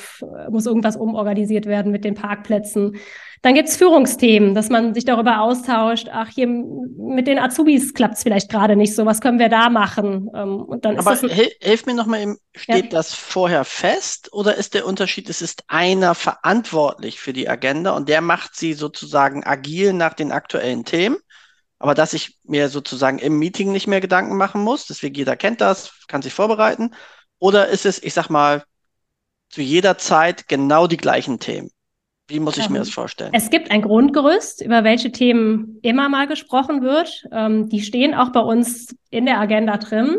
muss 0.49 0.67
irgendwas 0.67 0.97
umorganisiert 0.97 1.67
werden 1.67 1.91
mit 1.91 2.05
den 2.05 2.15
Parkplätzen. 2.15 2.97
Dann 3.43 3.55
gibt's 3.55 3.77
Führungsthemen, 3.77 4.55
dass 4.55 4.69
man 4.69 4.95
sich 4.95 5.05
darüber 5.05 5.41
austauscht, 5.41 6.09
ach, 6.13 6.29
hier 6.29 6.47
mit 6.47 7.27
den 7.27 7.41
Azubis 7.41 7.93
klappt's 7.93 8.23
vielleicht 8.23 8.49
gerade 8.49 8.77
nicht 8.77 8.95
so, 8.95 9.05
was 9.05 9.21
können 9.21 9.41
wir 9.41 9.49
da 9.49 9.69
machen? 9.69 10.31
Ähm, 10.35 10.63
und 10.63 10.85
dann 10.85 10.97
Aber 10.97 11.13
ist 11.13 11.25
das 11.25 11.33
hilf 11.33 11.85
mir 11.87 11.95
nochmal, 11.95 12.37
steht 12.55 12.85
ja. 12.85 12.91
das 12.91 13.15
vorher 13.15 13.65
fest 13.65 14.33
oder 14.33 14.55
ist 14.55 14.75
der 14.75 14.87
Unterschied, 14.87 15.29
es 15.29 15.43
ist 15.43 15.65
einer 15.67 16.15
verantwortlich 16.15 17.19
für 17.19 17.33
die 17.33 17.49
Agenda 17.49 17.91
und 17.97 18.09
der 18.09 18.21
macht 18.21 18.55
sie 18.55 18.75
sozusagen 18.75 19.45
agil 19.45 19.93
nach 19.93 20.15
den 20.15 20.31
aktuellen 20.31 20.85
Themen? 20.85 21.17
aber 21.83 21.95
dass 21.95 22.13
ich 22.13 22.39
mir 22.45 22.69
sozusagen 22.69 23.19
im 23.19 23.41
Meeting 23.41 23.73
nicht 23.73 23.89
mehr 23.89 24.01
Gedanken 24.01 24.37
machen 24.37 24.63
muss. 24.63 24.87
Deswegen 24.87 25.17
jeder 25.17 25.35
kennt 25.35 25.61
das, 25.61 25.93
kann 26.07 26.23
sich 26.23 26.33
vorbereiten. 26.33 26.95
Oder 27.41 27.69
ist 27.69 27.87
es, 27.87 28.01
ich 28.01 28.15
sag 28.15 28.29
mal, 28.31 28.63
zu 29.51 29.63
jeder 29.63 29.99
Zeit 29.99 30.47
genau 30.47 30.87
die 30.87 30.97
gleichen 30.97 31.41
Themen? 31.41 31.73
Wie 32.29 32.41
muss 32.41 32.57
ich 32.57 32.67
ähm, 32.67 32.73
mir 32.73 32.79
das 32.79 32.91
vorstellen? 32.91 33.33
Es 33.35 33.51
gibt 33.51 33.71
ein 33.71 33.83
Grundgerüst, 33.83 34.63
über 34.63 34.85
welche 34.85 35.13
Themen 35.13 35.79
immer 35.83 36.09
mal 36.09 36.27
gesprochen 36.27 36.83
wird. 36.83 37.27
Ähm, 37.33 37.69
die 37.69 37.83
stehen 37.83 38.15
auch 38.15 38.31
bei 38.31 38.41
uns 38.41 38.95
in 39.11 39.27
der 39.27 39.41
Agenda 39.41 39.77
drin. 39.77 40.19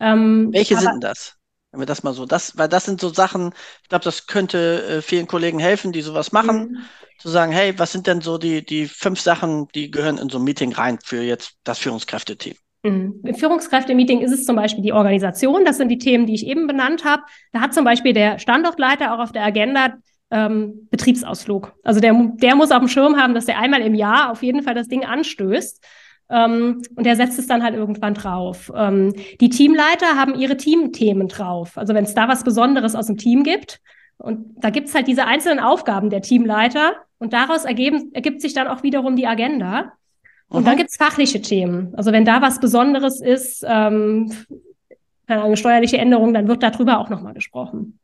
Ähm, 0.00 0.50
welche 0.52 0.76
sind 0.76 1.02
das? 1.02 1.36
Wenn 1.70 1.80
wir 1.80 1.86
das 1.86 2.02
mal 2.02 2.14
so, 2.14 2.26
das, 2.26 2.56
weil 2.56 2.68
das 2.68 2.84
sind 2.84 3.00
so 3.00 3.08
Sachen, 3.10 3.52
ich 3.82 3.88
glaube, 3.88 4.04
das 4.04 4.26
könnte 4.26 4.82
äh, 4.84 5.02
vielen 5.02 5.26
Kollegen 5.26 5.58
helfen, 5.58 5.92
die 5.92 6.02
sowas 6.02 6.32
machen. 6.32 6.70
Mhm 6.72 6.78
zu 7.18 7.28
sagen, 7.28 7.52
hey, 7.52 7.78
was 7.78 7.92
sind 7.92 8.06
denn 8.06 8.20
so 8.20 8.38
die, 8.38 8.64
die 8.64 8.86
fünf 8.86 9.20
Sachen, 9.20 9.68
die 9.74 9.90
gehören 9.90 10.18
in 10.18 10.28
so 10.28 10.38
ein 10.38 10.44
Meeting 10.44 10.72
rein 10.72 10.98
für 11.02 11.22
jetzt 11.22 11.56
das 11.64 11.78
Führungskräfteteam? 11.78 12.54
Mhm. 12.82 13.20
Im 13.24 13.34
Führungskräfte-Meeting 13.34 14.20
ist 14.20 14.32
es 14.32 14.44
zum 14.44 14.56
Beispiel 14.56 14.82
die 14.82 14.92
Organisation. 14.92 15.64
Das 15.64 15.78
sind 15.78 15.88
die 15.88 15.98
Themen, 15.98 16.26
die 16.26 16.34
ich 16.34 16.46
eben 16.46 16.66
benannt 16.66 17.04
habe. 17.04 17.22
Da 17.52 17.60
hat 17.60 17.74
zum 17.74 17.84
Beispiel 17.84 18.12
der 18.12 18.38
Standortleiter 18.38 19.14
auch 19.14 19.18
auf 19.18 19.32
der 19.32 19.44
Agenda 19.44 19.94
ähm, 20.30 20.88
Betriebsausflug. 20.90 21.72
Also 21.82 22.00
der, 22.00 22.12
der 22.34 22.56
muss 22.56 22.72
auf 22.72 22.80
dem 22.80 22.88
Schirm 22.88 23.16
haben, 23.16 23.34
dass 23.34 23.48
er 23.48 23.58
einmal 23.58 23.80
im 23.80 23.94
Jahr 23.94 24.30
auf 24.30 24.42
jeden 24.42 24.62
Fall 24.62 24.74
das 24.74 24.88
Ding 24.88 25.04
anstößt. 25.04 25.84
Ähm, 26.28 26.82
und 26.96 27.06
der 27.06 27.16
setzt 27.16 27.38
es 27.38 27.46
dann 27.46 27.62
halt 27.62 27.74
irgendwann 27.74 28.14
drauf. 28.14 28.72
Ähm, 28.74 29.12
die 29.40 29.48
Teamleiter 29.48 30.16
haben 30.16 30.34
ihre 30.34 30.56
Teamthemen 30.56 31.28
drauf. 31.28 31.78
Also 31.78 31.94
wenn 31.94 32.04
es 32.04 32.14
da 32.14 32.28
was 32.28 32.42
Besonderes 32.42 32.96
aus 32.96 33.06
dem 33.06 33.16
Team 33.16 33.44
gibt, 33.44 33.80
und 34.18 34.56
da 34.56 34.70
gibt's 34.70 34.94
halt 34.94 35.08
diese 35.08 35.26
einzelnen 35.26 35.60
Aufgaben 35.60 36.10
der 36.10 36.22
Teamleiter 36.22 36.94
und 37.18 37.32
daraus 37.32 37.64
ergeben, 37.64 38.10
ergibt 38.14 38.40
sich 38.40 38.54
dann 38.54 38.66
auch 38.66 38.82
wiederum 38.82 39.14
die 39.14 39.26
Agenda. 39.26 39.92
Und 40.48 40.62
Aha. 40.62 40.70
dann 40.70 40.76
gibt's 40.78 40.96
fachliche 40.96 41.42
Themen. 41.42 41.92
Also 41.96 42.12
wenn 42.12 42.24
da 42.24 42.40
was 42.40 42.60
Besonderes 42.60 43.20
ist, 43.20 43.64
ähm, 43.68 44.32
eine 45.26 45.56
steuerliche 45.56 45.98
Änderung, 45.98 46.32
dann 46.32 46.48
wird 46.48 46.62
darüber 46.62 46.98
auch 46.98 47.10
nochmal 47.10 47.34
gesprochen. 47.34 47.98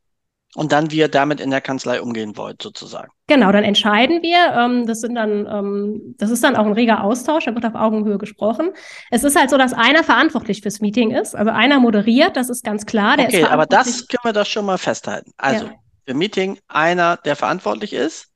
Und 0.55 0.73
dann, 0.73 0.91
wie 0.91 0.99
ihr 0.99 1.09
damit 1.09 1.41
in 1.41 1.51
der 1.51 1.63
Kanzlei 1.63 2.03
umgehen 2.03 2.37
wollt, 2.37 2.61
sozusagen. 2.61 3.11
Genau, 3.27 3.51
dann 3.53 3.65
entscheiden 3.65 4.21
wir. 4.21 4.53
Ähm, 4.55 4.87
das 4.87 5.01
sind 5.01 5.15
dann, 5.15 5.47
ähm, 5.47 6.15
das 6.19 6.31
ist 6.31 6.45
dann 6.45 6.57
auch 6.57 6.67
ein 6.67 6.75
reger 6.75 7.03
Austausch, 7.03 7.47
da 7.47 7.55
wird 7.55 7.65
auf 7.65 7.75
Augenhöhe 7.75 8.19
gesprochen. 8.19 8.71
Es 9.11 9.25
ist 9.25 9.35
halt 9.35 9.49
so, 9.49 9.57
dass 9.57 9.73
einer 9.73 10.05
verantwortlich 10.05 10.61
fürs 10.61 10.81
Meeting 10.81 11.11
ist, 11.11 11.35
also 11.35 11.51
einer 11.51 11.81
moderiert, 11.81 12.37
das 12.37 12.51
ist 12.51 12.65
ganz 12.65 12.85
klar. 12.85 13.17
okay, 13.19 13.45
aber 13.45 13.65
das 13.65 14.07
können 14.07 14.25
wir 14.25 14.33
doch 14.35 14.45
schon 14.45 14.67
mal 14.67 14.77
festhalten. 14.77 15.33
Also, 15.39 15.67
ja 15.67 15.73
im 16.05 16.19
Meeting 16.19 16.59
einer, 16.69 17.17
der 17.17 17.37
verantwortlich 17.37 17.93
ist, 17.93 18.29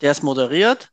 der 0.00 0.10
es 0.10 0.22
moderiert, 0.22 0.90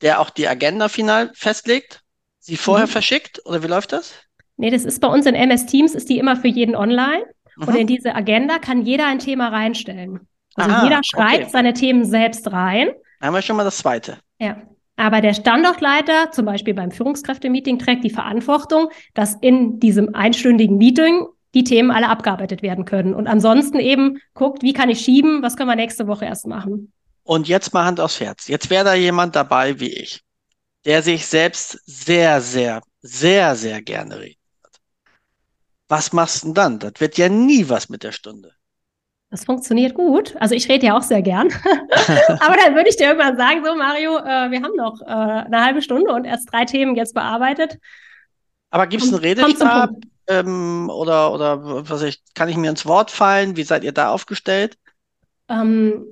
der 0.00 0.20
auch 0.20 0.30
die 0.30 0.48
Agenda 0.48 0.88
final 0.88 1.30
festlegt, 1.34 2.02
sie 2.38 2.56
vorher 2.56 2.86
mhm. 2.86 2.92
verschickt 2.92 3.44
oder 3.44 3.62
wie 3.62 3.68
läuft 3.68 3.92
das? 3.92 4.14
Nee, 4.56 4.70
das 4.70 4.84
ist 4.84 5.00
bei 5.00 5.08
uns 5.08 5.26
in 5.26 5.34
MS 5.34 5.66
Teams, 5.66 5.94
ist 5.94 6.08
die 6.08 6.18
immer 6.18 6.36
für 6.36 6.48
jeden 6.48 6.74
online. 6.74 7.24
Mhm. 7.56 7.68
Und 7.68 7.74
in 7.76 7.86
diese 7.86 8.14
Agenda 8.14 8.58
kann 8.58 8.82
jeder 8.82 9.06
ein 9.06 9.18
Thema 9.18 9.48
reinstellen. 9.48 10.20
Also 10.54 10.70
Aha, 10.70 10.84
jeder 10.84 11.00
schreibt 11.04 11.42
okay. 11.42 11.50
seine 11.50 11.72
Themen 11.72 12.04
selbst 12.04 12.50
rein. 12.52 12.90
Da 13.20 13.26
haben 13.26 13.34
wir 13.34 13.42
schon 13.42 13.56
mal 13.56 13.64
das 13.64 13.78
zweite. 13.78 14.18
Ja. 14.38 14.56
Aber 14.96 15.22
der 15.22 15.32
Standortleiter, 15.32 16.30
zum 16.30 16.44
Beispiel 16.44 16.74
beim 16.74 16.90
Führungskräftemeeting, 16.90 17.78
trägt 17.78 18.04
die 18.04 18.10
Verantwortung, 18.10 18.90
dass 19.14 19.34
in 19.40 19.80
diesem 19.80 20.14
einstündigen 20.14 20.76
Meeting 20.76 21.26
die 21.54 21.64
Themen 21.64 21.90
alle 21.90 22.08
abgearbeitet 22.08 22.62
werden 22.62 22.84
können. 22.84 23.14
Und 23.14 23.26
ansonsten 23.26 23.78
eben 23.78 24.18
guckt, 24.34 24.62
wie 24.62 24.72
kann 24.72 24.90
ich 24.90 25.00
schieben, 25.00 25.42
was 25.42 25.56
können 25.56 25.70
wir 25.70 25.76
nächste 25.76 26.06
Woche 26.06 26.26
erst 26.26 26.46
machen. 26.46 26.92
Und 27.22 27.48
jetzt 27.48 27.72
mal 27.72 27.84
Hand 27.84 28.00
aufs 28.00 28.20
Herz. 28.20 28.48
Jetzt 28.48 28.70
wäre 28.70 28.84
da 28.84 28.94
jemand 28.94 29.36
dabei 29.36 29.80
wie 29.80 29.88
ich, 29.88 30.20
der 30.84 31.02
sich 31.02 31.26
selbst 31.26 31.80
sehr, 31.86 32.40
sehr, 32.40 32.82
sehr, 33.00 33.56
sehr 33.56 33.82
gerne 33.82 34.20
redet. 34.20 34.39
Was 35.90 36.12
machst 36.12 36.44
du 36.44 36.46
denn 36.46 36.54
dann? 36.54 36.78
Das 36.78 36.92
wird 36.98 37.18
ja 37.18 37.28
nie 37.28 37.68
was 37.68 37.88
mit 37.88 38.04
der 38.04 38.12
Stunde. 38.12 38.52
Das 39.28 39.44
funktioniert 39.44 39.94
gut. 39.94 40.36
Also 40.38 40.54
ich 40.54 40.68
rede 40.68 40.86
ja 40.86 40.96
auch 40.96 41.02
sehr 41.02 41.20
gern. 41.20 41.48
Aber 42.40 42.56
dann 42.56 42.76
würde 42.76 42.88
ich 42.88 42.96
dir 42.96 43.08
irgendwann 43.08 43.36
sagen, 43.36 43.64
so 43.64 43.74
Mario, 43.74 44.16
äh, 44.18 44.50
wir 44.52 44.62
haben 44.62 44.76
noch 44.76 45.00
äh, 45.02 45.04
eine 45.06 45.64
halbe 45.64 45.82
Stunde 45.82 46.12
und 46.12 46.26
erst 46.26 46.52
drei 46.52 46.64
Themen 46.64 46.94
jetzt 46.94 47.12
bearbeitet. 47.12 47.78
Aber 48.70 48.86
gibt 48.86 49.02
es 49.02 49.12
einen 49.12 49.18
Redestab? 49.18 49.90
Ähm, 50.28 50.88
oder, 50.90 51.32
oder 51.32 51.88
was 51.88 52.02
ich, 52.02 52.22
kann 52.34 52.48
ich 52.48 52.56
mir 52.56 52.70
ins 52.70 52.86
Wort 52.86 53.10
fallen? 53.10 53.56
Wie 53.56 53.64
seid 53.64 53.82
ihr 53.82 53.92
da 53.92 54.12
aufgestellt? 54.12 54.78
Ähm, 55.48 56.04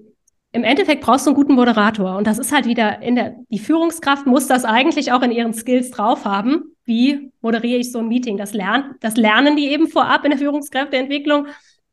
Im 0.52 0.64
Endeffekt 0.64 1.02
brauchst 1.02 1.26
du 1.26 1.30
einen 1.30 1.36
guten 1.36 1.54
Moderator. 1.54 2.16
Und 2.16 2.26
das 2.26 2.38
ist 2.38 2.52
halt 2.52 2.64
wieder 2.64 3.02
in 3.02 3.16
der, 3.16 3.36
die 3.50 3.58
Führungskraft 3.58 4.26
muss 4.26 4.46
das 4.46 4.64
eigentlich 4.64 5.12
auch 5.12 5.22
in 5.22 5.30
ihren 5.30 5.52
Skills 5.52 5.90
drauf 5.90 6.24
haben. 6.24 6.74
Wie 6.84 7.32
moderiere 7.42 7.78
ich 7.78 7.92
so 7.92 7.98
ein 7.98 8.08
Meeting? 8.08 8.38
Das, 8.38 8.54
lernt, 8.54 8.86
das 9.00 9.16
lernen 9.16 9.56
die 9.56 9.68
eben 9.68 9.88
vorab 9.88 10.24
in 10.24 10.30
der 10.30 10.38
Führungskräfteentwicklung. 10.38 11.48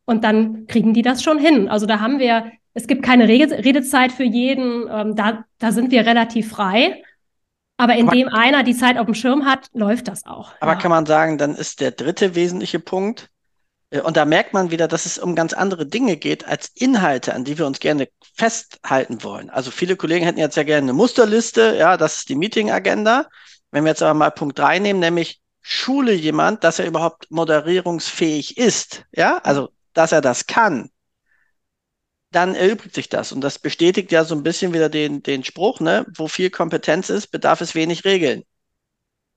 Und 0.05 0.23
dann 0.23 0.67
kriegen 0.67 0.93
die 0.93 1.01
das 1.01 1.21
schon 1.21 1.37
hin. 1.37 1.67
Also 1.67 1.85
da 1.85 1.99
haben 1.99 2.19
wir, 2.19 2.51
es 2.73 2.87
gibt 2.87 3.03
keine 3.03 3.27
Redezeit 3.27 4.11
für 4.11 4.23
jeden. 4.23 4.87
Ähm, 4.89 5.15
da, 5.15 5.43
da 5.59 5.71
sind 5.71 5.91
wir 5.91 6.05
relativ 6.05 6.49
frei. 6.49 7.03
Aber 7.77 7.95
indem 7.95 8.29
aber, 8.29 8.37
einer 8.37 8.63
die 8.63 8.75
Zeit 8.75 8.97
auf 8.97 9.05
dem 9.05 9.15
Schirm 9.15 9.45
hat, 9.45 9.67
läuft 9.73 10.07
das 10.07 10.25
auch. 10.25 10.53
Aber 10.61 10.73
ja. 10.73 10.77
kann 10.77 10.91
man 10.91 11.05
sagen, 11.05 11.37
dann 11.37 11.55
ist 11.55 11.81
der 11.81 11.91
dritte 11.91 12.35
wesentliche 12.35 12.79
Punkt, 12.79 13.29
und 13.91 14.17
da 14.17 14.25
merkt 14.25 14.53
man 14.53 14.71
wieder, 14.71 14.87
dass 14.87 15.05
es 15.05 15.17
um 15.17 15.35
ganz 15.35 15.53
andere 15.53 15.85
Dinge 15.85 16.17
geht 16.17 16.47
als 16.47 16.69
Inhalte, 16.75 17.33
an 17.33 17.43
die 17.43 17.57
wir 17.57 17.67
uns 17.67 17.79
gerne 17.79 18.09
festhalten 18.33 19.23
wollen. 19.23 19.49
Also 19.49 19.71
viele 19.71 19.95
Kollegen 19.95 20.25
hätten 20.25 20.39
jetzt 20.39 20.57
ja 20.57 20.63
gerne 20.63 20.85
eine 20.85 20.93
Musterliste, 20.93 21.75
ja, 21.77 21.95
das 21.95 22.17
ist 22.17 22.29
die 22.29 22.35
Meeting-Agenda. 22.35 23.27
Wenn 23.71 23.83
wir 23.83 23.91
jetzt 23.91 24.01
aber 24.01 24.13
mal 24.13 24.31
Punkt 24.31 24.57
3 24.57 24.79
nehmen, 24.79 24.99
nämlich 24.99 25.41
schule 25.61 26.13
jemand, 26.13 26.63
dass 26.63 26.79
er 26.79 26.87
überhaupt 26.87 27.29
moderierungsfähig 27.29 28.57
ist, 28.57 29.03
ja, 29.11 29.37
also 29.39 29.69
dass 29.93 30.11
er 30.11 30.21
das 30.21 30.47
kann, 30.47 30.89
dann 32.31 32.53
erübrigt 32.53 32.95
sich 32.95 33.09
das. 33.09 33.31
Und 33.31 33.41
das 33.41 33.59
bestätigt 33.59 34.11
ja 34.11 34.25
so 34.25 34.35
ein 34.35 34.43
bisschen 34.43 34.73
wieder 34.73 34.89
den, 34.89 35.23
den 35.23 35.43
Spruch, 35.43 35.79
ne, 35.79 36.05
wo 36.15 36.27
viel 36.27 36.49
Kompetenz 36.49 37.09
ist, 37.09 37.27
bedarf 37.27 37.61
es 37.61 37.75
wenig 37.75 38.03
Regeln. 38.03 38.43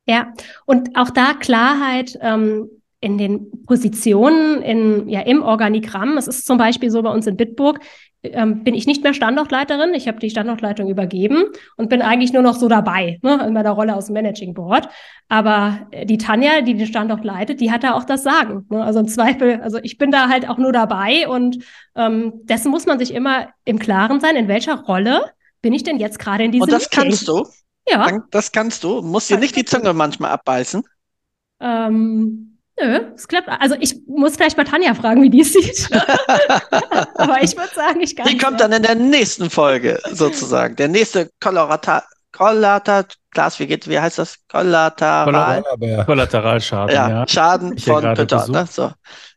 Ja, 0.07 0.33
und 0.65 0.97
auch 0.97 1.11
da 1.11 1.35
Klarheit, 1.35 2.19
ähm, 2.21 2.78
in 3.01 3.17
den 3.17 3.65
Positionen 3.65 4.61
in, 4.63 5.09
ja, 5.09 5.21
im 5.21 5.43
Organigramm. 5.43 6.17
Es 6.19 6.27
ist 6.27 6.47
zum 6.47 6.59
Beispiel 6.59 6.91
so 6.91 7.03
bei 7.03 7.11
uns 7.11 7.27
in 7.27 7.37
Bitburg, 7.37 7.81
ähm, 8.25 8.65
bin 8.65 8.75
ich 8.75 8.87
nicht 8.87 9.05
mehr 9.05 9.15
Standortleiterin. 9.15 9.95
Ich 9.95 10.09
habe 10.09 10.19
die 10.19 10.31
Standortleitung 10.31 10.89
übergeben 10.89 11.45
und 11.77 11.89
bin 11.89 12.03
eigentlich 12.03 12.33
nur 12.33 12.43
noch 12.43 12.57
so 12.57 12.69
dabei, 12.69 13.19
ne, 13.23 13.45
in 13.47 13.53
meiner 13.53 13.71
Rolle 13.71 13.95
aus 13.95 14.07
dem 14.07 14.15
Managing 14.15 14.55
Board. 14.55 14.89
Aber 15.29 15.87
äh, 15.93 16.05
die 16.05 16.19
Tanja, 16.19 16.61
die 16.63 16.75
den 16.75 16.87
Standort 16.89 17.25
leitet, 17.25 17.61
die 17.61 17.71
hat 17.71 17.85
da 17.85 17.95
auch 17.95 18.05
das 18.05 18.25
Sagen. 18.25 18.67
Ne? 18.71 18.83
Also 18.83 18.99
im 18.99 19.07
Zweifel, 19.09 19.61
also 19.61 19.79
ich 19.83 19.99
bin 19.99 20.11
da 20.11 20.29
halt 20.29 20.49
auch 20.49 20.59
nur 20.59 20.73
dabei 20.73 21.29
und 21.29 21.59
ähm, 21.95 22.33
dessen 22.45 22.71
muss 22.73 22.87
man 22.87 22.99
sich 22.99 23.15
immer 23.15 23.49
im 23.65 23.79
Klaren 23.79 24.19
sein, 24.19 24.35
in 24.35 24.49
welcher 24.49 24.81
Rolle 24.83 25.23
bin 25.63 25.73
ich 25.73 25.85
denn 25.85 25.99
jetzt 25.99 26.19
gerade 26.19 26.43
in 26.43 26.51
diesem 26.51 26.65
Und 26.65 26.73
das 26.73 26.91
Meeting? 26.91 27.11
kannst 27.11 27.29
du? 27.29 27.47
Ja. 27.89 28.23
Das 28.33 28.51
kannst 28.51 28.83
du. 28.83 29.01
Musst 29.03 29.31
dir 29.31 29.39
nicht 29.39 29.57
die 29.57 29.65
Zunge 29.65 29.93
manchmal 29.95 30.33
abbeißen? 30.33 30.83
Ähm, 31.61 32.58
Nö, 32.81 33.01
es 33.15 33.27
klappt. 33.27 33.49
Also 33.49 33.77
ich 33.81 33.97
muss 34.07 34.37
vielleicht 34.37 34.57
mal 34.57 34.65
Tanja 34.65 34.95
fragen, 34.95 35.23
wie 35.23 35.31
die 35.31 35.41
es 35.41 35.53
sieht. 35.53 35.91
Aber 37.15 37.43
ich 37.43 37.57
würde 37.57 37.75
sagen, 37.75 38.01
ich 38.01 38.15
kann. 38.15 38.27
Die 38.27 38.39
kommt 38.39 38.61
dann 38.61 38.73
in 38.73 38.83
der 38.83 38.95
nächsten 38.95 39.51
Folge 39.51 39.99
sozusagen. 40.13 40.77
Der 40.77 40.89
nächste 40.89 41.31
Kollateral, 41.41 42.03
Kollateral, 42.33 43.07
Klaas, 43.31 43.59
wie 43.59 43.67
geht, 43.67 43.89
wie 43.89 43.99
heißt 43.99 44.19
das? 44.19 44.37
Kollateral. 44.49 45.63
Kollateralschaden. 46.07 46.95
Ja, 46.95 47.09
ja. 47.09 47.29
Schaden 47.29 47.77
von 47.79 48.15
Twitter. 48.15 48.49
Ne? 48.49 48.67
So. 48.71 48.91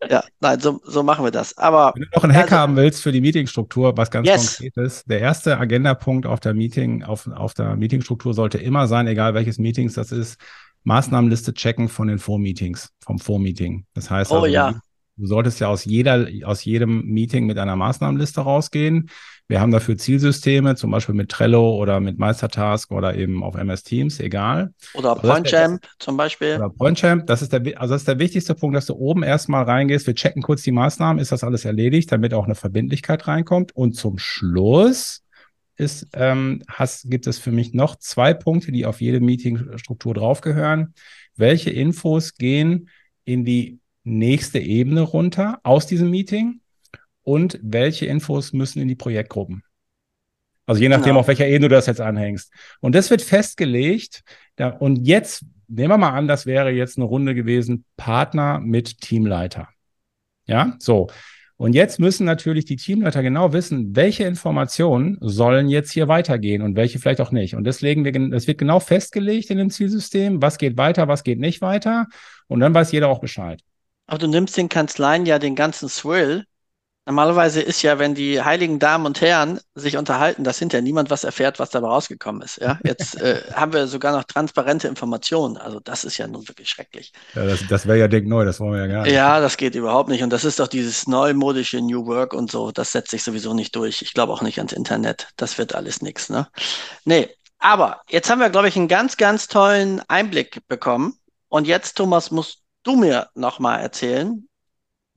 Ja, 0.08 0.24
nein, 0.40 0.60
so, 0.60 0.80
so 0.84 1.04
machen 1.04 1.26
wir 1.26 1.32
das. 1.32 1.58
Aber 1.58 1.94
wenn 1.96 2.04
du 2.04 2.10
noch 2.16 2.24
einen 2.24 2.34
Hack 2.34 2.46
also, 2.46 2.58
haben 2.58 2.76
willst 2.76 3.02
für 3.02 3.12
die 3.12 3.22
Meetingstruktur, 3.22 3.98
was 3.98 4.12
ganz 4.12 4.28
yes. 4.28 4.58
konkret 4.58 4.78
ist, 4.86 5.10
der 5.10 5.20
erste 5.20 5.58
Agendapunkt 5.58 6.26
auf 6.26 6.40
der 6.40 6.54
Meeting, 6.54 7.04
auf, 7.04 7.28
auf 7.28 7.54
der 7.54 7.76
Meetingstruktur 7.76 8.34
sollte 8.34 8.58
immer 8.60 8.88
sein, 8.88 9.08
egal 9.08 9.34
welches 9.34 9.58
Meetings 9.58 9.94
das 9.94 10.12
ist, 10.12 10.40
Maßnahmenliste 10.84 11.54
checken 11.54 11.90
von 11.90 12.08
den 12.08 12.20
Vormeetings, 12.20 12.90
vom 13.04 13.20
Vormeeting. 13.20 13.86
Das 13.94 14.10
heißt, 14.10 14.32
oh, 14.32 14.36
also, 14.36 14.48
ja. 14.48 14.80
du 15.18 15.26
solltest 15.26 15.60
ja 15.60 15.68
aus 15.68 15.86
jeder, 15.86 16.28
aus 16.44 16.64
jedem 16.64 17.06
Meeting 17.06 17.46
mit 17.46 17.58
einer 17.58 17.76
Maßnahmenliste 17.76 18.42
rausgehen. 18.42 19.10
Wir 19.48 19.60
haben 19.60 19.72
dafür 19.72 19.98
Zielsysteme, 19.98 20.76
zum 20.76 20.92
Beispiel 20.92 21.14
mit 21.14 21.30
Trello 21.30 21.76
oder 21.76 22.00
mit 22.00 22.18
Meistertask 22.18 22.90
oder 22.90 23.16
eben 23.16 23.44
auf 23.44 23.56
MS 23.56 23.84
Teams, 23.84 24.20
egal. 24.22 24.74
Oder 24.94 25.12
also 25.18 25.28
PointChamp 25.28 25.86
zum 26.00 26.16
Beispiel. 26.16 26.56
Oder 26.56 26.70
PointChamp, 26.70 27.28
das 27.28 27.42
ist 27.42 27.52
der, 27.52 27.62
also 27.80 27.94
das 27.94 28.04
ist 28.04 28.08
der 28.08 28.20
wichtigste 28.20 28.56
Punkt, 28.56 28.78
dass 28.78 28.86
du 28.86 28.94
oben 28.94 29.24
erstmal 29.24 29.66
reingehst. 29.66 30.08
Wir 30.08 30.16
checken 30.16 30.42
kurz 30.42 30.62
die 30.62 30.72
Maßnahmen, 30.72 31.22
ist 31.22 31.34
das 31.34 31.44
alles 31.44 31.66
erledigt, 31.66 32.12
damit 32.14 32.34
auch 32.34 32.46
eine 32.46 32.56
Verbindlichkeit 32.56 33.28
reinkommt. 33.28 33.76
Und 33.76 33.94
zum 33.94 34.18
Schluss 34.20 35.22
ist, 35.82 36.08
ähm, 36.14 36.64
hast, 36.70 37.10
gibt 37.10 37.28
es 37.28 37.40
für 37.40 37.52
mich 37.52 37.74
noch 37.74 37.98
zwei 37.98 38.34
Punkte, 38.34 38.72
die 38.72 38.86
auf 38.86 39.02
jede 39.02 39.20
Meetingstruktur 39.20 40.14
draufgehören. 40.14 40.94
Welche 41.36 41.72
Infos 41.72 42.36
gehen 42.36 42.90
in 43.26 43.44
die 43.44 43.80
nächste 44.04 44.60
Ebene 44.60 45.02
runter 45.02 45.60
aus 45.64 45.88
diesem 45.88 46.10
Meeting 46.10 46.62
und 47.24 47.60
welche 47.62 48.06
Infos 48.06 48.54
müssen 48.54 48.82
in 48.82 48.88
die 48.88 48.96
Projektgruppen? 48.96 49.64
Also 50.66 50.82
je 50.82 50.90
nachdem, 50.90 51.06
genau. 51.06 51.20
auf 51.20 51.28
welcher 51.28 51.48
Ebene 51.48 51.68
du 51.68 51.76
das 51.76 51.88
jetzt 51.88 52.02
anhängst. 52.02 52.52
Und 52.80 52.96
das 52.96 53.10
wird 53.10 53.22
festgelegt. 53.22 54.24
Da, 54.56 54.70
und 54.70 55.06
jetzt 55.06 55.44
nehmen 55.68 55.90
wir 55.90 55.98
mal 55.98 56.12
an, 56.12 56.28
das 56.28 56.46
wäre 56.46 56.72
jetzt 56.72 56.98
eine 56.98 57.06
Runde 57.06 57.36
gewesen, 57.36 57.86
Partner 57.98 58.60
mit 58.60 59.02
Teamleiter. 59.02 59.70
Ja, 60.46 60.76
so. 60.80 61.08
Und 61.62 61.74
jetzt 61.74 62.00
müssen 62.00 62.26
natürlich 62.26 62.66
die 62.66 62.76
Teamleiter 62.76 63.22
genau 63.22 63.54
wissen, 63.54 63.96
welche 63.96 64.24
Informationen 64.24 65.20
sollen 65.22 65.70
jetzt 65.70 65.92
hier 65.92 66.08
weitergehen 66.08 66.64
und 66.64 66.76
welche 66.76 66.98
vielleicht 66.98 67.22
auch 67.22 67.30
nicht. 67.30 67.54
Und 67.54 67.66
deswegen, 67.66 68.32
das 68.32 68.48
wird 68.48 68.58
genau 68.58 68.80
festgelegt 68.80 69.52
in 69.52 69.60
dem 69.60 69.70
Zielsystem, 69.70 70.42
was 70.42 70.58
geht 70.58 70.76
weiter, 70.76 71.08
was 71.08 71.24
geht 71.24 71.38
nicht 71.38 71.62
weiter. 71.62 72.08
Und 72.48 72.62
dann 72.62 72.74
weiß 72.74 72.92
jeder 72.92 73.10
auch 73.10 73.20
Bescheid. 73.20 73.62
Aber 74.08 74.18
du 74.18 74.26
nimmst 74.26 74.58
den 74.58 74.70
Kanzleien 74.70 75.28
ja 75.28 75.38
den 75.38 75.54
ganzen 75.54 75.88
Thrill 75.88 76.46
Normalerweise 77.08 77.62
ist 77.62 77.82
ja, 77.82 77.98
wenn 77.98 78.14
die 78.14 78.44
heiligen 78.44 78.78
Damen 78.78 79.08
und 79.08 79.22
Herren 79.22 79.60
sich 79.74 79.98
unterhalten, 79.98 80.44
dass 80.44 80.60
hinterher 80.60 80.84
niemand 80.84 81.10
was 81.10 81.24
erfährt, 81.24 81.58
was 81.58 81.72
dabei 81.72 81.88
rausgekommen 81.88 82.44
ist. 82.44 82.62
Ja? 82.62 82.80
Jetzt 82.84 83.20
äh, 83.20 83.42
haben 83.54 83.74
wir 83.74 83.88
sogar 83.88 84.16
noch 84.16 84.24
transparente 84.24 84.88
Informationen. 84.88 85.58
Also 85.58 85.80
das 85.80 86.04
ist 86.04 86.20
ja 86.20 86.28
nun 86.28 86.48
wirklich 86.48 86.70
schrecklich. 86.70 87.12
Ja, 87.34 87.46
das, 87.46 87.66
das 87.68 87.88
wäre 87.88 87.98
ja 87.98 88.08
dick 88.08 88.28
neu, 88.28 88.46
das 88.46 88.60
wollen 88.60 88.74
wir 88.74 88.82
ja 88.82 88.88
gar 88.88 89.04
nicht. 89.04 89.14
Ja, 89.14 89.40
das 89.40 89.58
geht 89.58 89.74
überhaupt 89.74 90.10
nicht. 90.10 90.22
Und 90.22 90.30
das 90.30 90.46
ist 90.46 90.60
doch 90.60 90.68
dieses 90.68 91.08
neumodische 91.08 91.82
New 91.82 92.06
Work 92.06 92.34
und 92.34 92.52
so, 92.52 92.72
das 92.72 92.92
setzt 92.92 93.10
sich 93.10 93.24
sowieso 93.24 93.56
nicht 93.56 93.76
durch. 93.76 94.04
Ich 94.04 94.14
glaube 94.14 94.32
auch 94.32 94.44
nicht 94.44 94.60
ans 94.60 94.74
Internet. 94.74 95.30
Das 95.38 95.58
wird 95.58 95.74
alles 95.74 96.04
nichts. 96.04 96.30
Ne? 96.30 96.48
Nee, 97.06 97.30
aber 97.58 98.02
jetzt 98.10 98.30
haben 98.30 98.40
wir, 98.40 98.52
glaube 98.52 98.68
ich, 98.68 98.76
einen 98.76 98.88
ganz, 98.88 99.18
ganz 99.18 99.48
tollen 99.48 100.02
Einblick 100.08 100.68
bekommen. 100.68 101.16
Und 101.50 101.66
jetzt, 101.68 101.98
Thomas, 101.98 102.30
musst 102.30 102.64
du 102.84 102.96
mir 102.96 103.30
nochmal 103.34 103.80
erzählen, 103.82 104.48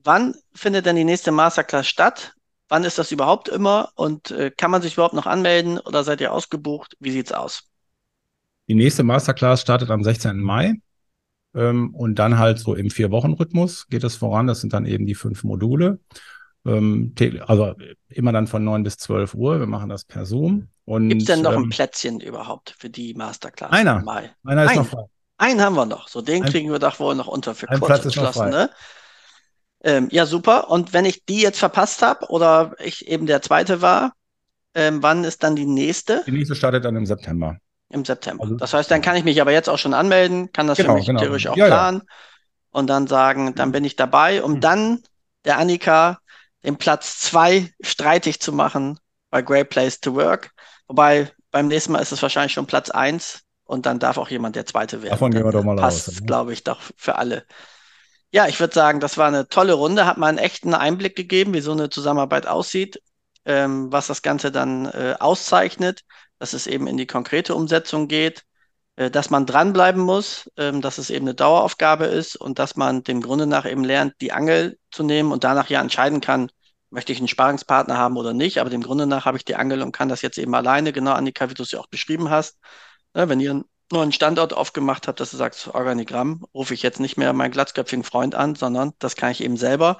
Wann 0.05 0.35
findet 0.53 0.85
denn 0.85 0.95
die 0.95 1.03
nächste 1.03 1.31
Masterclass 1.31 1.87
statt? 1.87 2.33
Wann 2.69 2.83
ist 2.83 2.99
das 2.99 3.11
überhaupt 3.11 3.49
immer? 3.49 3.89
Und 3.95 4.29
äh, 4.31 4.51
kann 4.55 4.69
man 4.69 4.83
sich 4.83 4.93
überhaupt 4.93 5.15
noch 5.15 5.25
anmelden 5.25 5.79
oder 5.79 6.03
seid 6.03 6.21
ihr 6.21 6.31
ausgebucht? 6.31 6.95
Wie 6.99 7.09
sieht's 7.09 7.31
aus? 7.31 7.63
Die 8.67 8.75
nächste 8.75 9.03
Masterclass 9.03 9.61
startet 9.61 9.89
am 9.89 10.03
16. 10.03 10.39
Mai. 10.39 10.75
Ähm, 11.55 11.95
und 11.95 12.15
dann 12.19 12.37
halt 12.37 12.59
so 12.59 12.75
im 12.75 12.91
Vier-Wochen-Rhythmus 12.91 13.87
geht 13.87 14.03
es 14.03 14.15
voran. 14.15 14.45
Das 14.45 14.61
sind 14.61 14.73
dann 14.73 14.85
eben 14.85 15.07
die 15.07 15.15
fünf 15.15 15.43
Module. 15.43 15.99
Ähm, 16.67 17.15
also 17.47 17.73
immer 18.09 18.31
dann 18.31 18.45
von 18.45 18.63
9 18.63 18.83
bis 18.83 18.97
12 18.97 19.33
Uhr. 19.33 19.59
Wir 19.59 19.67
machen 19.67 19.89
das 19.89 20.05
per 20.05 20.25
Zoom. 20.25 20.67
Gibt 20.85 21.21
es 21.21 21.27
denn 21.27 21.41
noch 21.41 21.53
ähm, 21.53 21.63
ein 21.63 21.69
Plätzchen 21.69 22.19
überhaupt 22.19 22.75
für 22.77 22.91
die 22.91 23.15
Masterclass? 23.15 23.71
Einer. 23.71 24.03
Mai? 24.03 24.31
Einer 24.43 24.65
ist 24.65 24.69
ein. 24.69 24.77
noch 24.77 24.87
frei. 24.87 25.03
Einen 25.37 25.61
haben 25.61 25.75
wir 25.75 25.85
noch. 25.85 26.07
So, 26.07 26.21
den 26.21 26.43
ein, 26.43 26.51
kriegen 26.51 26.71
wir 26.71 26.79
doch 26.79 26.99
wohl 26.99 27.15
noch 27.15 27.27
unter 27.27 27.55
für 27.55 27.65
kurz 27.65 27.99
und 27.99 28.03
geschlossen. 28.03 28.49
Ne? 28.49 28.69
Ähm, 29.85 30.07
ja, 30.11 30.25
super. 30.25 30.71
Und 30.71 30.93
wenn 30.93 31.05
ich 31.05 31.25
die 31.25 31.41
jetzt 31.41 31.59
verpasst 31.59 32.01
habe 32.01 32.25
oder 32.29 32.75
ich 32.79 33.07
eben 33.07 33.27
der 33.27 33.43
zweite 33.43 33.83
war, 33.83 34.13
ähm, 34.73 35.03
wann 35.03 35.23
ist 35.23 35.43
dann 35.43 35.55
die 35.55 35.67
nächste? 35.67 36.23
Die 36.25 36.31
nächste 36.31 36.55
startet 36.55 36.83
dann 36.83 36.95
im 36.95 37.05
September. 37.05 37.57
Im 37.89 38.03
September. 38.03 38.43
Also, 38.43 38.55
das 38.55 38.73
heißt, 38.73 38.89
dann 38.89 39.03
kann 39.03 39.15
ich 39.15 39.23
mich 39.23 39.39
aber 39.39 39.51
jetzt 39.51 39.69
auch 39.69 39.77
schon 39.77 39.93
anmelden, 39.93 40.51
kann 40.51 40.65
das 40.65 40.79
genau, 40.79 40.93
für 40.93 40.95
mich 40.95 41.05
genau. 41.05 41.21
theoretisch 41.21 41.47
auch 41.47 41.55
ja, 41.55 41.67
planen 41.67 42.01
ja. 42.03 42.13
und 42.71 42.87
dann 42.87 43.05
sagen, 43.05 43.53
dann 43.53 43.71
bin 43.71 43.83
ich 43.83 43.95
dabei, 43.95 44.43
um 44.43 44.53
mhm. 44.53 44.61
dann 44.61 45.03
der 45.45 45.59
Annika 45.59 46.17
den 46.63 46.77
Platz 46.77 47.19
zwei 47.19 47.71
streitig 47.79 48.41
zu 48.41 48.51
machen 48.51 48.99
bei 49.29 49.43
Great 49.43 49.69
Place 49.69 50.01
to 50.01 50.15
Work. 50.15 50.49
Wobei 50.87 51.31
beim 51.51 51.67
nächsten 51.67 51.91
Mal 51.91 51.99
ist 51.99 52.11
es 52.11 52.23
wahrscheinlich 52.23 52.53
schon 52.53 52.65
Platz 52.65 52.89
eins 52.89 53.43
und 53.65 53.85
dann 53.85 53.99
darf 53.99 54.17
auch 54.17 54.29
jemand 54.29 54.55
der 54.55 54.65
Zweite 54.65 55.03
werden. 55.03 55.11
Davon 55.11 55.31
gehen 55.31 55.45
wir 55.45 55.51
doch 55.51 55.63
mal 55.63 55.77
aus. 55.77 56.05
Passt, 56.05 56.25
glaube 56.25 56.53
ich, 56.53 56.63
doch 56.63 56.81
für 56.97 57.17
alle. 57.17 57.45
Ja, 58.31 58.47
ich 58.47 58.59
würde 58.59 58.73
sagen, 58.73 58.99
das 58.99 59.17
war 59.17 59.27
eine 59.27 59.47
tolle 59.47 59.73
Runde, 59.73 60.05
hat 60.05 60.17
mal 60.17 60.27
einen 60.27 60.37
echten 60.37 60.73
Einblick 60.73 61.15
gegeben, 61.15 61.53
wie 61.53 61.61
so 61.61 61.71
eine 61.71 61.89
Zusammenarbeit 61.89 62.47
aussieht, 62.47 63.01
ähm, 63.45 63.91
was 63.91 64.07
das 64.07 64.21
Ganze 64.21 64.51
dann 64.51 64.85
äh, 64.87 65.15
auszeichnet, 65.19 66.01
dass 66.39 66.53
es 66.53 66.67
eben 66.67 66.87
in 66.87 66.97
die 66.97 67.07
konkrete 67.07 67.55
Umsetzung 67.55 68.07
geht, 68.09 68.43
äh, 68.97 69.09
dass 69.09 69.29
man 69.29 69.45
dranbleiben 69.45 70.01
muss, 70.01 70.51
ähm, 70.57 70.81
dass 70.81 70.97
es 70.97 71.09
eben 71.09 71.25
eine 71.25 71.35
Daueraufgabe 71.35 72.05
ist 72.05 72.35
und 72.35 72.59
dass 72.59 72.75
man 72.75 73.03
dem 73.03 73.21
Grunde 73.21 73.47
nach 73.47 73.65
eben 73.65 73.85
lernt, 73.85 74.15
die 74.21 74.33
Angel 74.33 74.77
zu 74.91 75.03
nehmen 75.03 75.31
und 75.31 75.43
danach 75.45 75.69
ja 75.69 75.81
entscheiden 75.81 76.19
kann, 76.19 76.49
möchte 76.89 77.13
ich 77.13 77.19
einen 77.19 77.27
Sparingspartner 77.29 77.97
haben 77.97 78.17
oder 78.17 78.33
nicht, 78.33 78.59
aber 78.59 78.69
dem 78.69 78.83
Grunde 78.83 79.07
nach 79.07 79.25
habe 79.25 79.37
ich 79.37 79.45
die 79.45 79.55
Angel 79.55 79.81
und 79.81 79.91
kann 79.93 80.09
das 80.09 80.21
jetzt 80.21 80.37
eben 80.37 80.53
alleine, 80.55 80.91
genau 80.93 81.11
Annika, 81.13 81.49
wie 81.49 81.53
du 81.53 81.63
es 81.63 81.71
ja 81.71 81.79
auch 81.79 81.87
beschrieben 81.87 82.29
hast. 82.29 82.57
Ja, 83.15 83.29
wenn 83.29 83.39
ihr 83.39 83.63
neuen 83.91 84.11
Standort 84.11 84.53
aufgemacht 84.53 85.07
habe, 85.07 85.17
dass 85.17 85.31
du 85.31 85.37
sagst, 85.37 85.67
Organigramm, 85.67 86.45
rufe 86.53 86.73
ich 86.73 86.81
jetzt 86.81 86.99
nicht 86.99 87.17
mehr 87.17 87.33
meinen 87.33 87.51
glatzköpfigen 87.51 88.03
Freund 88.03 88.35
an, 88.35 88.55
sondern 88.55 88.93
das 88.99 89.15
kann 89.15 89.31
ich 89.31 89.43
eben 89.43 89.57
selber 89.57 89.97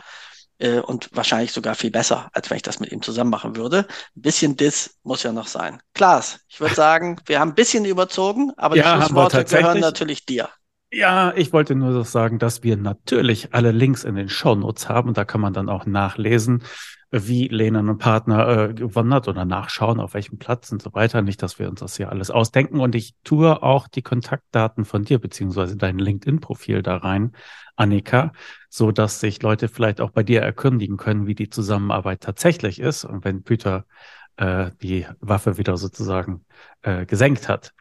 äh, 0.58 0.80
und 0.80 1.10
wahrscheinlich 1.14 1.52
sogar 1.52 1.76
viel 1.76 1.92
besser, 1.92 2.30
als 2.34 2.50
wenn 2.50 2.58
ich 2.58 2.64
das 2.64 2.80
mit 2.80 2.92
ihm 2.92 3.02
zusammen 3.02 3.30
machen 3.30 3.56
würde. 3.56 3.88
Ein 4.16 4.22
bisschen 4.22 4.58
Diss 4.58 4.98
muss 5.04 5.24
ja 5.24 5.32
noch 5.32 5.48
sein. 5.48 5.82
Klaas, 5.94 6.40
ich 6.48 6.60
würde 6.60 6.76
sagen, 6.76 7.20
wir 7.26 7.40
haben 7.40 7.50
ein 7.50 7.56
bisschen 7.56 7.86
überzogen, 7.86 8.52
aber 8.58 8.76
ja, 8.76 8.96
die 8.96 9.02
Schlussworte 9.02 9.46
gehören 9.46 9.80
natürlich 9.80 10.26
dir. 10.26 10.50
Ja, 10.92 11.34
ich 11.36 11.52
wollte 11.52 11.76
nur 11.76 11.92
so 11.92 12.04
sagen, 12.04 12.40
dass 12.40 12.64
wir 12.64 12.78
natürlich 12.78 13.54
alle 13.54 13.72
Links 13.72 14.04
in 14.04 14.16
den 14.16 14.30
Shownotes 14.30 14.88
haben. 14.88 15.14
Da 15.14 15.26
kann 15.26 15.42
man 15.42 15.52
dann 15.52 15.68
auch 15.68 15.86
nachlesen, 15.86 16.64
wie 17.12 17.48
Lena 17.48 17.80
und 17.80 17.98
Partner 17.98 18.70
äh, 18.70 18.74
gewonnen 18.74 19.14
hat 19.14 19.28
oder 19.28 19.46
nachschauen, 19.46 20.00
auf 20.00 20.14
welchem 20.14 20.38
Platz 20.38 20.72
und 20.72 20.82
so 20.82 20.94
weiter. 20.94 21.22
Nicht, 21.22 21.42
dass 21.42 21.60
wir 21.60 21.70
uns 21.70 21.80
das 21.80 21.98
hier 21.98 22.10
alles 22.10 22.32
ausdenken. 22.32 22.80
Und 22.80 22.96
ich 22.96 23.16
tue 23.24 23.62
auch 23.62 23.88
die 23.88 24.02
Kontaktdaten 24.02 24.86
von 24.86 25.04
dir 25.04 25.20
beziehungsweise 25.20 25.78
dein 25.78 26.00
LinkedIn-Profil 26.00 26.82
da 26.82 26.98
rein, 26.98 27.32
Annika, 27.76 28.32
so 28.70 28.92
dass 28.92 29.20
sich 29.20 29.42
Leute 29.42 29.68
vielleicht 29.68 30.02
auch 30.02 30.12
bei 30.12 30.24
dir 30.24 30.42
erkundigen 30.42 30.98
können, 30.98 31.28
wie 31.28 31.36
die 31.36 31.50
Zusammenarbeit 31.50 32.22
tatsächlich 32.22 32.80
ist. 32.80 33.06
Und 33.06 33.24
wenn 33.24 33.44
Peter 33.44 33.86
äh, 34.38 34.72
die 34.82 35.06
Waffe 35.20 35.58
wieder 35.58 35.78
sozusagen 35.78 36.46
äh, 36.82 37.06
gesenkt 37.06 37.48
hat. 37.48 37.74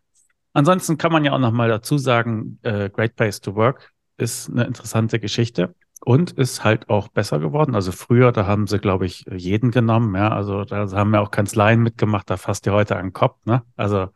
Ansonsten 0.52 0.98
kann 0.98 1.10
man 1.10 1.24
ja 1.24 1.32
auch 1.32 1.40
noch 1.40 1.52
mal 1.52 1.68
dazu 1.68 1.98
sagen, 1.98 2.58
äh, 2.62 2.88
Great 2.90 3.16
Place 3.16 3.40
to 3.40 3.56
Work 3.56 3.92
ist 4.16 4.48
eine 4.48 4.64
interessante 4.64 5.18
Geschichte 5.18 5.74
und 6.04 6.32
ist 6.32 6.64
halt 6.64 6.88
auch 6.90 7.08
besser 7.08 7.38
geworden. 7.38 7.74
Also 7.74 7.90
früher, 7.92 8.30
da 8.30 8.46
haben 8.46 8.66
sie, 8.66 8.78
glaube 8.78 9.06
ich, 9.06 9.24
jeden 9.30 9.70
genommen. 9.70 10.14
Ja, 10.14 10.28
also 10.30 10.64
da 10.64 10.88
haben 10.90 11.10
wir 11.10 11.20
auch 11.20 11.30
Kanzleien 11.30 11.82
mitgemacht. 11.82 12.28
Da 12.28 12.36
fasst 12.36 12.66
ihr 12.66 12.72
heute 12.72 12.96
an 12.96 13.06
den 13.06 13.12
Kopf. 13.12 13.38
Ne? 13.46 13.62
Also 13.76 14.08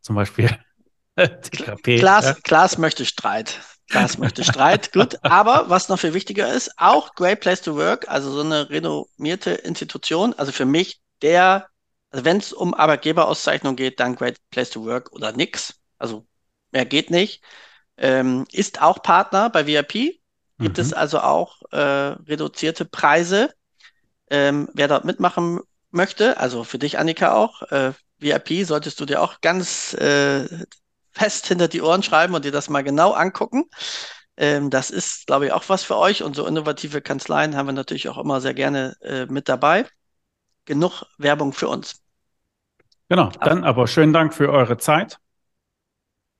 zum 0.00 0.16
Beispiel 0.16 0.50
TKP. 1.16 1.98
Klaas, 1.98 2.24
ja. 2.24 2.36
Klaas 2.42 2.78
möchte 2.78 3.04
Streit. 3.04 3.60
Klaas 3.88 4.18
möchte 4.18 4.42
Streit. 4.42 4.92
Gut. 4.94 5.18
Aber 5.24 5.70
was 5.70 5.88
noch 5.88 6.00
viel 6.00 6.14
wichtiger 6.14 6.52
ist, 6.52 6.72
auch 6.76 7.14
Great 7.14 7.40
Place 7.40 7.62
to 7.62 7.76
Work, 7.76 8.08
also 8.08 8.30
so 8.32 8.40
eine 8.40 8.68
renommierte 8.68 9.52
Institution. 9.52 10.34
Also 10.34 10.50
für 10.50 10.66
mich 10.66 11.00
der, 11.22 11.68
also 12.10 12.24
wenn 12.24 12.38
es 12.38 12.52
um 12.52 12.74
Arbeitgeberauszeichnung 12.74 13.76
geht, 13.76 14.00
dann 14.00 14.16
Great 14.16 14.38
Place 14.50 14.70
to 14.70 14.84
Work 14.84 15.12
oder 15.12 15.32
nix. 15.32 15.74
Also 15.98 16.26
mehr 16.72 16.84
geht 16.84 17.10
nicht. 17.10 17.42
Ähm, 17.96 18.46
ist 18.50 18.82
auch 18.82 19.00
Partner 19.02 19.48
bei 19.48 19.66
VIP. 19.66 20.20
Gibt 20.58 20.78
mhm. 20.78 20.82
es 20.82 20.92
also 20.92 21.20
auch 21.20 21.62
äh, 21.72 21.78
reduzierte 21.78 22.84
Preise. 22.84 23.50
Ähm, 24.30 24.68
wer 24.74 24.88
dort 24.88 25.04
mitmachen 25.04 25.60
möchte, 25.90 26.38
also 26.38 26.64
für 26.64 26.78
dich, 26.78 26.98
Annika, 26.98 27.34
auch, 27.34 27.62
äh, 27.70 27.92
VIP 28.18 28.64
solltest 28.64 28.98
du 28.98 29.04
dir 29.04 29.22
auch 29.22 29.40
ganz 29.40 29.94
äh, 29.94 30.46
fest 31.12 31.46
hinter 31.46 31.68
die 31.68 31.82
Ohren 31.82 32.02
schreiben 32.02 32.34
und 32.34 32.44
dir 32.44 32.52
das 32.52 32.68
mal 32.68 32.82
genau 32.82 33.12
angucken. 33.12 33.64
Ähm, 34.36 34.70
das 34.70 34.90
ist, 34.90 35.26
glaube 35.26 35.46
ich, 35.46 35.52
auch 35.52 35.64
was 35.68 35.82
für 35.82 35.96
euch. 35.96 36.22
Und 36.22 36.36
so 36.36 36.46
innovative 36.46 37.00
Kanzleien 37.00 37.56
haben 37.56 37.66
wir 37.66 37.72
natürlich 37.72 38.08
auch 38.08 38.18
immer 38.18 38.40
sehr 38.40 38.54
gerne 38.54 38.96
äh, 39.00 39.26
mit 39.26 39.48
dabei. 39.48 39.86
Genug 40.64 41.04
Werbung 41.18 41.52
für 41.52 41.68
uns. 41.68 42.02
Genau, 43.08 43.30
dann 43.40 43.62
aber 43.62 43.86
schönen 43.86 44.12
Dank 44.12 44.34
für 44.34 44.50
eure 44.50 44.78
Zeit. 44.78 45.18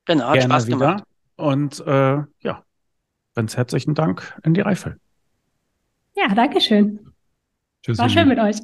Genau, 0.04 0.28
hat 0.28 0.42
Spaß 0.42 0.66
wieder. 0.66 0.78
gemacht. 0.78 1.04
Und 1.36 1.80
äh, 1.86 2.22
ja, 2.40 2.65
ganz 3.37 3.57
herzlichen 3.57 3.95
Dank 3.95 4.37
in 4.43 4.55
die 4.55 4.64
Eifel. 4.64 4.99
Ja, 6.16 6.34
danke 6.34 6.61
schön. 6.61 7.12
Tschüss. 7.82 7.99
War 7.99 8.09
schön 8.09 8.26
mit 8.26 8.39
euch. 8.41 8.57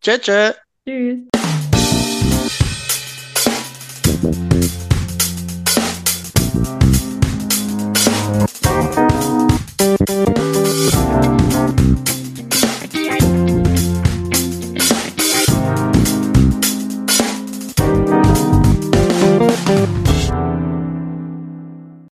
tschö, 0.00 0.18
tschö. 0.18 0.52
Tschüss. 0.86 1.20